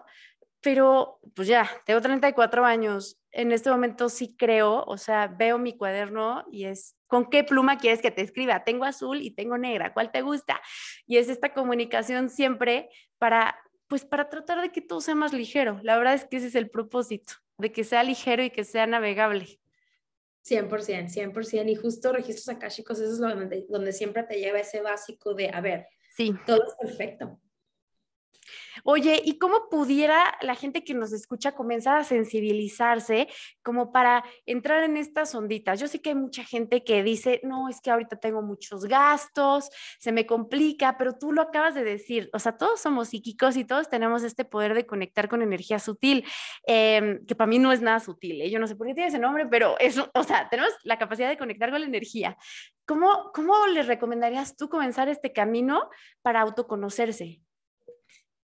Pero 0.61 1.21
pues 1.37 1.47
ya, 1.47 1.71
tengo 1.85 2.01
34 2.01 2.65
años, 2.65 3.21
en 3.31 3.53
este 3.53 3.71
momento 3.71 4.09
sí 4.09 4.35
creo, 4.37 4.83
o 4.85 4.97
sea, 4.97 5.29
veo 5.29 5.59
mi 5.59 5.77
cuaderno 5.77 6.45
y 6.51 6.65
es, 6.65 6.97
¿con 7.07 7.31
qué 7.31 7.45
pluma 7.45 7.79
quieres 7.79 8.03
que 8.03 8.11
te 8.11 8.23
escriba? 8.23 8.65
Tengo 8.65 8.85
azul 8.85 9.23
y 9.23 9.31
tengo 9.31 9.57
negra, 9.57 9.93
¿cuál 9.93 10.11
te 10.11 10.23
gusta? 10.23 10.61
Y 11.07 11.19
es 11.19 11.29
esta 11.29 11.55
comunicación 11.55 12.31
siempre 12.31 12.89
para 13.19 13.57
pues 13.88 14.05
para 14.05 14.29
tratar 14.29 14.61
de 14.61 14.70
que 14.70 14.81
todo 14.81 15.01
sea 15.01 15.14
más 15.14 15.33
ligero. 15.33 15.81
La 15.83 15.96
verdad 15.98 16.14
es 16.14 16.24
que 16.24 16.37
ese 16.37 16.48
es 16.48 16.55
el 16.55 16.70
propósito, 16.70 17.35
de 17.57 17.72
que 17.72 17.85
sea 17.85 18.03
ligero 18.03 18.42
y 18.44 18.51
que 18.51 18.64
sea 18.64 18.87
navegable. 18.87 19.59
100%, 20.44 21.09
100%. 21.09 21.68
Y 21.68 21.74
justo 21.74 22.12
registros 22.12 22.48
akáshicos, 22.48 23.01
eso 23.01 23.12
es 23.12 23.18
donde, 23.18 23.66
donde 23.68 23.92
siempre 23.92 24.22
te 24.22 24.38
lleva 24.38 24.61
ese 24.61 24.81
básico 24.81 25.35
de, 25.35 25.51
a 25.51 25.61
ver, 25.61 25.87
sí. 26.14 26.35
todo 26.46 26.62
es 26.64 26.74
perfecto. 26.81 27.40
Oye, 28.85 29.21
¿y 29.25 29.39
cómo 29.39 29.69
pudiera 29.71 30.37
la 30.41 30.55
gente 30.55 30.85
que 30.85 30.95
nos 30.95 31.13
escucha 31.13 31.53
comenzar 31.53 31.99
a 31.99 32.05
sensibilizarse 32.05 33.29
como 33.63 33.93
para 33.93 34.25
entrar 34.47 34.85
en 34.85 34.97
estas 34.97 35.35
onditas? 35.35 35.81
Yo 35.81 35.89
sé 35.89 36.01
que 36.01 36.11
hay 36.11 36.15
mucha 36.15 36.45
gente 36.45 36.85
que 36.85 37.03
dice, 37.03 37.41
no, 37.45 37.69
es 37.69 37.81
que 37.81 37.91
ahorita 37.91 38.17
tengo 38.17 38.43
muchos 38.43 38.85
gastos, 38.85 39.71
se 39.99 40.13
me 40.13 40.27
complica, 40.27 40.97
pero 40.97 41.17
tú 41.19 41.33
lo 41.33 41.43
acabas 41.43 41.75
de 41.75 41.85
decir, 41.85 42.31
o 42.33 42.39
sea, 42.39 42.57
todos 42.57 42.81
somos 42.81 43.09
psíquicos 43.09 43.57
y 43.57 43.65
todos 43.65 43.89
tenemos 43.89 44.23
este 44.23 44.45
poder 44.45 44.75
de 44.75 44.87
conectar 44.87 45.29
con 45.29 45.43
energía 45.43 45.79
sutil, 45.79 46.25
em, 46.67 47.25
que 47.27 47.35
para 47.35 47.49
mí 47.49 47.59
no 47.59 47.73
es 47.73 47.81
nada 47.83 48.01
sutil, 48.01 48.41
¿eh? 48.43 48.51
yo 48.51 48.59
no 48.59 48.67
sé 48.67 48.77
por 48.77 48.87
qué 48.87 48.95
tiene 48.95 49.09
ese 49.09 49.19
nombre, 49.19 49.47
pero 49.47 49.77
eso, 49.79 50.11
o 50.15 50.23
sea, 50.25 50.49
tenemos 50.49 50.73
la 50.85 50.99
capacidad 50.99 51.29
de 51.29 51.39
conectar 51.39 51.71
con 51.71 51.81
la 51.81 51.87
energía. 51.87 52.37
¿Cómo, 52.87 53.31
cómo 53.35 53.67
le 53.67 53.83
recomendarías 53.83 54.57
tú 54.57 54.69
comenzar 54.69 55.09
este 55.09 55.33
camino 55.33 55.91
para 56.23 56.41
autoconocerse? 56.41 57.43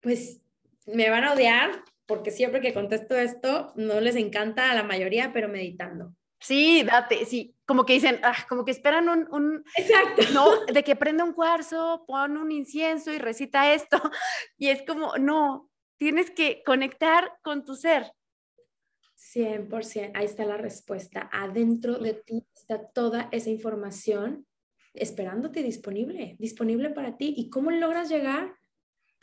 Pues 0.06 0.39
me 0.86 1.10
van 1.10 1.24
a 1.24 1.34
odiar 1.34 1.84
porque 2.06 2.30
siempre 2.30 2.62
que 2.62 2.76
contesto 2.76 3.15
esto 3.15 3.74
no 3.76 4.00
les 4.00 4.15
encanta 4.15 4.70
a 4.70 4.76
la 4.76 4.84
mayoría, 4.84 5.34
pero 5.34 5.50
meditando. 5.50 6.13
Sí, 6.39 6.84
date, 6.84 7.26
sí, 7.26 7.56
como 7.65 7.88
que 7.88 7.94
dicen, 7.94 8.20
ah, 8.22 8.36
como 8.48 8.63
que 8.63 8.70
esperan 8.70 9.10
un, 9.10 9.28
un, 9.32 9.65
Exacto. 9.76 10.22
no, 10.34 10.65
de 10.72 10.84
que 10.84 10.96
prenda 10.96 11.24
un 11.24 11.34
cuarzo, 11.34 12.04
pon 12.06 12.38
un 12.38 12.52
incienso 12.52 13.12
y 13.12 13.18
recita 13.18 13.74
esto, 13.74 14.00
y 14.60 14.68
es 14.68 14.84
como, 14.84 15.18
no, 15.18 15.72
tienes 15.98 16.30
que 16.30 16.62
conectar 16.63 17.39
con 17.41 17.65
tu 17.65 17.76
ser. 17.76 18.12
100%, 19.18 20.12
ahí 20.13 20.26
está 20.26 20.46
la 20.46 20.58
respuesta. 20.58 21.32
Adentro 21.34 21.98
de 21.98 22.13
ti 22.13 22.46
está 22.54 22.89
toda 22.89 23.28
esa 23.32 23.50
información 23.50 24.46
esperándote 24.94 25.63
disponible, 25.63 26.36
disponible 26.38 26.91
para 26.91 27.18
ti. 27.18 27.34
¿Y 27.36 27.50
cómo 27.50 27.72
logras 27.72 28.08
llegar? 28.08 28.54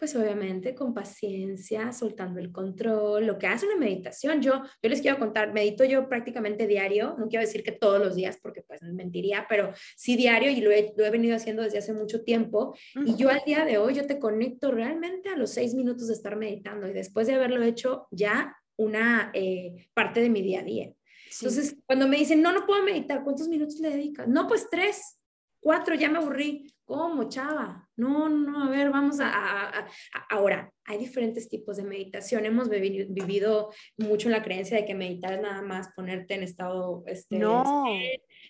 Pues 0.02 0.16
obviamente 0.16 0.74
con 0.74 0.92
paciencia, 0.92 1.92
soltando 1.92 2.40
el 2.40 2.50
control, 2.50 3.24
lo 3.24 3.38
que 3.38 3.46
hace 3.46 3.66
una 3.66 3.76
meditación. 3.76 4.42
Yo, 4.42 4.64
yo 4.82 4.90
les 4.90 5.00
quiero 5.00 5.16
contar, 5.16 5.52
medito 5.52 5.84
yo 5.84 6.08
prácticamente 6.08 6.66
diario, 6.66 7.14
no 7.20 7.28
quiero 7.28 7.46
decir 7.46 7.62
que 7.62 7.70
todos 7.70 8.00
los 8.00 8.16
días 8.16 8.36
porque 8.42 8.62
pues 8.62 8.82
mentiría, 8.82 9.46
pero 9.48 9.72
sí 9.94 10.16
diario 10.16 10.50
y 10.50 10.60
lo 10.60 10.72
he, 10.72 10.92
lo 10.96 11.04
he 11.04 11.10
venido 11.10 11.36
haciendo 11.36 11.62
desde 11.62 11.78
hace 11.78 11.92
mucho 11.92 12.24
tiempo. 12.24 12.76
Y 13.06 13.14
yo 13.14 13.30
al 13.30 13.42
día 13.46 13.64
de 13.64 13.78
hoy, 13.78 13.94
yo 13.94 14.04
te 14.04 14.18
conecto 14.18 14.72
realmente 14.72 15.28
a 15.28 15.36
los 15.36 15.50
seis 15.50 15.72
minutos 15.72 16.08
de 16.08 16.14
estar 16.14 16.34
meditando 16.34 16.88
y 16.88 16.92
después 16.92 17.28
de 17.28 17.34
haberlo 17.34 17.62
hecho 17.62 18.08
ya 18.10 18.56
una 18.74 19.30
eh, 19.34 19.86
parte 19.94 20.20
de 20.20 20.30
mi 20.30 20.42
día 20.42 20.62
a 20.62 20.64
día. 20.64 20.92
Entonces, 21.30 21.76
cuando 21.86 22.08
me 22.08 22.16
dicen, 22.16 22.42
no, 22.42 22.50
no 22.50 22.66
puedo 22.66 22.82
meditar, 22.82 23.22
¿cuántos 23.22 23.46
minutos 23.46 23.78
le 23.78 23.90
dedicas? 23.90 24.26
No, 24.26 24.48
pues 24.48 24.66
tres, 24.68 25.20
cuatro, 25.60 25.94
ya 25.94 26.10
me 26.10 26.18
aburrí. 26.18 26.66
¿Cómo, 26.92 27.26
chava? 27.30 27.88
No, 27.96 28.28
no, 28.28 28.64
a 28.64 28.68
ver, 28.68 28.90
vamos 28.90 29.18
a, 29.18 29.86
Ahora, 30.28 30.70
hay 30.84 30.98
diferentes 30.98 31.48
tipos 31.48 31.78
de 31.78 31.84
meditación. 31.84 32.44
Hemos 32.44 32.68
vivido 32.68 33.72
mucho 33.96 34.28
la 34.28 34.42
creencia 34.42 34.76
de 34.76 34.84
que 34.84 34.94
meditar 34.94 35.32
es 35.32 35.40
nada 35.40 35.62
más 35.62 35.88
ponerte 35.96 36.34
en 36.34 36.42
estado... 36.42 37.02
Este, 37.06 37.38
no. 37.38 37.86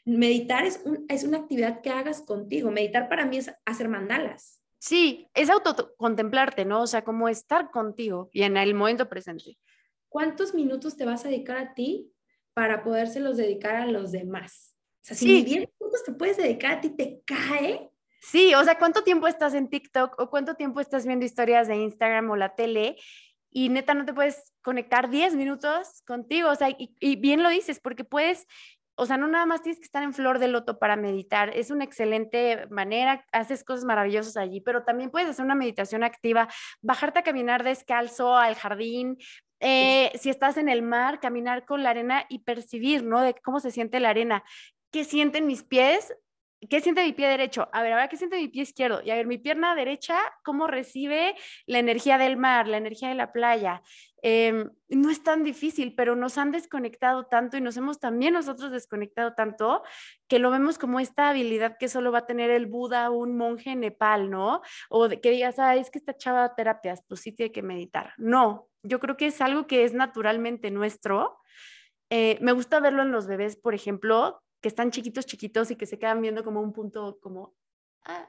meditar 0.05 0.67
es, 0.67 0.83
un, 0.85 1.07
es 1.09 1.23
una 1.23 1.39
actividad 1.39 1.83
que 1.83 1.91
hagas 1.91 2.23
contigo. 2.23 2.73
Meditar 2.73 3.09
para 3.09 3.27
mí 3.27 3.37
es 3.37 3.55
hacer 3.65 3.89
mandalas. 3.89 4.61
Sí, 4.81 5.29
es 5.35 5.49
autocontemplarte, 5.49 6.65
¿no? 6.65 6.83
O 6.83 6.87
sea, 6.89 7.05
como 7.05 7.29
estar 7.29 7.71
contigo 7.71 8.29
y 8.33 8.43
en 8.43 8.57
el 8.57 8.75
momento 8.75 9.09
presente. 9.09 9.57
¿Cuántos 10.09 10.53
minutos 10.53 10.97
te 10.97 11.05
vas 11.05 11.25
a 11.25 11.29
dedicar 11.29 11.59
a 11.59 11.75
ti 11.75 12.13
para 12.55 12.83
podérselos 12.83 13.37
dedicar 13.37 13.77
a 13.77 13.87
los 13.87 14.11
demás? 14.11 14.75
O 15.03 15.05
sea, 15.05 15.17
si 15.17 15.45
10 15.45 15.69
minutos 15.81 16.03
te 16.05 16.13
puedes 16.13 16.37
dedicar 16.37 16.73
a 16.73 16.81
ti, 16.81 16.91
te 16.91 17.23
cae, 17.25 17.92
Sí, 18.23 18.55
o 18.55 18.63
sea, 18.63 18.79
¿cuánto 18.79 19.03
tiempo 19.03 19.27
estás 19.27 19.53
en 19.53 19.69
TikTok 19.69 20.15
o 20.21 20.31
cuánto 20.31 20.55
tiempo 20.55 20.81
estás 20.81 21.05
viendo 21.05 21.25
historias 21.25 21.67
de 21.67 21.75
Instagram 21.75 22.31
o 22.31 22.37
la 22.37 22.55
tele? 22.55 22.97
Y 23.51 23.69
neta, 23.69 23.95
no 23.95 24.05
te 24.05 24.15
puedes 24.15 24.53
conectar 24.63 25.11
10 25.11 25.35
minutos 25.35 26.03
contigo, 26.07 26.49
o 26.49 26.55
sea, 26.55 26.69
y, 26.71 27.17
bien 27.17 27.43
lo 27.43 27.51
dices, 27.51 27.81
porque 27.81 28.05
puedes 28.05 28.47
o 28.95 29.07
sea, 29.07 29.17
no 29.17 29.27
nada 29.27 29.47
más 29.47 29.63
tienes 29.63 29.81
que 29.81 29.87
estar 29.87 30.03
en 30.03 30.13
flor 30.13 30.39
de 30.39 30.49
loto 30.49 30.79
para 30.79 30.97
meditar, 30.97 31.51
es 31.57 31.71
una 31.71 31.83
excelente 31.83 32.67
manera, 32.69 33.25
haces 33.33 33.65
cosas 33.65 33.85
maravillosas 33.85 34.37
allí, 34.37 34.61
pero 34.61 34.85
también 34.85 35.11
puedes 35.11 35.31
hacer 35.31 35.45
una 35.45 35.55
meditación 35.55 36.05
activa, 36.05 36.47
bajarte 36.83 37.21
a 37.21 37.23
caminar 37.23 37.65
descalzo 37.65 38.37
al 38.37 38.55
jardín, 38.55 39.17
eh, 39.61 40.13
si 40.21 40.29
estás 40.29 40.59
en 40.59 40.69
el 40.69 40.83
mar, 40.83 41.21
caminar 41.21 41.65
con 41.65 41.83
la 41.83 41.91
arena 41.91 42.27
y 42.29 42.41
percibir, 42.41 43.03
¿no? 43.03 43.23
De 43.23 43.35
cómo 43.35 43.61
se 43.61 43.71
siente 43.71 43.99
la 43.99 44.11
arena, 44.11 44.45
qué 44.93 45.05
sienten 45.05 45.47
mis 45.47 45.65
pies 45.65 46.15
¿qué 46.69 46.81
siente 46.81 47.05
mi 47.05 47.13
pie 47.13 47.29
derecho? 47.29 47.69
A 47.73 47.83
ver, 47.83 47.93
ahora, 47.93 48.09
¿qué 48.09 48.17
siente 48.17 48.37
mi 48.37 48.49
pie 48.49 48.63
izquierdo? 48.63 49.01
Y 49.03 49.11
a 49.11 49.15
ver, 49.15 49.27
mi 49.27 49.39
pierna 49.39 49.75
derecha, 49.75 50.19
¿cómo 50.45 50.67
recibe 50.67 51.35
la 51.67 51.79
energía 51.79 52.19
del 52.19 52.37
mar, 52.37 52.69
la 52.69 52.77
energía 52.77 53.09
de 53.09 53.15
la 53.15 53.33
playa? 53.33 53.83
Em, 54.25 54.71
no 54.89 55.11
es 55.11 55.23
tan 55.25 55.43
difícil, 55.43 55.95
pero 55.97 56.15
nos 56.15 56.39
han 56.39 56.53
desconectado 56.53 57.27
tanto 57.27 57.57
y 57.57 57.61
nos 57.61 57.77
hemos 57.77 57.99
también 57.99 58.35
nosotros 58.35 58.71
desconectado 58.71 59.35
tanto 59.35 59.83
que 60.29 60.39
lo 60.39 60.51
vemos 60.53 60.79
como 60.79 61.01
esta 61.01 61.31
habilidad 61.31 61.77
que 61.77 61.89
solo 61.89 62.13
va 62.13 62.19
a 62.19 62.27
tener 62.27 62.51
el 62.51 62.67
Buda, 62.67 63.11
un 63.11 63.37
monje 63.37 63.71
en 63.71 63.81
Nepal, 63.81 64.31
¿no? 64.31 64.63
O 64.89 65.09
de 65.09 65.21
que 65.21 65.31
digas, 65.31 65.59
ah, 65.59 65.75
es 65.75 65.91
que 65.91 65.99
esta 65.99 66.17
chava 66.17 66.55
terapias, 66.55 67.03
pues 67.09 67.21
sí 67.21 67.33
tiene 67.33 67.51
que 67.51 67.63
meditar. 67.63 68.15
No, 68.17 68.69
yo 68.85 69.01
creo 69.01 69.17
que 69.17 69.27
es 69.27 69.41
algo 69.41 69.67
que 69.67 69.83
es 69.83 69.93
naturalmente 69.93 70.71
nuestro. 70.71 71.41
Eh, 72.11 72.39
me 72.41 72.53
gusta 72.53 72.79
verlo 72.79 73.03
en 73.03 73.11
los 73.11 73.27
bebés, 73.27 73.57
por 73.57 73.75
ejemplo, 73.75 74.43
que 74.63 74.69
están 74.69 74.91
chiquitos, 74.91 75.27
chiquitos 75.27 75.71
y 75.71 75.77
que 75.77 75.85
se 75.85 75.99
quedan 75.99 76.23
viendo 76.23 76.43
como 76.43 76.63
un 76.63 76.73
punto 76.73 77.19
como... 77.21 77.55
Ah, 78.05 78.27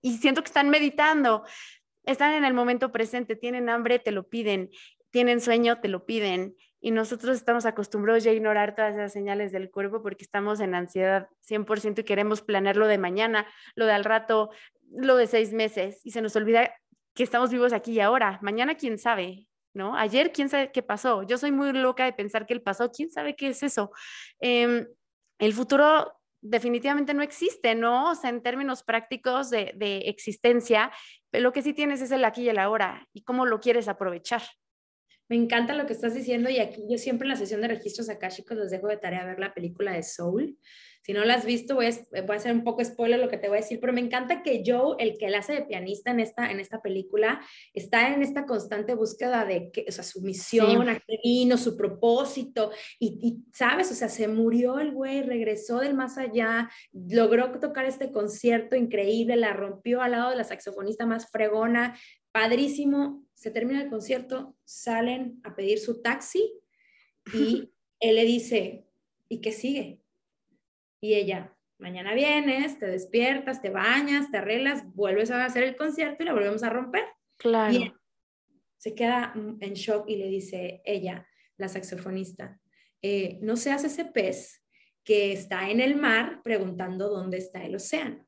y 0.00 0.16
siento 0.18 0.42
que 0.42 0.46
están 0.46 0.70
meditando, 0.70 1.44
están 2.04 2.32
en 2.32 2.44
el 2.44 2.54
momento 2.54 2.92
presente, 2.92 3.36
tienen 3.36 3.68
hambre, 3.68 3.98
te 3.98 4.12
lo 4.12 4.28
piden, 4.28 4.70
tienen 5.10 5.40
sueño, 5.40 5.80
te 5.80 5.88
lo 5.88 6.06
piden. 6.06 6.54
Y 6.80 6.92
nosotros 6.92 7.36
estamos 7.36 7.66
acostumbrados 7.66 8.22
ya 8.22 8.30
a 8.30 8.34
ignorar 8.34 8.76
todas 8.76 8.94
esas 8.94 9.12
señales 9.12 9.50
del 9.50 9.70
cuerpo 9.70 10.00
porque 10.02 10.22
estamos 10.22 10.60
en 10.60 10.74
ansiedad 10.74 11.28
100% 11.48 12.00
y 12.00 12.04
queremos 12.04 12.40
planear 12.40 12.76
lo 12.76 12.86
de 12.86 12.98
mañana, 12.98 13.46
lo 13.74 13.86
de 13.86 13.92
al 13.92 14.04
rato, 14.04 14.50
lo 14.90 15.16
de 15.16 15.26
seis 15.26 15.52
meses. 15.52 16.00
Y 16.04 16.12
se 16.12 16.22
nos 16.22 16.36
olvida 16.36 16.72
que 17.14 17.24
estamos 17.24 17.50
vivos 17.50 17.72
aquí 17.72 17.92
y 17.92 18.00
ahora. 18.00 18.38
Mañana, 18.42 18.76
quién 18.76 18.96
sabe, 18.96 19.48
¿no? 19.74 19.96
Ayer, 19.96 20.30
quién 20.30 20.48
sabe 20.48 20.70
qué 20.70 20.84
pasó. 20.84 21.24
Yo 21.24 21.36
soy 21.36 21.50
muy 21.50 21.72
loca 21.72 22.04
de 22.04 22.12
pensar 22.12 22.46
que 22.46 22.54
el 22.54 22.62
pasó, 22.62 22.92
quién 22.92 23.10
sabe 23.10 23.34
qué 23.34 23.48
es 23.48 23.64
eso. 23.64 23.90
Em, 24.38 24.86
el 25.38 25.52
futuro 25.52 26.12
definitivamente 26.40 27.14
no 27.14 27.22
existe, 27.22 27.74
¿no? 27.74 28.12
O 28.12 28.14
sea, 28.14 28.30
en 28.30 28.42
términos 28.42 28.82
prácticos 28.82 29.50
de, 29.50 29.72
existencia, 30.06 30.90
lo 31.32 31.52
que 31.52 31.62
sí 31.62 31.72
tienes 31.72 32.00
es 32.00 32.10
el 32.10 32.24
aquí 32.24 32.42
y 32.42 32.48
el 32.48 32.58
ahora 32.58 33.08
y 33.12 33.22
cómo 33.22 33.46
lo 33.46 33.60
quieres 33.60 33.88
aprovechar. 33.88 34.42
Me 35.28 35.36
encanta 35.36 35.74
lo 35.74 35.86
que 35.86 35.92
estás 35.92 36.14
diciendo 36.14 36.48
y 36.48 36.58
aquí 36.58 36.82
yo 36.88 36.96
siempre 36.96 37.26
en 37.26 37.30
la 37.30 37.36
sesión 37.36 37.60
de 37.60 37.68
registros 37.68 38.08
akáshicos 38.08 38.56
les 38.56 38.70
dejo 38.70 38.86
de 38.86 38.96
tarea 38.96 39.26
ver 39.26 39.38
la 39.38 39.52
película 39.52 39.92
de 39.92 40.02
Soul. 40.02 40.58
Si 41.02 41.12
no 41.12 41.24
la 41.24 41.34
has 41.34 41.46
visto, 41.46 41.74
voy 41.74 41.86
a, 41.86 42.22
voy 42.22 42.34
a 42.34 42.38
hacer 42.38 42.52
un 42.52 42.64
poco 42.64 42.84
spoiler 42.84 43.18
lo 43.18 43.28
que 43.28 43.38
te 43.38 43.48
voy 43.48 43.58
a 43.58 43.60
decir, 43.60 43.80
pero 43.80 43.92
me 43.92 44.00
encanta 44.00 44.42
que 44.42 44.62
Joe, 44.64 44.96
el 44.98 45.16
que 45.16 45.30
la 45.30 45.38
hace 45.38 45.54
de 45.54 45.62
pianista 45.62 46.10
en 46.10 46.20
esta, 46.20 46.50
en 46.50 46.60
esta 46.60 46.82
película, 46.82 47.40
está 47.72 48.12
en 48.12 48.22
esta 48.22 48.44
constante 48.44 48.94
búsqueda 48.94 49.44
de 49.44 49.70
que, 49.70 49.86
o 49.88 49.92
sea, 49.92 50.04
su 50.04 50.20
misión, 50.20 50.88
a 50.88 51.00
qué 51.00 51.18
vino, 51.24 51.56
su 51.56 51.76
propósito, 51.76 52.70
y, 52.98 53.18
y, 53.22 53.44
sabes, 53.54 53.90
o 53.90 53.94
sea, 53.94 54.08
se 54.08 54.28
murió 54.28 54.78
el 54.80 54.92
güey, 54.92 55.22
regresó 55.22 55.78
del 55.78 55.94
más 55.94 56.18
allá, 56.18 56.70
logró 56.92 57.58
tocar 57.58 57.86
este 57.86 58.12
concierto 58.12 58.76
increíble, 58.76 59.36
la 59.36 59.52
rompió 59.52 60.02
al 60.02 60.10
lado 60.12 60.30
de 60.30 60.36
la 60.36 60.44
saxofonista 60.44 61.06
más 61.06 61.30
fregona, 61.30 61.96
padrísimo, 62.32 63.24
se 63.34 63.50
termina 63.50 63.82
el 63.82 63.88
concierto, 63.88 64.56
salen 64.64 65.40
a 65.44 65.54
pedir 65.54 65.78
su 65.78 66.02
taxi 66.02 66.52
y 67.32 67.72
él 68.00 68.16
le 68.16 68.24
dice, 68.24 68.86
¿y 69.28 69.40
qué 69.40 69.52
sigue? 69.52 70.00
Y 71.00 71.14
ella, 71.14 71.56
mañana 71.78 72.14
vienes, 72.14 72.78
te 72.78 72.86
despiertas, 72.86 73.62
te 73.62 73.70
bañas, 73.70 74.30
te 74.30 74.38
arreglas, 74.38 74.84
vuelves 74.94 75.30
a 75.30 75.44
hacer 75.44 75.62
el 75.62 75.76
concierto 75.76 76.22
y 76.22 76.26
la 76.26 76.32
volvemos 76.32 76.62
a 76.62 76.70
romper. 76.70 77.04
Claro. 77.36 77.72
Y 77.72 77.92
se 78.76 78.94
queda 78.94 79.32
en 79.34 79.74
shock 79.74 80.08
y 80.08 80.16
le 80.16 80.28
dice 80.28 80.82
ella, 80.84 81.26
la 81.56 81.68
saxofonista, 81.68 82.60
eh, 83.02 83.38
no 83.42 83.56
seas 83.56 83.84
ese 83.84 84.04
pez 84.04 84.64
que 85.04 85.32
está 85.32 85.70
en 85.70 85.80
el 85.80 85.96
mar 85.96 86.42
preguntando 86.42 87.08
dónde 87.08 87.38
está 87.38 87.64
el 87.64 87.76
océano. 87.76 88.27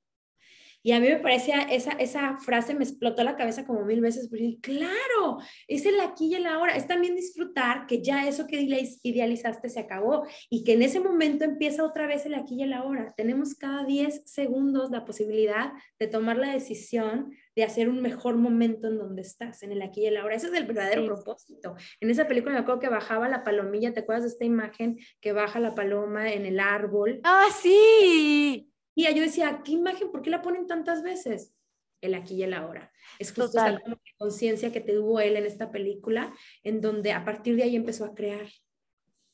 Y 0.82 0.92
a 0.92 1.00
mí 1.00 1.08
me 1.08 1.18
parecía, 1.18 1.62
esa, 1.62 1.92
esa 1.92 2.38
frase 2.38 2.74
me 2.74 2.84
explotó 2.84 3.22
la 3.22 3.36
cabeza 3.36 3.66
como 3.66 3.84
mil 3.84 4.00
veces, 4.00 4.28
porque 4.28 4.58
claro, 4.60 5.38
es 5.68 5.84
el 5.86 6.00
aquí 6.00 6.26
y 6.26 6.34
el 6.34 6.46
ahora, 6.46 6.76
es 6.76 6.86
también 6.86 7.14
disfrutar 7.14 7.86
que 7.86 8.02
ya 8.02 8.26
eso 8.26 8.46
que 8.46 8.60
idealizaste 9.02 9.68
se 9.68 9.80
acabó 9.80 10.26
y 10.48 10.64
que 10.64 10.72
en 10.74 10.82
ese 10.82 11.00
momento 11.00 11.44
empieza 11.44 11.84
otra 11.84 12.06
vez 12.06 12.24
el 12.26 12.34
aquí 12.34 12.54
y 12.56 12.62
el 12.62 12.72
ahora. 12.72 13.12
Tenemos 13.16 13.54
cada 13.54 13.84
10 13.84 14.22
segundos 14.24 14.90
la 14.90 15.04
posibilidad 15.04 15.72
de 15.98 16.06
tomar 16.06 16.36
la 16.38 16.52
decisión 16.52 17.32
de 17.56 17.64
hacer 17.64 17.88
un 17.88 18.00
mejor 18.00 18.36
momento 18.36 18.88
en 18.88 18.98
donde 18.98 19.22
estás, 19.22 19.62
en 19.62 19.72
el 19.72 19.82
aquí 19.82 20.02
y 20.02 20.06
el 20.06 20.16
ahora. 20.16 20.36
Ese 20.36 20.46
es 20.46 20.54
el 20.54 20.66
verdadero 20.66 21.04
propósito. 21.04 21.74
En 22.00 22.10
esa 22.10 22.26
película 22.26 22.54
me 22.54 22.60
acuerdo 22.60 22.80
que 22.80 22.88
bajaba 22.88 23.28
la 23.28 23.44
palomilla, 23.44 23.92
¿te 23.92 24.00
acuerdas 24.00 24.24
de 24.24 24.30
esta 24.30 24.44
imagen 24.44 24.98
que 25.20 25.32
baja 25.32 25.60
la 25.60 25.74
paloma 25.74 26.32
en 26.32 26.46
el 26.46 26.60
árbol? 26.60 27.20
Ah, 27.24 27.48
sí. 27.60 28.69
Y 28.94 29.12
yo 29.14 29.22
decía, 29.22 29.62
¿qué 29.64 29.72
imagen? 29.72 30.10
¿Por 30.10 30.22
qué 30.22 30.30
la 30.30 30.42
ponen 30.42 30.66
tantas 30.66 31.02
veces? 31.02 31.54
El 32.00 32.14
aquí 32.14 32.34
y 32.34 32.42
el 32.42 32.54
ahora. 32.54 32.92
Es 33.18 33.32
justo 33.32 33.58
esta 33.58 33.80
conciencia 34.18 34.72
que 34.72 34.80
tuvo 34.80 35.20
él 35.20 35.36
en 35.36 35.46
esta 35.46 35.70
película, 35.70 36.32
en 36.62 36.80
donde 36.80 37.12
a 37.12 37.24
partir 37.24 37.56
de 37.56 37.64
ahí 37.64 37.76
empezó 37.76 38.04
a 38.04 38.14
crear 38.14 38.46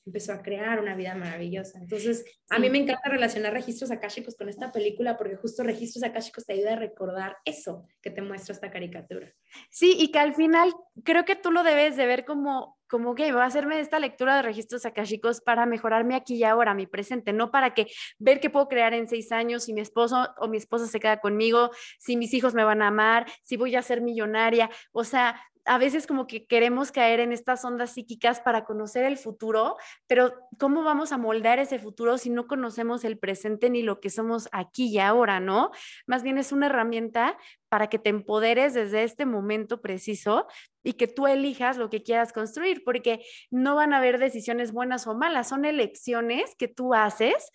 empezó 0.06 0.32
a 0.32 0.42
crear 0.42 0.80
una 0.80 0.94
vida 0.94 1.14
maravillosa. 1.16 1.80
Entonces, 1.80 2.24
a 2.48 2.60
mí 2.60 2.70
me 2.70 2.78
encanta 2.78 3.08
relacionar 3.08 3.52
registros 3.52 3.90
akáshicos 3.90 4.36
con 4.36 4.48
esta 4.48 4.70
película 4.70 5.18
porque 5.18 5.34
justo 5.34 5.64
registros 5.64 6.04
akáshicos 6.04 6.46
te 6.46 6.52
ayuda 6.52 6.74
a 6.74 6.76
recordar 6.76 7.36
eso 7.44 7.84
que 8.00 8.10
te 8.10 8.22
muestra 8.22 8.54
esta 8.54 8.70
caricatura. 8.70 9.34
Sí, 9.68 9.96
y 9.98 10.12
que 10.12 10.20
al 10.20 10.34
final 10.34 10.72
creo 11.02 11.24
que 11.24 11.34
tú 11.34 11.50
lo 11.50 11.64
debes 11.64 11.96
de 11.96 12.06
ver 12.06 12.24
como, 12.24 12.75
como 12.88 13.14
que 13.14 13.32
voy 13.32 13.42
a 13.42 13.46
hacerme 13.46 13.80
esta 13.80 13.98
lectura 13.98 14.36
de 14.36 14.42
registros 14.42 14.86
akáshicos 14.86 15.40
para 15.40 15.66
mejorarme 15.66 16.14
aquí 16.14 16.36
y 16.36 16.44
ahora, 16.44 16.74
mi 16.74 16.86
presente, 16.86 17.32
no 17.32 17.50
para 17.50 17.74
que 17.74 17.88
ver 18.18 18.40
qué 18.40 18.50
puedo 18.50 18.68
crear 18.68 18.94
en 18.94 19.08
seis 19.08 19.32
años, 19.32 19.64
si 19.64 19.72
mi 19.72 19.80
esposo 19.80 20.28
o 20.38 20.48
mi 20.48 20.56
esposa 20.56 20.86
se 20.86 21.00
queda 21.00 21.20
conmigo, 21.20 21.70
si 21.98 22.16
mis 22.16 22.32
hijos 22.34 22.54
me 22.54 22.64
van 22.64 22.82
a 22.82 22.88
amar, 22.88 23.26
si 23.42 23.56
voy 23.56 23.76
a 23.76 23.82
ser 23.82 24.00
millonaria. 24.00 24.70
O 24.92 25.04
sea, 25.04 25.40
a 25.66 25.78
veces 25.78 26.06
como 26.06 26.26
que 26.26 26.46
queremos 26.46 26.92
caer 26.92 27.20
en 27.20 27.32
estas 27.32 27.64
ondas 27.64 27.90
psíquicas 27.90 28.40
para 28.40 28.64
conocer 28.64 29.04
el 29.04 29.16
futuro, 29.16 29.76
pero 30.06 30.32
¿cómo 30.58 30.82
vamos 30.82 31.12
a 31.12 31.18
moldar 31.18 31.58
ese 31.58 31.78
futuro 31.78 32.18
si 32.18 32.30
no 32.30 32.46
conocemos 32.46 33.04
el 33.04 33.18
presente 33.18 33.68
ni 33.68 33.82
lo 33.82 34.00
que 34.00 34.10
somos 34.10 34.48
aquí 34.52 34.86
y 34.86 34.98
ahora, 34.98 35.40
no? 35.40 35.72
Más 36.06 36.22
bien 36.22 36.38
es 36.38 36.52
una 36.52 36.66
herramienta 36.66 37.36
para 37.68 37.88
que 37.88 37.98
te 37.98 38.10
empoderes 38.10 38.74
desde 38.74 39.02
este 39.02 39.26
momento 39.26 39.82
preciso 39.82 40.46
y 40.84 40.94
que 40.94 41.08
tú 41.08 41.26
elijas 41.26 41.76
lo 41.76 41.90
que 41.90 42.02
quieras 42.02 42.32
construir, 42.32 42.84
porque 42.84 43.24
no 43.50 43.74
van 43.74 43.92
a 43.92 43.98
haber 43.98 44.18
decisiones 44.18 44.72
buenas 44.72 45.06
o 45.06 45.14
malas, 45.14 45.48
son 45.48 45.64
elecciones 45.64 46.54
que 46.56 46.68
tú 46.68 46.94
haces 46.94 47.50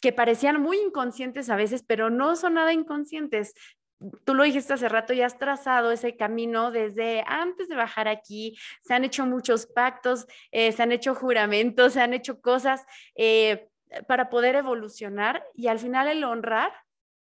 que 0.00 0.12
parecían 0.12 0.60
muy 0.60 0.78
inconscientes 0.78 1.48
a 1.48 1.54
veces, 1.54 1.84
pero 1.86 2.10
no 2.10 2.34
son 2.34 2.54
nada 2.54 2.72
inconscientes 2.72 3.54
tú 4.24 4.34
lo 4.34 4.44
dijiste 4.44 4.72
hace 4.72 4.88
rato, 4.88 5.12
ya 5.12 5.26
has 5.26 5.38
trazado 5.38 5.92
ese 5.92 6.16
camino 6.16 6.70
desde 6.70 7.24
antes 7.26 7.68
de 7.68 7.76
bajar 7.76 8.08
aquí, 8.08 8.56
se 8.82 8.94
han 8.94 9.04
hecho 9.04 9.26
muchos 9.26 9.66
pactos, 9.66 10.26
eh, 10.50 10.72
se 10.72 10.82
han 10.82 10.92
hecho 10.92 11.14
juramentos, 11.14 11.94
se 11.94 12.00
han 12.00 12.14
hecho 12.14 12.40
cosas 12.40 12.84
eh, 13.14 13.68
para 14.06 14.30
poder 14.30 14.56
evolucionar 14.56 15.44
y 15.54 15.68
al 15.68 15.78
final 15.78 16.08
el 16.08 16.24
honrar 16.24 16.72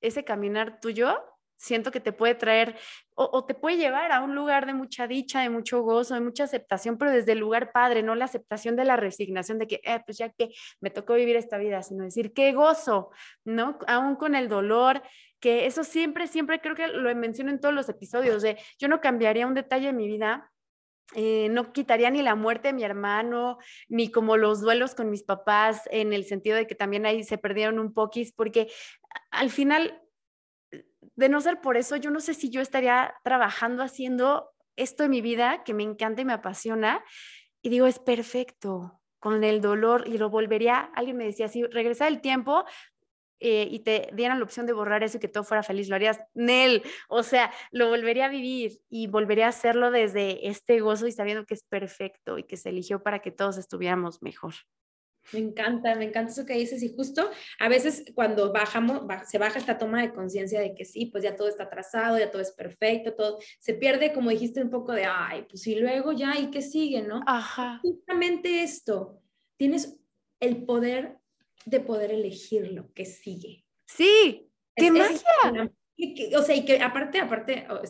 ese 0.01 0.25
caminar 0.25 0.81
tuyo, 0.81 1.23
siento 1.61 1.91
que 1.91 2.01
te 2.01 2.13
puede 2.13 2.35
traer 2.35 2.77
o, 3.15 3.45
te 3.45 3.55
puede 3.55 3.77
llevar 3.77 4.13
a 4.13 4.23
un 4.23 4.35
lugar 4.35 4.65
de 4.65 4.73
mucha 4.73 5.07
dicha, 5.07 5.43
de 5.43 5.51
mucho 5.51 5.83
gozo, 5.83 6.15
de 6.15 6.21
mucha 6.21 6.45
aceptación, 6.45 6.97
pero 6.97 7.11
desde 7.11 7.33
el 7.33 7.39
lugar 7.39 7.71
padre, 7.71 8.03
no 8.03 8.15
la 8.15 8.25
aceptación 8.25 8.77
de 8.77 8.87
la 8.87 8.97
resignación 8.97 9.59
de 9.59 9.67
que, 9.67 9.81
eh, 9.85 10.01
pues 10.07 10.17
ya 10.17 10.31
que 10.31 10.55
me 10.81 10.89
tocó 10.89 11.13
vivir 11.15 11.37
esta 11.37 11.59
vida, 11.59 11.83
sino 11.83 12.05
decir, 12.05 12.33
qué 12.33 12.53
gozo, 12.53 13.11
¿no? 13.45 13.79
Aún 13.87 14.17
con 14.17 14.35
el 14.35 14.49
dolor, 14.49 15.03
que 15.41 15.67
eso 15.67 15.85
siempre, 15.85 16.27
siempre 16.27 16.61
creo 16.61 16.75
que 16.75 16.89
lo 16.89 17.15
menciono 17.17 17.51
en 17.51 17.61
todos 17.61 17.75
los 17.75 17.89
episodios, 17.89 18.43
de 18.43 18.59
yo 18.79 18.89
no 18.89 19.01
cambiaría 19.01 19.47
un 19.47 19.55
detalle 19.55 19.87
de 19.87 19.93
mi 19.93 20.07
vida, 20.07 20.53
eh, 21.15 21.49
no 21.51 21.73
quitaría 21.73 22.11
ni 22.11 22.23
la 22.23 22.37
muerte 22.37 22.69
de 22.69 22.75
mi 22.75 22.85
hermano, 22.85 23.59
ni 23.89 24.11
como 24.13 24.37
los 24.37 24.61
duelos 24.61 24.95
con 24.95 25.11
mis 25.11 25.25
papás, 25.25 25.83
en 25.91 26.13
el 26.13 26.25
sentido 26.25 26.57
de 26.57 26.67
que 26.67 26.77
también 26.77 27.05
ahí 27.05 27.25
se 27.25 27.39
perdieron 27.39 27.79
un 27.81 27.93
poquis, 27.93 28.33
porque 28.33 28.71
al 29.31 29.51
final, 29.51 30.01
de 31.17 31.29
no 31.29 31.41
ser 31.41 31.61
por 31.61 31.77
eso, 31.77 31.97
yo 31.97 32.11
no 32.11 32.21
sé 32.21 32.35
si 32.35 32.51
yo 32.51 32.61
estaría 32.61 33.15
trabajando 33.25 33.83
haciendo 33.83 34.51
esto 34.77 35.05
en 35.05 35.11
mi 35.11 35.21
vida 35.21 35.65
que 35.65 35.75
me 35.75 35.83
encanta 35.83 36.23
y 36.23 36.25
me 36.25 36.33
apasiona, 36.33 37.05
y 37.63 37.71
digo, 37.71 37.87
es 37.87 37.99
perfecto, 37.99 39.01
con 39.19 39.43
el 39.43 39.61
dolor, 39.61 40.05
y 40.07 40.17
lo 40.17 40.31
volvería, 40.31 40.91
alguien 40.95 41.17
me 41.17 41.25
decía, 41.25 41.49
si 41.49 41.65
regresa 41.65 42.07
el 42.07 42.21
tiempo, 42.21 42.65
eh, 43.41 43.67
y 43.71 43.81
te 43.81 44.11
dieran 44.13 44.39
la 44.39 44.45
opción 44.45 44.67
de 44.67 44.73
borrar 44.73 45.03
eso 45.03 45.17
y 45.17 45.21
que 45.21 45.29
todo 45.29 45.45
fuera 45.45 45.63
feliz, 45.63 45.89
lo 45.89 45.97
harías, 45.97 46.21
Nel, 46.35 46.83
o 47.09 47.23
sea, 47.23 47.51
lo 47.71 47.89
volvería 47.89 48.27
a 48.27 48.29
vivir 48.29 48.81
y 48.89 49.07
volvería 49.07 49.47
a 49.47 49.51
hacerlo 49.51 49.91
desde 49.91 50.49
este 50.49 50.81
gozo 50.81 51.07
y 51.07 51.13
sabiendo 51.13 51.47
que 51.47 51.55
es 51.55 51.65
perfecto 51.65 52.39
y 52.39 52.45
que 52.45 52.57
se 52.57 52.69
eligió 52.69 53.03
para 53.03 53.21
que 53.21 53.31
todos 53.31 53.59
estuviéramos 53.59 54.23
mejor. 54.23 54.55
Me 55.33 55.39
encanta, 55.39 55.95
me 55.95 56.07
encanta 56.07 56.33
eso 56.33 56.45
que 56.45 56.55
dices 56.55 56.83
y 56.83 56.95
justo 56.95 57.31
a 57.59 57.69
veces 57.69 58.05
cuando 58.15 58.53
bajamos, 58.53 59.03
se 59.29 59.39
baja 59.39 59.59
esta 59.59 59.79
toma 59.79 60.03
de 60.03 60.13
conciencia 60.13 60.61
de 60.61 60.75
que 60.75 60.85
sí, 60.85 61.07
pues 61.07 61.23
ya 61.23 61.37
todo 61.37 61.49
está 61.49 61.69
trazado, 61.69 62.19
ya 62.19 62.31
todo 62.31 62.43
es 62.43 62.53
perfecto, 62.53 63.15
todo 63.15 63.39
se 63.61 63.75
pierde, 63.75 64.13
como 64.13 64.31
dijiste, 64.31 64.63
un 64.63 64.71
poco 64.71 64.93
de, 64.93 65.05
ay, 65.05 65.47
pues 65.49 65.67
y 65.67 65.77
luego 65.77 66.13
ya, 66.13 66.39
¿y 66.39 66.51
qué 66.51 66.63
sigue, 66.63 67.03
no? 67.03 67.21
Ajá. 67.27 67.79
Justamente 67.83 68.63
esto, 68.63 69.21
tienes 69.57 70.01
el 70.41 70.65
poder 70.65 71.20
de 71.67 71.81
poder 71.81 72.13
elegir 72.13 72.73
lo 72.73 72.93
que 72.93 73.05
sigue. 73.05 73.65
Sí, 73.87 74.51
qué 74.77 74.91
magia. 74.91 75.73
o 76.37 76.43
sea, 76.43 76.57
y 76.57 76.65
que 76.65 76.81
aparte, 76.81 77.19
aparte, 77.19 77.67
oh, 77.69 77.81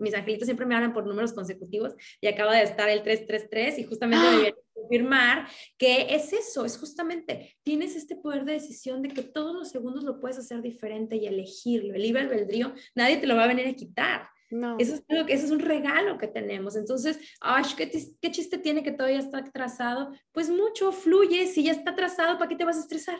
mis 0.00 0.14
angelitos 0.14 0.46
siempre 0.46 0.66
me 0.66 0.74
hablan 0.74 0.92
por 0.92 1.06
números 1.06 1.32
consecutivos 1.32 1.94
y 2.20 2.26
acaba 2.26 2.56
de 2.56 2.62
estar 2.62 2.88
el 2.88 3.02
333 3.02 3.78
y 3.78 3.84
justamente 3.84 4.26
me 4.26 4.36
viene 4.36 4.48
a 4.48 4.72
confirmar 4.72 5.48
que 5.76 6.14
es 6.14 6.32
eso, 6.32 6.64
es 6.64 6.78
justamente, 6.78 7.56
tienes 7.62 7.96
este 7.96 8.16
poder 8.16 8.44
de 8.44 8.54
decisión 8.54 9.02
de 9.02 9.10
que 9.10 9.22
todos 9.22 9.54
los 9.54 9.70
segundos 9.70 10.04
lo 10.04 10.20
puedes 10.20 10.38
hacer 10.38 10.62
diferente 10.62 11.16
y 11.16 11.26
elegirlo. 11.26 11.94
El 11.94 12.02
libre 12.02 12.22
albedrío, 12.22 12.72
nadie 12.94 13.18
te 13.18 13.26
lo 13.26 13.36
va 13.36 13.44
a 13.44 13.48
venir 13.48 13.66
a 13.66 13.74
quitar. 13.74 14.28
No. 14.50 14.76
Eso, 14.78 14.94
es 14.94 15.04
eso 15.08 15.46
es 15.46 15.50
un 15.50 15.60
regalo 15.60 16.18
que 16.18 16.26
tenemos. 16.26 16.76
Entonces, 16.76 17.18
ay, 17.40 17.64
¿qué, 17.76 17.90
¿qué 18.20 18.30
chiste 18.30 18.58
tiene 18.58 18.82
que 18.82 18.92
todavía 18.92 19.20
está 19.20 19.44
trazado? 19.44 20.12
Pues 20.32 20.50
mucho, 20.50 20.92
fluye. 20.92 21.46
Si 21.46 21.62
ya 21.64 21.72
está 21.72 21.94
trazado, 21.94 22.36
¿para 22.36 22.48
qué 22.48 22.56
te 22.56 22.64
vas 22.64 22.76
a 22.76 22.80
estresar? 22.80 23.18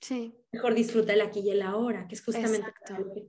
Sí. 0.00 0.34
Mejor 0.52 0.74
disfruta 0.74 1.12
el 1.12 1.20
aquí 1.20 1.40
y 1.40 1.50
el 1.50 1.62
ahora, 1.62 2.06
que 2.08 2.14
es 2.14 2.24
justamente 2.24 2.74
lo 2.90 3.14
que 3.14 3.28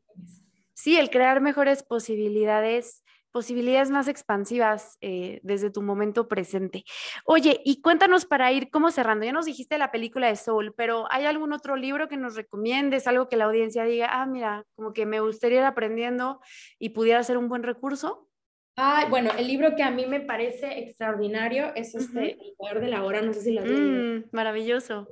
Sí, 0.73 0.97
el 0.97 1.09
crear 1.09 1.39
mejores 1.39 1.83
posibilidades 1.83 3.03
posibilidades 3.35 3.91
más 3.91 4.07
expansivas 4.07 4.97
eh, 5.01 5.41
desde 5.43 5.69
tu 5.69 5.81
momento 5.81 6.29
presente. 6.29 6.85
Oye, 7.25 7.59
y 7.65 7.81
cuéntanos 7.81 8.25
para 8.25 8.49
ir 8.53 8.69
como 8.69 8.91
cerrando, 8.91 9.25
ya 9.25 9.33
nos 9.33 9.43
dijiste 9.43 9.77
la 9.77 9.91
película 9.91 10.27
de 10.27 10.37
Soul, 10.37 10.73
pero 10.77 11.05
¿hay 11.11 11.25
algún 11.25 11.51
otro 11.51 11.75
libro 11.75 12.07
que 12.07 12.15
nos 12.15 12.37
recomiendes, 12.37 13.07
algo 13.07 13.27
que 13.27 13.35
la 13.35 13.43
audiencia 13.43 13.83
diga, 13.83 14.07
ah, 14.09 14.25
mira, 14.25 14.63
como 14.77 14.93
que 14.93 15.05
me 15.05 15.19
gustaría 15.19 15.59
ir 15.59 15.65
aprendiendo 15.65 16.39
y 16.79 16.91
pudiera 16.91 17.21
ser 17.23 17.37
un 17.37 17.49
buen 17.49 17.63
recurso? 17.63 18.29
Ah, 18.77 19.07
bueno, 19.09 19.31
el 19.37 19.47
libro 19.47 19.75
que 19.75 19.83
a 19.83 19.91
mí 19.91 20.05
me 20.05 20.21
parece 20.21 20.79
extraordinario 20.79 21.75
es 21.75 21.93
este, 21.93 22.37
El 22.41 22.55
poder 22.55 22.79
de 22.79 22.87
la 22.87 23.03
hora, 23.03 23.21
no 23.21 23.33
sé 23.33 23.41
si 23.41 23.51
lo 23.51 23.63
has. 23.63 23.67
Mm, 23.67 24.29
maravilloso 24.31 25.09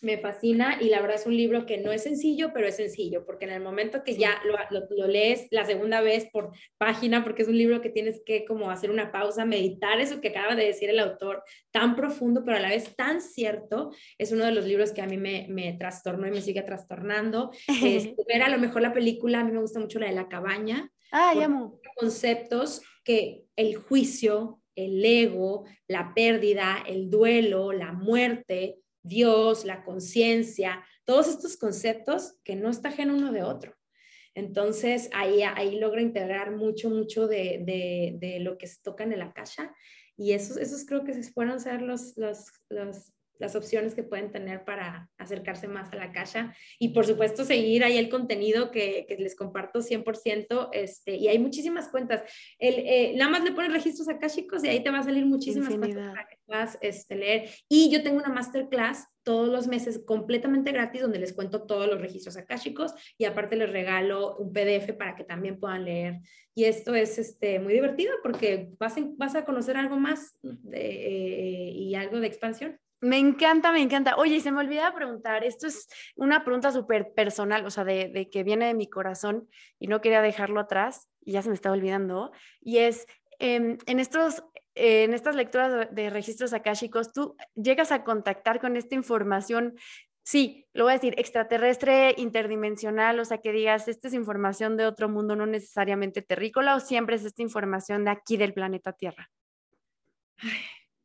me 0.00 0.18
fascina 0.18 0.78
y 0.80 0.88
la 0.88 1.00
verdad 1.00 1.16
es 1.16 1.26
un 1.26 1.36
libro 1.36 1.64
que 1.64 1.78
no 1.78 1.92
es 1.92 2.02
sencillo, 2.02 2.52
pero 2.52 2.66
es 2.66 2.76
sencillo, 2.76 3.24
porque 3.24 3.44
en 3.44 3.52
el 3.52 3.62
momento 3.62 4.02
que 4.02 4.16
ya 4.16 4.40
lo, 4.44 5.06
lees 5.06 5.46
la 5.50 5.64
segunda 5.64 6.00
vez 6.00 6.28
por 6.32 6.50
página, 6.76 7.22
porque 7.22 7.42
es 7.42 7.48
un 7.48 7.56
libro 7.56 7.80
que 7.80 7.90
tienes 7.90 8.20
que 8.26 8.44
como 8.44 8.70
hacer 8.70 8.90
una 8.90 9.12
pausa, 9.12 9.44
meditar 9.44 10.00
eso 10.00 10.20
que 10.20 10.28
acaba 10.28 10.56
de 10.56 10.66
decir 10.66 10.90
el 10.90 10.98
autor, 10.98 11.44
tan 11.70 11.94
profundo, 11.94 12.42
pero 12.44 12.56
a 12.56 12.60
la 12.60 12.70
vez 12.70 12.96
tan 12.96 13.20
cierto, 13.20 13.92
es 14.18 14.32
uno 14.32 14.44
de 14.44 14.52
los 14.52 14.64
libros 14.64 14.92
que 14.92 15.02
a 15.02 15.06
mí 15.06 15.16
me, 15.16 15.46
me 15.48 15.72
trastornó 15.74 16.26
y 16.26 16.32
me 16.32 16.42
sigue 16.42 16.62
trastornando. 16.62 17.50
Este, 17.92 18.24
ver 18.26 18.42
a 18.42 18.48
lo 18.48 18.58
mejor 18.58 18.80
la 18.80 18.92
película, 18.92 19.40
a 19.40 19.44
mí 19.44 19.52
me 19.52 19.60
gusta 19.60 19.80
mucho 19.80 19.98
la 19.98 20.06
de 20.06 20.14
la 20.14 20.28
cabaña. 20.28 20.90
Ah, 21.10 21.32
amo. 21.36 21.80
Conceptos 21.96 22.82
que 23.04 23.44
el 23.56 23.76
juicio, 23.76 24.60
el 24.74 25.04
ego, 25.04 25.64
la 25.88 26.12
pérdida, 26.14 26.82
el 26.86 27.10
duelo, 27.10 27.72
la 27.72 27.92
muerte, 27.92 28.78
Dios, 29.02 29.64
la 29.64 29.84
conciencia, 29.84 30.84
todos 31.04 31.28
estos 31.28 31.56
conceptos 31.56 32.34
que 32.44 32.56
no 32.56 32.70
está 32.70 32.88
ajeno 32.88 33.16
uno 33.16 33.32
de 33.32 33.42
otro. 33.42 33.74
Entonces 34.34 35.10
ahí, 35.12 35.42
ahí 35.42 35.78
logra 35.78 36.00
integrar 36.00 36.52
mucho, 36.52 36.88
mucho 36.88 37.26
de, 37.28 38.38
lo 38.40 38.56
que 38.56 38.66
se 38.66 38.80
toca 38.82 39.04
en 39.04 39.18
la 39.18 39.32
caja 39.32 39.74
y 40.16 40.32
esos, 40.32 40.56
esos 40.56 40.84
creo 40.86 41.04
que 41.04 41.14
fueron 41.22 41.60
ser 41.60 41.82
los, 41.82 42.16
los, 42.16 42.50
los 42.68 43.12
las 43.42 43.56
opciones 43.56 43.94
que 43.94 44.04
pueden 44.04 44.30
tener 44.30 44.64
para 44.64 45.10
acercarse 45.18 45.66
más 45.66 45.92
a 45.92 45.96
la 45.96 46.12
caja 46.12 46.54
y 46.78 46.90
por 46.90 47.04
supuesto 47.04 47.44
seguir 47.44 47.82
ahí 47.82 47.98
el 47.98 48.08
contenido 48.08 48.70
que, 48.70 49.04
que 49.08 49.16
les 49.16 49.34
comparto 49.34 49.80
100% 49.80 50.68
este, 50.72 51.16
y 51.16 51.26
hay 51.26 51.40
muchísimas 51.40 51.88
cuentas. 51.88 52.22
El, 52.58 52.74
eh, 52.78 53.14
nada 53.16 53.30
más 53.30 53.42
le 53.42 53.50
pones 53.50 53.72
registros 53.72 54.06
chicos 54.32 54.62
y 54.62 54.68
ahí 54.68 54.82
te 54.82 54.90
va 54.90 55.00
a 55.00 55.02
salir 55.02 55.26
muchísimas 55.26 55.74
cuentas 55.74 56.10
para 56.14 56.28
que 56.28 56.36
puedas 56.46 56.78
este, 56.80 57.16
leer. 57.16 57.50
Y 57.68 57.90
yo 57.90 58.02
tengo 58.02 58.18
una 58.18 58.28
masterclass 58.28 59.08
todos 59.24 59.48
los 59.48 59.66
meses 59.66 60.00
completamente 60.04 60.72
gratis 60.72 61.02
donde 61.02 61.18
les 61.18 61.32
cuento 61.32 61.66
todos 61.66 61.88
los 61.88 62.00
registros 62.00 62.36
akáshicos 62.36 62.94
y 63.18 63.24
aparte 63.24 63.56
les 63.56 63.70
regalo 63.70 64.36
un 64.36 64.52
PDF 64.52 64.92
para 64.96 65.16
que 65.16 65.24
también 65.24 65.58
puedan 65.58 65.84
leer. 65.84 66.20
Y 66.54 66.64
esto 66.64 66.94
es 66.94 67.18
este, 67.18 67.58
muy 67.58 67.72
divertido 67.72 68.12
porque 68.22 68.70
vas, 68.78 68.94
vas 69.16 69.34
a 69.34 69.44
conocer 69.44 69.76
algo 69.76 69.98
más 69.98 70.38
eh, 70.72 71.72
y 71.74 71.94
algo 71.94 72.20
de 72.20 72.26
expansión. 72.26 72.78
Me 73.02 73.18
encanta, 73.18 73.72
me 73.72 73.82
encanta. 73.82 74.14
Oye, 74.14 74.40
se 74.40 74.52
me 74.52 74.60
olvidaba 74.60 74.94
preguntar, 74.94 75.42
esto 75.42 75.66
es 75.66 75.88
una 76.14 76.44
pregunta 76.44 76.70
súper 76.70 77.12
personal, 77.14 77.66
o 77.66 77.70
sea, 77.70 77.82
de, 77.82 78.28
que 78.30 78.44
viene 78.44 78.66
de 78.66 78.74
mi 78.74 78.88
corazón 78.88 79.48
y 79.80 79.88
no 79.88 80.00
quería 80.00 80.22
dejarlo 80.22 80.60
atrás 80.60 81.08
y 81.20 81.32
ya 81.32 81.42
se 81.42 81.48
me 81.48 81.56
estaba 81.56 81.74
olvidando, 81.74 82.30
y 82.60 82.78
es, 82.78 83.08
em, 83.40 83.76
en, 83.86 83.98
estos, 83.98 84.44
en 84.76 85.14
estas 85.14 85.34
lecturas 85.34 85.88
de 85.92 86.10
registros 86.10 86.52
akáshicos, 86.52 87.12
¿tú 87.12 87.36
llegas 87.56 87.90
a 87.90 88.04
contactar 88.04 88.60
con 88.60 88.76
esta 88.76 88.94
información? 88.94 89.74
Sí, 90.22 90.68
lo 90.72 90.84
voy 90.84 90.92
a 90.92 90.94
decir, 90.94 91.14
extraterrestre, 91.18 92.14
interdimensional, 92.18 93.18
o 93.18 93.24
sea, 93.24 93.38
que 93.38 93.50
digas, 93.50 93.88
esta 93.88 94.06
es 94.06 94.14
información 94.14 94.76
de 94.76 94.86
otro 94.86 95.08
mundo, 95.08 95.34
no 95.34 95.46
necesariamente 95.46 96.22
terrícola, 96.22 96.76
o 96.76 96.80
siempre 96.80 97.16
es 97.16 97.24
esta 97.24 97.42
información 97.42 98.04
de 98.04 98.12
aquí 98.12 98.36
del 98.36 98.54
planeta 98.54 98.92
Tierra. 98.92 99.28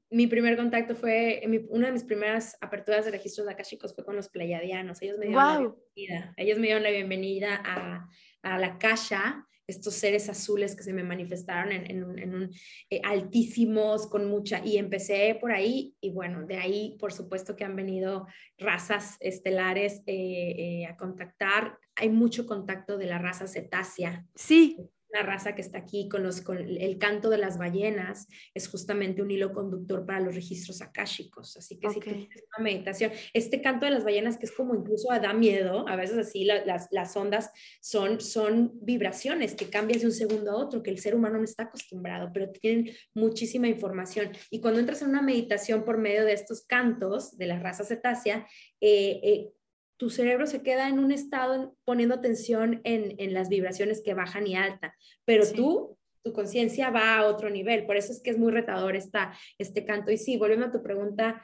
Mi 0.10 0.28
primer 0.28 0.56
contacto 0.56 0.96
fue, 0.96 1.42
una 1.70 1.88
de 1.88 1.94
mis 1.94 2.04
primeras 2.04 2.58
aperturas 2.62 3.06
de 3.06 3.12
registros 3.12 3.46
de 3.46 3.54
akashicos 3.54 3.94
fue 3.94 4.06
con 4.06 4.16
los 4.16 4.30
pleiadianos. 4.30 5.02
Ellos 5.02 5.18
me 5.18 5.28
dieron 5.28 5.44
la 5.44 5.60
bienvenida. 5.60 6.34
Ellos 6.38 6.58
me 6.60 6.68
dieron 6.68 6.84
la 6.84 6.92
bienvenida 6.92 7.62
a, 7.66 8.10
a 8.44 8.58
la 8.58 8.78
Kasha, 8.78 9.46
estos 9.68 9.96
seres 9.96 10.30
azules 10.30 10.78
que 10.78 10.84
se 10.84 10.94
me 10.94 11.04
manifestaron 11.04 11.74
en, 11.74 12.04
un, 12.04 12.50
eh, 12.90 13.02
altísimos, 13.04 14.08
con 14.08 14.30
mucha, 14.30 14.66
y 14.66 14.78
empecé 14.78 15.38
por 15.42 15.52
ahí, 15.52 15.94
y 16.00 16.12
bueno, 16.12 16.46
de 16.48 16.56
ahí 16.56 16.96
por 17.00 17.12
supuesto 17.12 17.58
que 17.58 17.66
han 17.66 17.76
venido 17.76 18.28
razas 18.58 19.18
estelares 19.20 20.04
eh, 20.06 20.56
eh, 20.58 20.86
a 20.86 20.96
contactar. 20.96 21.78
Hay 21.98 22.10
mucho 22.10 22.46
contacto 22.46 22.98
de 22.98 23.08
la 23.08 23.18
raza 23.18 23.46
cetácea. 23.46 24.26
Sí 24.36 24.90
la 25.10 25.24
raza 25.24 25.56
que 25.56 25.62
está 25.62 25.80
aquí 25.80 26.10
con, 26.10 26.24
los, 26.24 26.42
con 26.42 26.58
el 26.58 26.98
canto 26.98 27.30
de 27.30 27.38
las 27.38 27.58
ballenas 27.58 28.28
es 28.54 28.68
justamente 28.68 29.22
un 29.22 29.32
hilo 29.32 29.54
conductor 29.54 30.06
para 30.06 30.20
los 30.20 30.36
registros 30.36 30.82
akáshicos. 30.82 31.56
Así 31.58 31.80
que 31.80 31.90
si 31.90 31.96
tú 31.96 32.02
tienes 32.02 32.44
una 32.58 32.64
meditación, 32.64 33.12
este 33.34 33.62
canto 33.62 33.86
de 33.86 33.92
las 33.92 34.04
ballenas 34.04 34.38
que 34.38 34.46
es 34.46 34.52
como 34.52 34.76
incluso 34.76 35.08
da 35.08 35.34
miedo, 35.34 35.88
a 35.88 35.96
veces 35.96 36.18
así 36.18 36.44
las, 36.44 36.88
las 36.92 37.16
ondas 37.16 37.52
son, 37.82 38.20
son 38.20 38.72
vibraciones 38.82 39.56
que 39.56 39.70
cambian 39.70 40.00
de 40.00 40.08
un 40.08 40.12
segundo 40.12 40.52
a 40.52 40.58
otro, 40.58 40.84
que 40.84 40.92
el 40.92 41.00
ser 41.00 41.16
humano 41.16 41.38
no 41.38 41.44
está 41.44 41.64
acostumbrado, 41.64 42.32
pero 42.34 42.50
tienen 42.52 42.94
muchísima 43.14 43.68
información. 43.68 44.32
Y 44.50 44.62
cuando 44.62 44.80
entras 44.80 45.02
en 45.02 45.10
una 45.10 45.22
meditación 45.22 45.86
por 45.86 45.98
medio 45.98 46.26
de 46.26 46.34
estos 46.34 46.66
cantos 46.66 47.38
de 47.38 47.48
la 47.48 47.60
raza 47.60 47.84
cetácea, 47.84 48.48
eh, 48.82 49.20
eh, 49.24 49.52
tu 49.98 50.10
cerebro 50.10 50.46
se 50.46 50.62
queda 50.62 50.88
en 50.88 51.00
un 51.00 51.12
estado 51.12 51.76
poniendo 51.84 52.16
atención 52.16 52.82
en, 52.84 53.34
las 53.34 53.50
vibraciones 53.50 54.02
que 54.04 54.14
bajan 54.14 54.48
y 54.48 54.56
alta, 54.56 54.96
pero 55.26 55.44
tú, 55.52 55.98
tu 56.24 56.34
conciencia 56.34 56.92
va 56.92 57.18
a 57.18 57.26
otro 57.26 57.50
nivel. 57.50 57.86
Por 57.86 57.98
eso 57.98 58.12
es 58.12 58.22
que 58.22 58.30
es 58.30 58.38
muy 58.38 58.52
retador 58.52 58.96
esta, 58.96 59.36
este 59.58 59.86
canto. 59.86 60.12
Y 60.12 60.18
sí, 60.18 60.38
volviendo 60.38 60.68
a 60.68 60.72
tu 60.72 60.84
pregunta, 60.84 61.44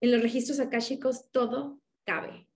en 0.00 0.12
los 0.12 0.22
registros 0.22 0.60
akáshicos 0.60 1.30
todo 1.30 1.80
cabe. 2.04 2.46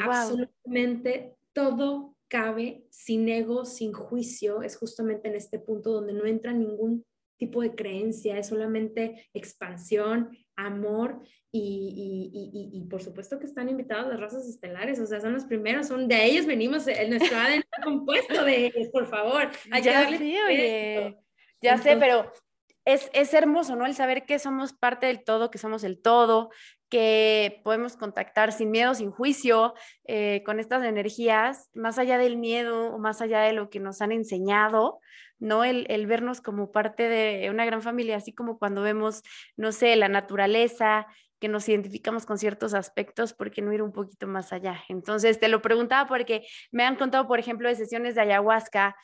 Absolutamente 0.00 1.34
todo 1.52 2.16
cabe 2.28 2.84
sin 2.90 3.28
ego, 3.28 3.64
sin 3.64 3.92
juicio. 3.92 4.62
Es 4.62 4.76
justamente 4.76 5.28
en 5.28 5.34
este 5.34 5.58
punto 5.58 5.92
donde 5.92 6.12
no 6.12 6.26
entra 6.26 6.52
ningún 6.52 7.04
tipo 7.36 7.62
de 7.62 7.74
creencia, 7.74 8.38
es 8.38 8.46
solamente 8.48 9.28
expansión, 9.34 10.36
amor 10.56 11.20
y, 11.50 12.30
y, 12.32 12.78
y, 12.78 12.84
por 12.88 13.00
supuesto 13.00 13.38
que 13.38 13.46
están 13.46 13.68
invitados 13.68 14.08
las 14.08 14.18
razas 14.18 14.48
estelares, 14.48 14.98
o 14.98 15.06
sea, 15.06 15.20
son 15.20 15.32
los 15.34 15.44
primeros, 15.44 15.86
son 15.86 16.08
de 16.08 16.24
ellos 16.24 16.46
venimos, 16.46 16.86
en 16.88 17.10
nuestro 17.10 17.38
ADN 17.38 17.62
compuesto 17.84 18.44
de 18.44 18.66
ellos, 18.66 18.88
por 18.92 19.06
favor. 19.06 19.50
ya 19.82 20.08
sé, 20.08 21.16
ya 21.62 21.78
sé, 21.78 21.96
pero 21.96 22.32
es, 22.84 23.08
es, 23.12 23.32
hermoso, 23.34 23.76
¿no? 23.76 23.86
El 23.86 23.94
saber 23.94 24.26
que 24.26 24.38
somos 24.38 24.72
parte 24.72 25.06
del 25.06 25.22
todo, 25.22 25.50
que 25.50 25.58
somos 25.58 25.84
el 25.84 26.02
todo, 26.02 26.50
que 26.88 27.60
podemos 27.64 27.96
contactar 27.96 28.52
sin 28.52 28.70
miedo, 28.70 28.94
sin 28.94 29.10
juicio, 29.10 29.74
eh, 30.06 30.42
con 30.44 30.60
estas 30.60 30.84
energías, 30.84 31.70
más 31.74 31.98
allá 31.98 32.18
del 32.18 32.36
miedo 32.36 32.94
o 32.94 32.98
más 32.98 33.20
allá 33.20 33.40
de 33.40 33.52
lo 33.52 33.70
que 33.70 33.80
nos 33.80 34.02
han 34.02 34.12
enseñado, 34.12 35.00
¿no? 35.44 35.64
El, 35.64 35.86
el, 35.90 36.06
vernos 36.06 36.40
como 36.40 36.72
parte 36.72 37.08
de 37.08 37.50
una 37.50 37.64
gran 37.64 37.82
familia, 37.82 38.16
así 38.16 38.32
como 38.32 38.58
cuando 38.58 38.82
vemos, 38.82 39.22
no 39.56 39.72
sé, 39.72 39.94
la 39.96 40.08
naturaleza, 40.08 41.06
que 41.38 41.48
nos 41.48 41.68
identificamos 41.68 42.24
con 42.24 42.38
ciertos 42.38 42.72
aspectos, 42.72 43.34
¿por 43.34 43.50
qué 43.50 43.60
no 43.60 43.72
ir 43.72 43.82
un 43.82 43.92
poquito 43.92 44.26
más 44.26 44.52
allá? 44.52 44.82
Entonces, 44.88 45.38
te 45.38 45.48
lo 45.48 45.60
preguntaba 45.60 46.08
porque 46.08 46.46
me 46.72 46.84
han 46.84 46.96
contado, 46.96 47.26
por 47.26 47.38
ejemplo, 47.38 47.68
de 47.68 47.74
sesiones 47.74 48.14
de 48.14 48.22
ayahuasca, 48.22 48.96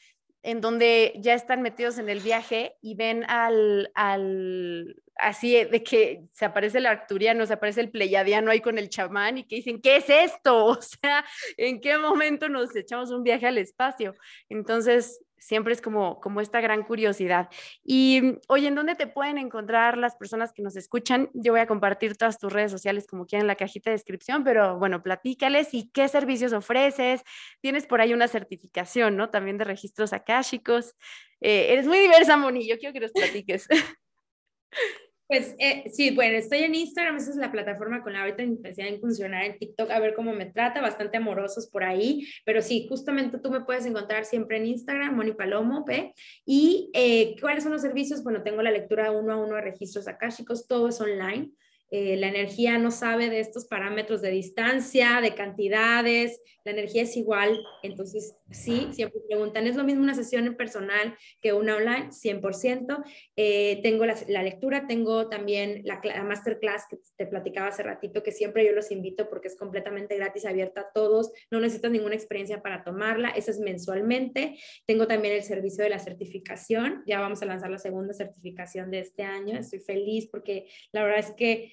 en 0.42 0.62
donde 0.62 1.12
ya 1.16 1.34
están 1.34 1.60
metidos 1.60 1.98
en 1.98 2.08
el 2.08 2.20
viaje 2.20 2.76
y 2.80 2.94
ven 2.94 3.24
al, 3.28 3.90
al 3.94 4.96
así 5.16 5.52
de 5.64 5.82
que 5.82 6.22
se 6.32 6.46
aparece 6.46 6.78
el 6.78 6.86
arcturiano, 6.86 7.44
se 7.44 7.52
aparece 7.52 7.82
el 7.82 7.90
pleyadiano 7.90 8.50
ahí 8.50 8.60
con 8.60 8.78
el 8.78 8.88
chamán 8.88 9.36
y 9.36 9.44
que 9.44 9.56
dicen, 9.56 9.80
¿qué 9.82 9.96
es 9.96 10.08
esto? 10.08 10.66
O 10.80 10.80
sea, 10.80 11.24
¿en 11.58 11.80
qué 11.80 11.98
momento 11.98 12.48
nos 12.48 12.74
echamos 12.74 13.10
un 13.10 13.22
viaje 13.22 13.46
al 13.46 13.58
espacio? 13.58 14.14
Entonces, 14.48 15.22
siempre 15.40 15.72
es 15.72 15.80
como, 15.80 16.20
como 16.20 16.40
esta 16.40 16.60
gran 16.60 16.84
curiosidad. 16.84 17.48
Y 17.82 18.38
oye, 18.46 18.68
¿en 18.68 18.74
dónde 18.76 18.94
te 18.94 19.06
pueden 19.06 19.38
encontrar 19.38 19.98
las 19.98 20.14
personas 20.14 20.52
que 20.52 20.62
nos 20.62 20.76
escuchan? 20.76 21.30
Yo 21.34 21.52
voy 21.52 21.60
a 21.60 21.66
compartir 21.66 22.16
todas 22.16 22.38
tus 22.38 22.52
redes 22.52 22.70
sociales 22.70 23.06
como 23.08 23.26
quieran 23.26 23.44
en 23.44 23.48
la 23.48 23.56
cajita 23.56 23.90
de 23.90 23.96
descripción, 23.96 24.44
pero 24.44 24.78
bueno, 24.78 25.02
platícales 25.02 25.74
y 25.74 25.90
qué 25.90 26.06
servicios 26.06 26.52
ofreces. 26.52 27.22
Tienes 27.60 27.86
por 27.86 28.00
ahí 28.00 28.12
una 28.12 28.28
certificación, 28.28 29.16
¿no? 29.16 29.30
También 29.30 29.58
de 29.58 29.64
registros 29.64 30.12
akáshicos. 30.12 30.94
Eh, 31.40 31.72
eres 31.72 31.86
muy 31.86 31.98
diversa, 31.98 32.36
Moni, 32.36 32.68
yo 32.68 32.78
quiero 32.78 32.92
que 32.92 33.00
nos 33.00 33.12
platiques. 33.12 33.66
Pues 35.30 35.54
eh, 35.60 35.84
sí, 35.92 36.10
bueno, 36.10 36.36
estoy 36.36 36.64
en 36.64 36.74
Instagram, 36.74 37.18
esa 37.18 37.30
es 37.30 37.36
la 37.36 37.52
plataforma 37.52 38.02
con 38.02 38.14
la 38.14 38.22
ahorita 38.22 38.42
empecé 38.42 38.82
a 38.82 38.88
incursionar 38.88 39.44
en 39.44 39.58
TikTok 39.58 39.88
a 39.88 40.00
ver 40.00 40.12
cómo 40.12 40.32
me 40.32 40.46
trata, 40.46 40.80
bastante 40.80 41.18
amorosos 41.18 41.68
por 41.68 41.84
ahí, 41.84 42.26
pero 42.44 42.60
sí, 42.60 42.88
justamente 42.88 43.38
tú 43.38 43.48
me 43.48 43.60
puedes 43.60 43.86
encontrar 43.86 44.24
siempre 44.24 44.56
en 44.56 44.66
Instagram, 44.66 45.14
Moni 45.14 45.30
Palomo, 45.30 45.84
P. 45.84 46.12
Y 46.44 46.90
eh, 46.94 47.36
¿cuáles 47.40 47.62
son 47.62 47.70
los 47.70 47.80
servicios? 47.80 48.24
Bueno, 48.24 48.42
tengo 48.42 48.60
la 48.60 48.72
lectura 48.72 49.12
uno 49.12 49.32
a 49.32 49.36
uno 49.36 49.54
de 49.54 49.60
registros 49.60 50.08
akáshicos, 50.08 50.66
todo 50.66 50.88
es 50.88 51.00
online. 51.00 51.52
Eh, 51.92 52.16
la 52.16 52.26
energía 52.26 52.78
no 52.78 52.90
sabe 52.90 53.30
de 53.30 53.38
estos 53.38 53.66
parámetros 53.66 54.22
de 54.22 54.30
distancia, 54.30 55.20
de 55.20 55.36
cantidades, 55.36 56.40
la 56.70 56.78
energía 56.78 57.02
es 57.02 57.16
igual, 57.16 57.60
entonces 57.82 58.36
sí, 58.50 58.88
siempre 58.92 59.20
preguntan, 59.28 59.66
¿es 59.66 59.76
lo 59.76 59.84
mismo 59.84 60.02
una 60.02 60.14
sesión 60.14 60.46
en 60.46 60.56
personal 60.56 61.16
que 61.40 61.52
una 61.52 61.76
online? 61.76 62.10
100%. 62.10 63.04
Eh, 63.36 63.80
tengo 63.82 64.04
la, 64.06 64.42
lectura, 64.42 64.86
tengo 64.86 65.28
también 65.28 65.82
la, 65.84 66.00
masterclass 66.22 66.84
que 66.88 66.98
te 67.16 67.26
platicaba 67.26 67.68
hace 67.68 67.82
ratito, 67.82 68.22
que 68.22 68.32
siempre 68.32 68.64
yo 68.64 68.72
los 68.72 68.90
invito 68.90 69.28
porque 69.28 69.48
es 69.48 69.56
completamente 69.56 70.16
gratis, 70.16 70.46
abierta 70.46 70.82
a 70.82 70.92
todos, 70.92 71.32
no 71.50 71.60
necesitas 71.60 71.90
ninguna 71.90 72.14
experiencia 72.14 72.62
para 72.62 72.84
tomarla, 72.84 73.30
esa 73.30 73.50
es 73.50 73.58
mensualmente. 73.58 74.58
Tengo 74.86 75.06
también 75.06 75.34
el 75.34 75.42
servicio 75.42 75.84
de 75.84 75.90
la 75.90 75.98
certificación, 75.98 77.02
ya 77.06 77.20
vamos 77.20 77.42
a 77.42 77.46
lanzar 77.46 77.70
la 77.70 77.78
segunda 77.78 78.14
certificación 78.14 78.90
de 78.90 79.00
este 79.00 79.22
año, 79.22 79.58
estoy 79.58 79.80
feliz 79.80 80.28
porque 80.30 80.68
la 80.92 81.02
verdad 81.02 81.18
es 81.20 81.32
que 81.32 81.72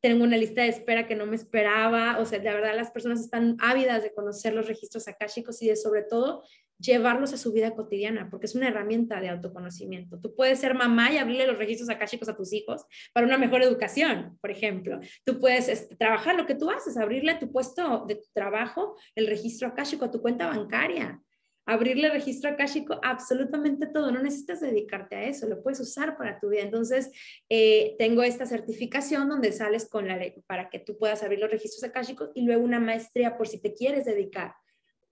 tengo 0.00 0.24
una 0.24 0.36
lista 0.36 0.62
de 0.62 0.68
espera 0.68 1.06
que 1.06 1.14
no 1.14 1.26
me 1.26 1.36
esperaba, 1.36 2.18
o 2.18 2.24
sea, 2.24 2.38
de 2.38 2.52
verdad 2.52 2.74
las 2.74 2.90
personas 2.90 3.20
están 3.20 3.56
ávidas 3.60 4.02
de 4.02 4.12
conocer 4.12 4.54
los 4.54 4.66
registros 4.66 5.06
akáshicos 5.08 5.60
y 5.62 5.68
de 5.68 5.76
sobre 5.76 6.02
todo 6.02 6.42
llevarlos 6.78 7.32
a 7.32 7.36
su 7.36 7.52
vida 7.52 7.74
cotidiana, 7.74 8.28
porque 8.30 8.46
es 8.46 8.54
una 8.54 8.68
herramienta 8.68 9.20
de 9.20 9.28
autoconocimiento. 9.28 10.18
Tú 10.18 10.34
puedes 10.34 10.58
ser 10.58 10.74
mamá 10.74 11.12
y 11.12 11.18
abrirle 11.18 11.46
los 11.46 11.58
registros 11.58 11.90
akáshicos 11.90 12.28
a 12.28 12.36
tus 12.36 12.52
hijos 12.52 12.86
para 13.12 13.26
una 13.26 13.36
mejor 13.36 13.62
educación, 13.62 14.38
por 14.40 14.50
ejemplo. 14.50 14.98
Tú 15.24 15.38
puedes 15.38 15.68
este, 15.68 15.94
trabajar 15.96 16.36
lo 16.36 16.46
que 16.46 16.54
tú 16.54 16.70
haces, 16.70 16.96
abrirle 16.96 17.32
a 17.32 17.38
tu 17.38 17.52
puesto 17.52 18.06
de 18.08 18.22
trabajo 18.32 18.96
el 19.14 19.26
registro 19.26 19.68
akáshico 19.68 20.06
a 20.06 20.10
tu 20.10 20.22
cuenta 20.22 20.46
bancaria 20.46 21.20
abrirle 21.66 22.10
registro 22.10 22.50
akáshico 22.50 22.98
absolutamente 23.02 23.86
todo, 23.86 24.10
no 24.10 24.22
necesitas 24.22 24.60
dedicarte 24.60 25.16
a 25.16 25.24
eso, 25.24 25.48
lo 25.48 25.62
puedes 25.62 25.80
usar 25.80 26.16
para 26.16 26.40
tu 26.40 26.48
vida. 26.48 26.62
Entonces, 26.62 27.10
eh, 27.48 27.94
tengo 27.98 28.22
esta 28.22 28.46
certificación 28.46 29.28
donde 29.28 29.52
sales 29.52 29.88
con 29.88 30.08
la 30.08 30.18
para 30.46 30.68
que 30.68 30.78
tú 30.78 30.98
puedas 30.98 31.22
abrir 31.22 31.38
los 31.38 31.50
registros 31.50 31.84
akáshicos 31.84 32.30
y 32.34 32.42
luego 32.42 32.64
una 32.64 32.80
maestría 32.80 33.36
por 33.36 33.48
si 33.48 33.60
te 33.60 33.74
quieres 33.74 34.04
dedicar 34.04 34.54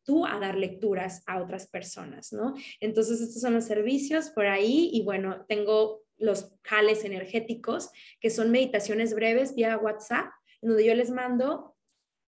tú 0.03 0.25
a 0.25 0.39
dar 0.39 0.57
lecturas 0.57 1.23
a 1.27 1.41
otras 1.43 1.69
personas, 1.69 2.33
¿no? 2.33 2.55
Entonces, 2.81 3.21
estos 3.21 3.43
son 3.43 3.55
los 3.55 3.65
servicios 3.65 4.31
por 4.31 4.47
ahí 4.47 4.91
y 4.93 5.03
bueno, 5.03 5.45
tengo 5.47 6.03
los 6.17 6.51
jales 6.65 7.05
energéticos, 7.05 7.91
que 8.21 8.31
son 8.31 8.51
meditaciones 8.51 9.15
breves 9.15 9.55
vía 9.55 9.77
WhatsApp, 9.77 10.27
donde 10.61 10.85
yo 10.85 10.95
les 10.95 11.11
mando 11.11 11.77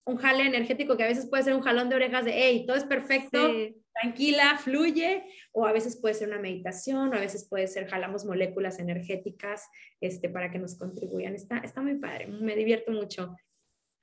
un 0.06 0.18
jale 0.18 0.46
energético 0.46 0.98
que 0.98 1.04
a 1.04 1.08
veces 1.08 1.28
puede 1.30 1.44
ser 1.44 1.54
un 1.56 1.62
jalón 1.62 1.90
de 1.90 1.96
orejas 1.96 2.26
de, 2.26 2.34
hey, 2.34 2.66
todo 2.66 2.78
es 2.78 2.84
perfecto, 2.84 3.52
tranquila, 3.94 4.58
fluye, 4.58 5.24
o 5.52 5.66
a 5.66 5.72
veces 5.72 6.00
puede 6.00 6.16
ser 6.16 6.30
una 6.30 6.40
meditación, 6.40 7.10
o 7.10 7.14
a 7.14 7.20
veces 7.20 7.48
puede 7.48 7.68
ser 7.68 7.88
jalamos 7.88 8.26
moléculas 8.26 8.80
energéticas 8.80 9.70
este, 10.02 10.30
para 10.30 10.52
que 10.52 10.60
nos 10.60 10.78
contribuyan. 10.78 11.36
Está, 11.36 11.58
está 11.60 11.82
muy 11.82 11.96
padre, 11.96 12.28
me 12.28 12.56
divierto 12.56 12.92
mucho. 12.92 13.36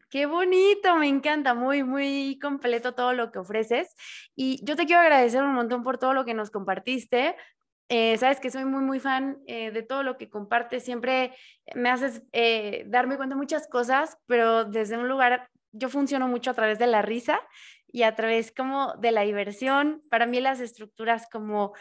Qué 0.09 0.27
bonito, 0.27 0.97
me 0.97 1.09
encanta, 1.09 1.55
muy, 1.55 1.83
muy 1.83 2.39
completo 2.41 2.95
todo 2.95 3.13
lo 3.13 3.33
que 3.33 3.41
ofreces. 3.41 3.93
Y 4.37 4.65
yo 4.65 4.77
te 4.77 4.87
quiero 4.87 5.03
agradecer 5.03 5.43
un 5.43 5.55
montón 5.55 5.83
por 5.83 5.99
todo 5.99 6.15
lo 6.15 6.25
que 6.25 6.35
nos 6.35 6.51
compartiste. 6.51 7.35
Eh, 7.89 8.17
sabes 8.19 8.39
que 8.39 8.51
soy 8.51 8.65
muy, 8.65 8.83
muy 8.83 9.01
fan 9.01 9.39
eh, 9.47 9.73
de 9.73 9.83
todo 9.83 10.05
lo 10.05 10.17
que 10.17 10.31
compartes. 10.31 10.85
Siempre 10.85 11.33
me 11.75 11.91
haces 11.91 12.23
eh, 12.33 12.85
darme 12.87 13.17
cuenta 13.17 13.35
de 13.35 13.41
muchas 13.41 13.67
cosas, 13.69 14.17
pero 14.27 14.65
desde 14.65 14.97
un 14.97 15.09
lugar, 15.09 15.49
yo 15.77 15.89
funciono 15.89 16.29
mucho 16.29 16.51
a 16.51 16.55
través 16.55 16.79
de 16.79 16.87
la 16.87 17.03
risa 17.03 17.41
y 17.89 18.03
a 18.03 18.15
través 18.15 18.53
como 18.53 18.95
de 18.95 19.13
la 19.13 19.23
diversión. 19.23 20.03
Para 20.11 20.27
mí 20.27 20.41
las 20.41 20.61
estructuras 20.61 21.29
como 21.31 21.73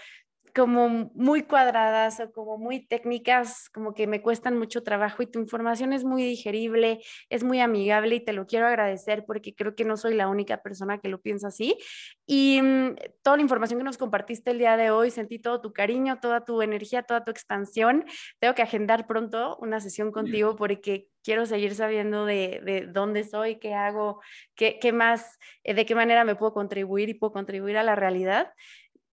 como 0.56 1.12
muy 1.14 1.44
cuadradas 1.44 2.22
o 2.22 2.32
como 2.32 2.58
muy 2.58 2.88
técnicas, 2.88 3.70
como 3.72 3.94
que 3.94 4.08
me 4.08 4.22
cuestan 4.22 4.58
mucho 4.58 4.84
trabajo 4.84 5.22
y 5.22 5.28
tu 5.28 5.38
información 5.38 5.92
es 5.92 6.06
muy 6.06 6.24
digerible, 6.24 7.02
es 7.30 7.44
muy 7.44 7.60
amigable 7.60 8.16
y 8.16 8.20
te 8.22 8.32
lo 8.32 8.48
quiero 8.48 8.66
agradecer 8.66 9.26
porque 9.26 9.54
creo 9.54 9.76
que 9.76 9.84
no 9.84 9.98
soy 9.98 10.14
la 10.14 10.30
única 10.30 10.62
persona 10.62 11.00
que 11.00 11.10
lo 11.10 11.20
piensa 11.20 11.50
así. 11.50 11.78
Y 12.26 12.62
mm, 12.62 12.96
toda 13.22 13.36
la 13.36 13.44
información 13.44 13.80
que 13.80 13.84
nos 13.84 13.98
compartiste 13.98 14.52
el 14.52 14.60
día 14.60 14.78
de 14.78 14.92
hoy, 14.92 15.12
sentí 15.12 15.40
todo 15.40 15.60
tu 15.60 15.74
cariño, 15.74 16.20
toda 16.22 16.46
tu 16.46 16.62
energía, 16.62 17.04
toda 17.04 17.26
tu 17.26 17.32
expansión. 17.32 18.06
Tengo 18.40 18.56
que 18.56 18.62
agendar 18.62 19.08
pronto 19.08 19.58
una 19.60 19.82
sesión 19.82 20.14
contigo 20.14 20.56
porque 20.56 21.10
quiero 21.22 21.46
seguir 21.46 21.76
sabiendo 21.76 22.26
de, 22.26 22.62
de 22.64 22.88
dónde 22.88 23.26
soy, 23.26 23.60
qué 23.60 23.74
hago, 23.74 24.22
qué, 24.56 24.80
qué 24.80 24.94
más, 24.94 25.38
eh, 25.64 25.74
de 25.74 25.86
qué 25.86 25.96
manera 25.96 26.24
me 26.24 26.36
puedo 26.36 26.54
contribuir 26.54 27.10
y 27.10 27.16
puedo 27.16 27.34
contribuir 27.34 27.78
a 27.78 27.84
la 27.84 27.96
realidad. 27.96 28.54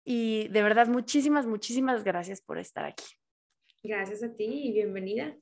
Y 0.03 0.47
de 0.49 0.63
verdad, 0.63 0.87
muchísimas, 0.87 1.45
muchísimas 1.45 2.03
gracias 2.03 2.41
por 2.41 2.57
estar 2.57 2.85
aquí. 2.85 3.05
Gracias 3.83 4.23
a 4.23 4.33
ti 4.33 4.45
y 4.45 4.73
bienvenida. 4.73 5.35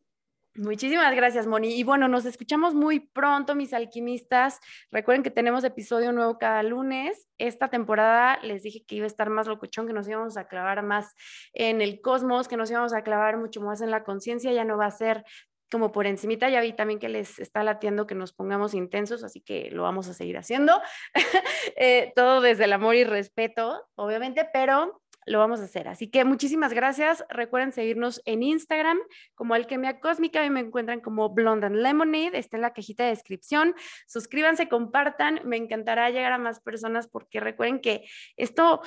Muchísimas 0.55 1.15
gracias, 1.15 1.47
Moni. 1.47 1.75
Y 1.75 1.83
bueno, 1.83 2.07
nos 2.07 2.25
escuchamos 2.25 2.73
muy 2.73 2.99
pronto, 2.99 3.55
mis 3.55 3.73
alquimistas. 3.73 4.59
Recuerden 4.91 5.23
que 5.23 5.29
tenemos 5.29 5.63
episodio 5.63 6.11
nuevo 6.11 6.37
cada 6.37 6.63
lunes. 6.63 7.27
Esta 7.37 7.69
temporada 7.69 8.39
les 8.41 8.63
dije 8.63 8.83
que 8.85 8.95
iba 8.95 9.05
a 9.05 9.07
estar 9.07 9.29
más 9.29 9.47
locuchón, 9.47 9.87
que 9.87 9.93
nos 9.93 10.07
íbamos 10.09 10.37
a 10.37 10.47
clavar 10.47 10.83
más 10.83 11.13
en 11.53 11.81
el 11.81 12.01
cosmos, 12.01 12.47
que 12.47 12.57
nos 12.57 12.71
íbamos 12.71 12.93
a 12.93 13.03
clavar 13.03 13.37
mucho 13.37 13.61
más 13.61 13.79
en 13.81 13.91
la 13.91 14.03
conciencia. 14.03 14.51
Ya 14.51 14.65
no 14.65 14.77
va 14.77 14.87
a 14.87 14.91
ser 14.91 15.23
como 15.71 15.91
por 15.91 16.07
encimita, 16.07 16.49
ya 16.49 16.61
vi 16.61 16.73
también 16.73 16.99
que 16.99 17.09
les 17.09 17.39
está 17.39 17.63
latiendo 17.63 18.07
que 18.07 18.15
nos 18.15 18.33
pongamos 18.33 18.73
intensos, 18.73 19.23
así 19.23 19.41
que 19.41 19.69
lo 19.71 19.83
vamos 19.83 20.07
a 20.07 20.13
seguir 20.13 20.37
haciendo. 20.37 20.81
Eh, 21.75 22.11
todo 22.15 22.41
desde 22.41 22.65
el 22.65 22.73
amor 22.73 22.95
y 22.95 23.03
respeto, 23.03 23.85
obviamente, 23.95 24.49
pero 24.51 25.01
lo 25.25 25.39
vamos 25.39 25.61
a 25.61 25.65
hacer. 25.65 25.87
Así 25.87 26.09
que 26.09 26.25
muchísimas 26.25 26.73
gracias. 26.73 27.23
Recuerden 27.29 27.71
seguirnos 27.71 28.21
en 28.25 28.43
Instagram 28.43 28.97
como 29.35 29.53
Alquimia 29.53 29.99
Cósmica 29.99 30.43
y 30.43 30.49
me 30.49 30.59
encuentran 30.59 30.99
como 30.99 31.29
Blonde 31.29 31.67
and 31.67 31.77
Lemonade. 31.77 32.37
Está 32.37 32.57
en 32.57 32.63
la 32.63 32.73
cajita 32.73 33.03
de 33.03 33.11
descripción. 33.11 33.75
Suscríbanse, 34.07 34.67
compartan. 34.67 35.41
Me 35.45 35.57
encantará 35.57 36.09
llegar 36.09 36.31
a 36.31 36.37
más 36.37 36.59
personas 36.59 37.07
porque 37.07 37.39
recuerden 37.39 37.79
que 37.79 38.05
esto 38.35 38.81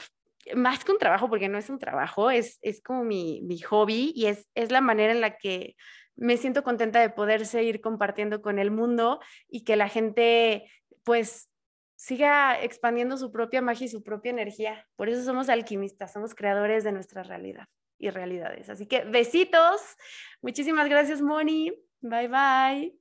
más 0.56 0.84
que 0.84 0.92
un 0.92 0.98
trabajo, 0.98 1.28
porque 1.28 1.48
no 1.48 1.56
es 1.56 1.70
un 1.70 1.78
trabajo, 1.78 2.30
es, 2.30 2.58
es 2.62 2.82
como 2.82 3.04
mi, 3.04 3.42
mi 3.42 3.58
hobby 3.60 4.12
y 4.14 4.26
es, 4.26 4.48
es 4.54 4.72
la 4.72 4.80
manera 4.80 5.12
en 5.12 5.20
la 5.20 5.36
que 5.36 5.76
me 6.16 6.36
siento 6.36 6.62
contenta 6.62 7.00
de 7.00 7.10
poder 7.10 7.46
seguir 7.46 7.80
compartiendo 7.80 8.42
con 8.42 8.58
el 8.58 8.70
mundo 8.70 9.20
y 9.48 9.64
que 9.64 9.76
la 9.76 9.88
gente 9.88 10.70
pues 11.04 11.50
siga 11.96 12.60
expandiendo 12.60 13.16
su 13.16 13.30
propia 13.30 13.62
magia 13.62 13.86
y 13.86 13.88
su 13.88 14.02
propia 14.02 14.30
energía. 14.30 14.86
Por 14.96 15.08
eso 15.08 15.22
somos 15.22 15.48
alquimistas, 15.48 16.12
somos 16.12 16.34
creadores 16.34 16.84
de 16.84 16.92
nuestra 16.92 17.22
realidad 17.22 17.68
y 17.98 18.10
realidades. 18.10 18.68
Así 18.68 18.86
que 18.86 19.04
besitos. 19.04 19.80
Muchísimas 20.42 20.88
gracias, 20.88 21.22
Moni. 21.22 21.72
Bye 22.00 22.28
bye. 22.28 22.98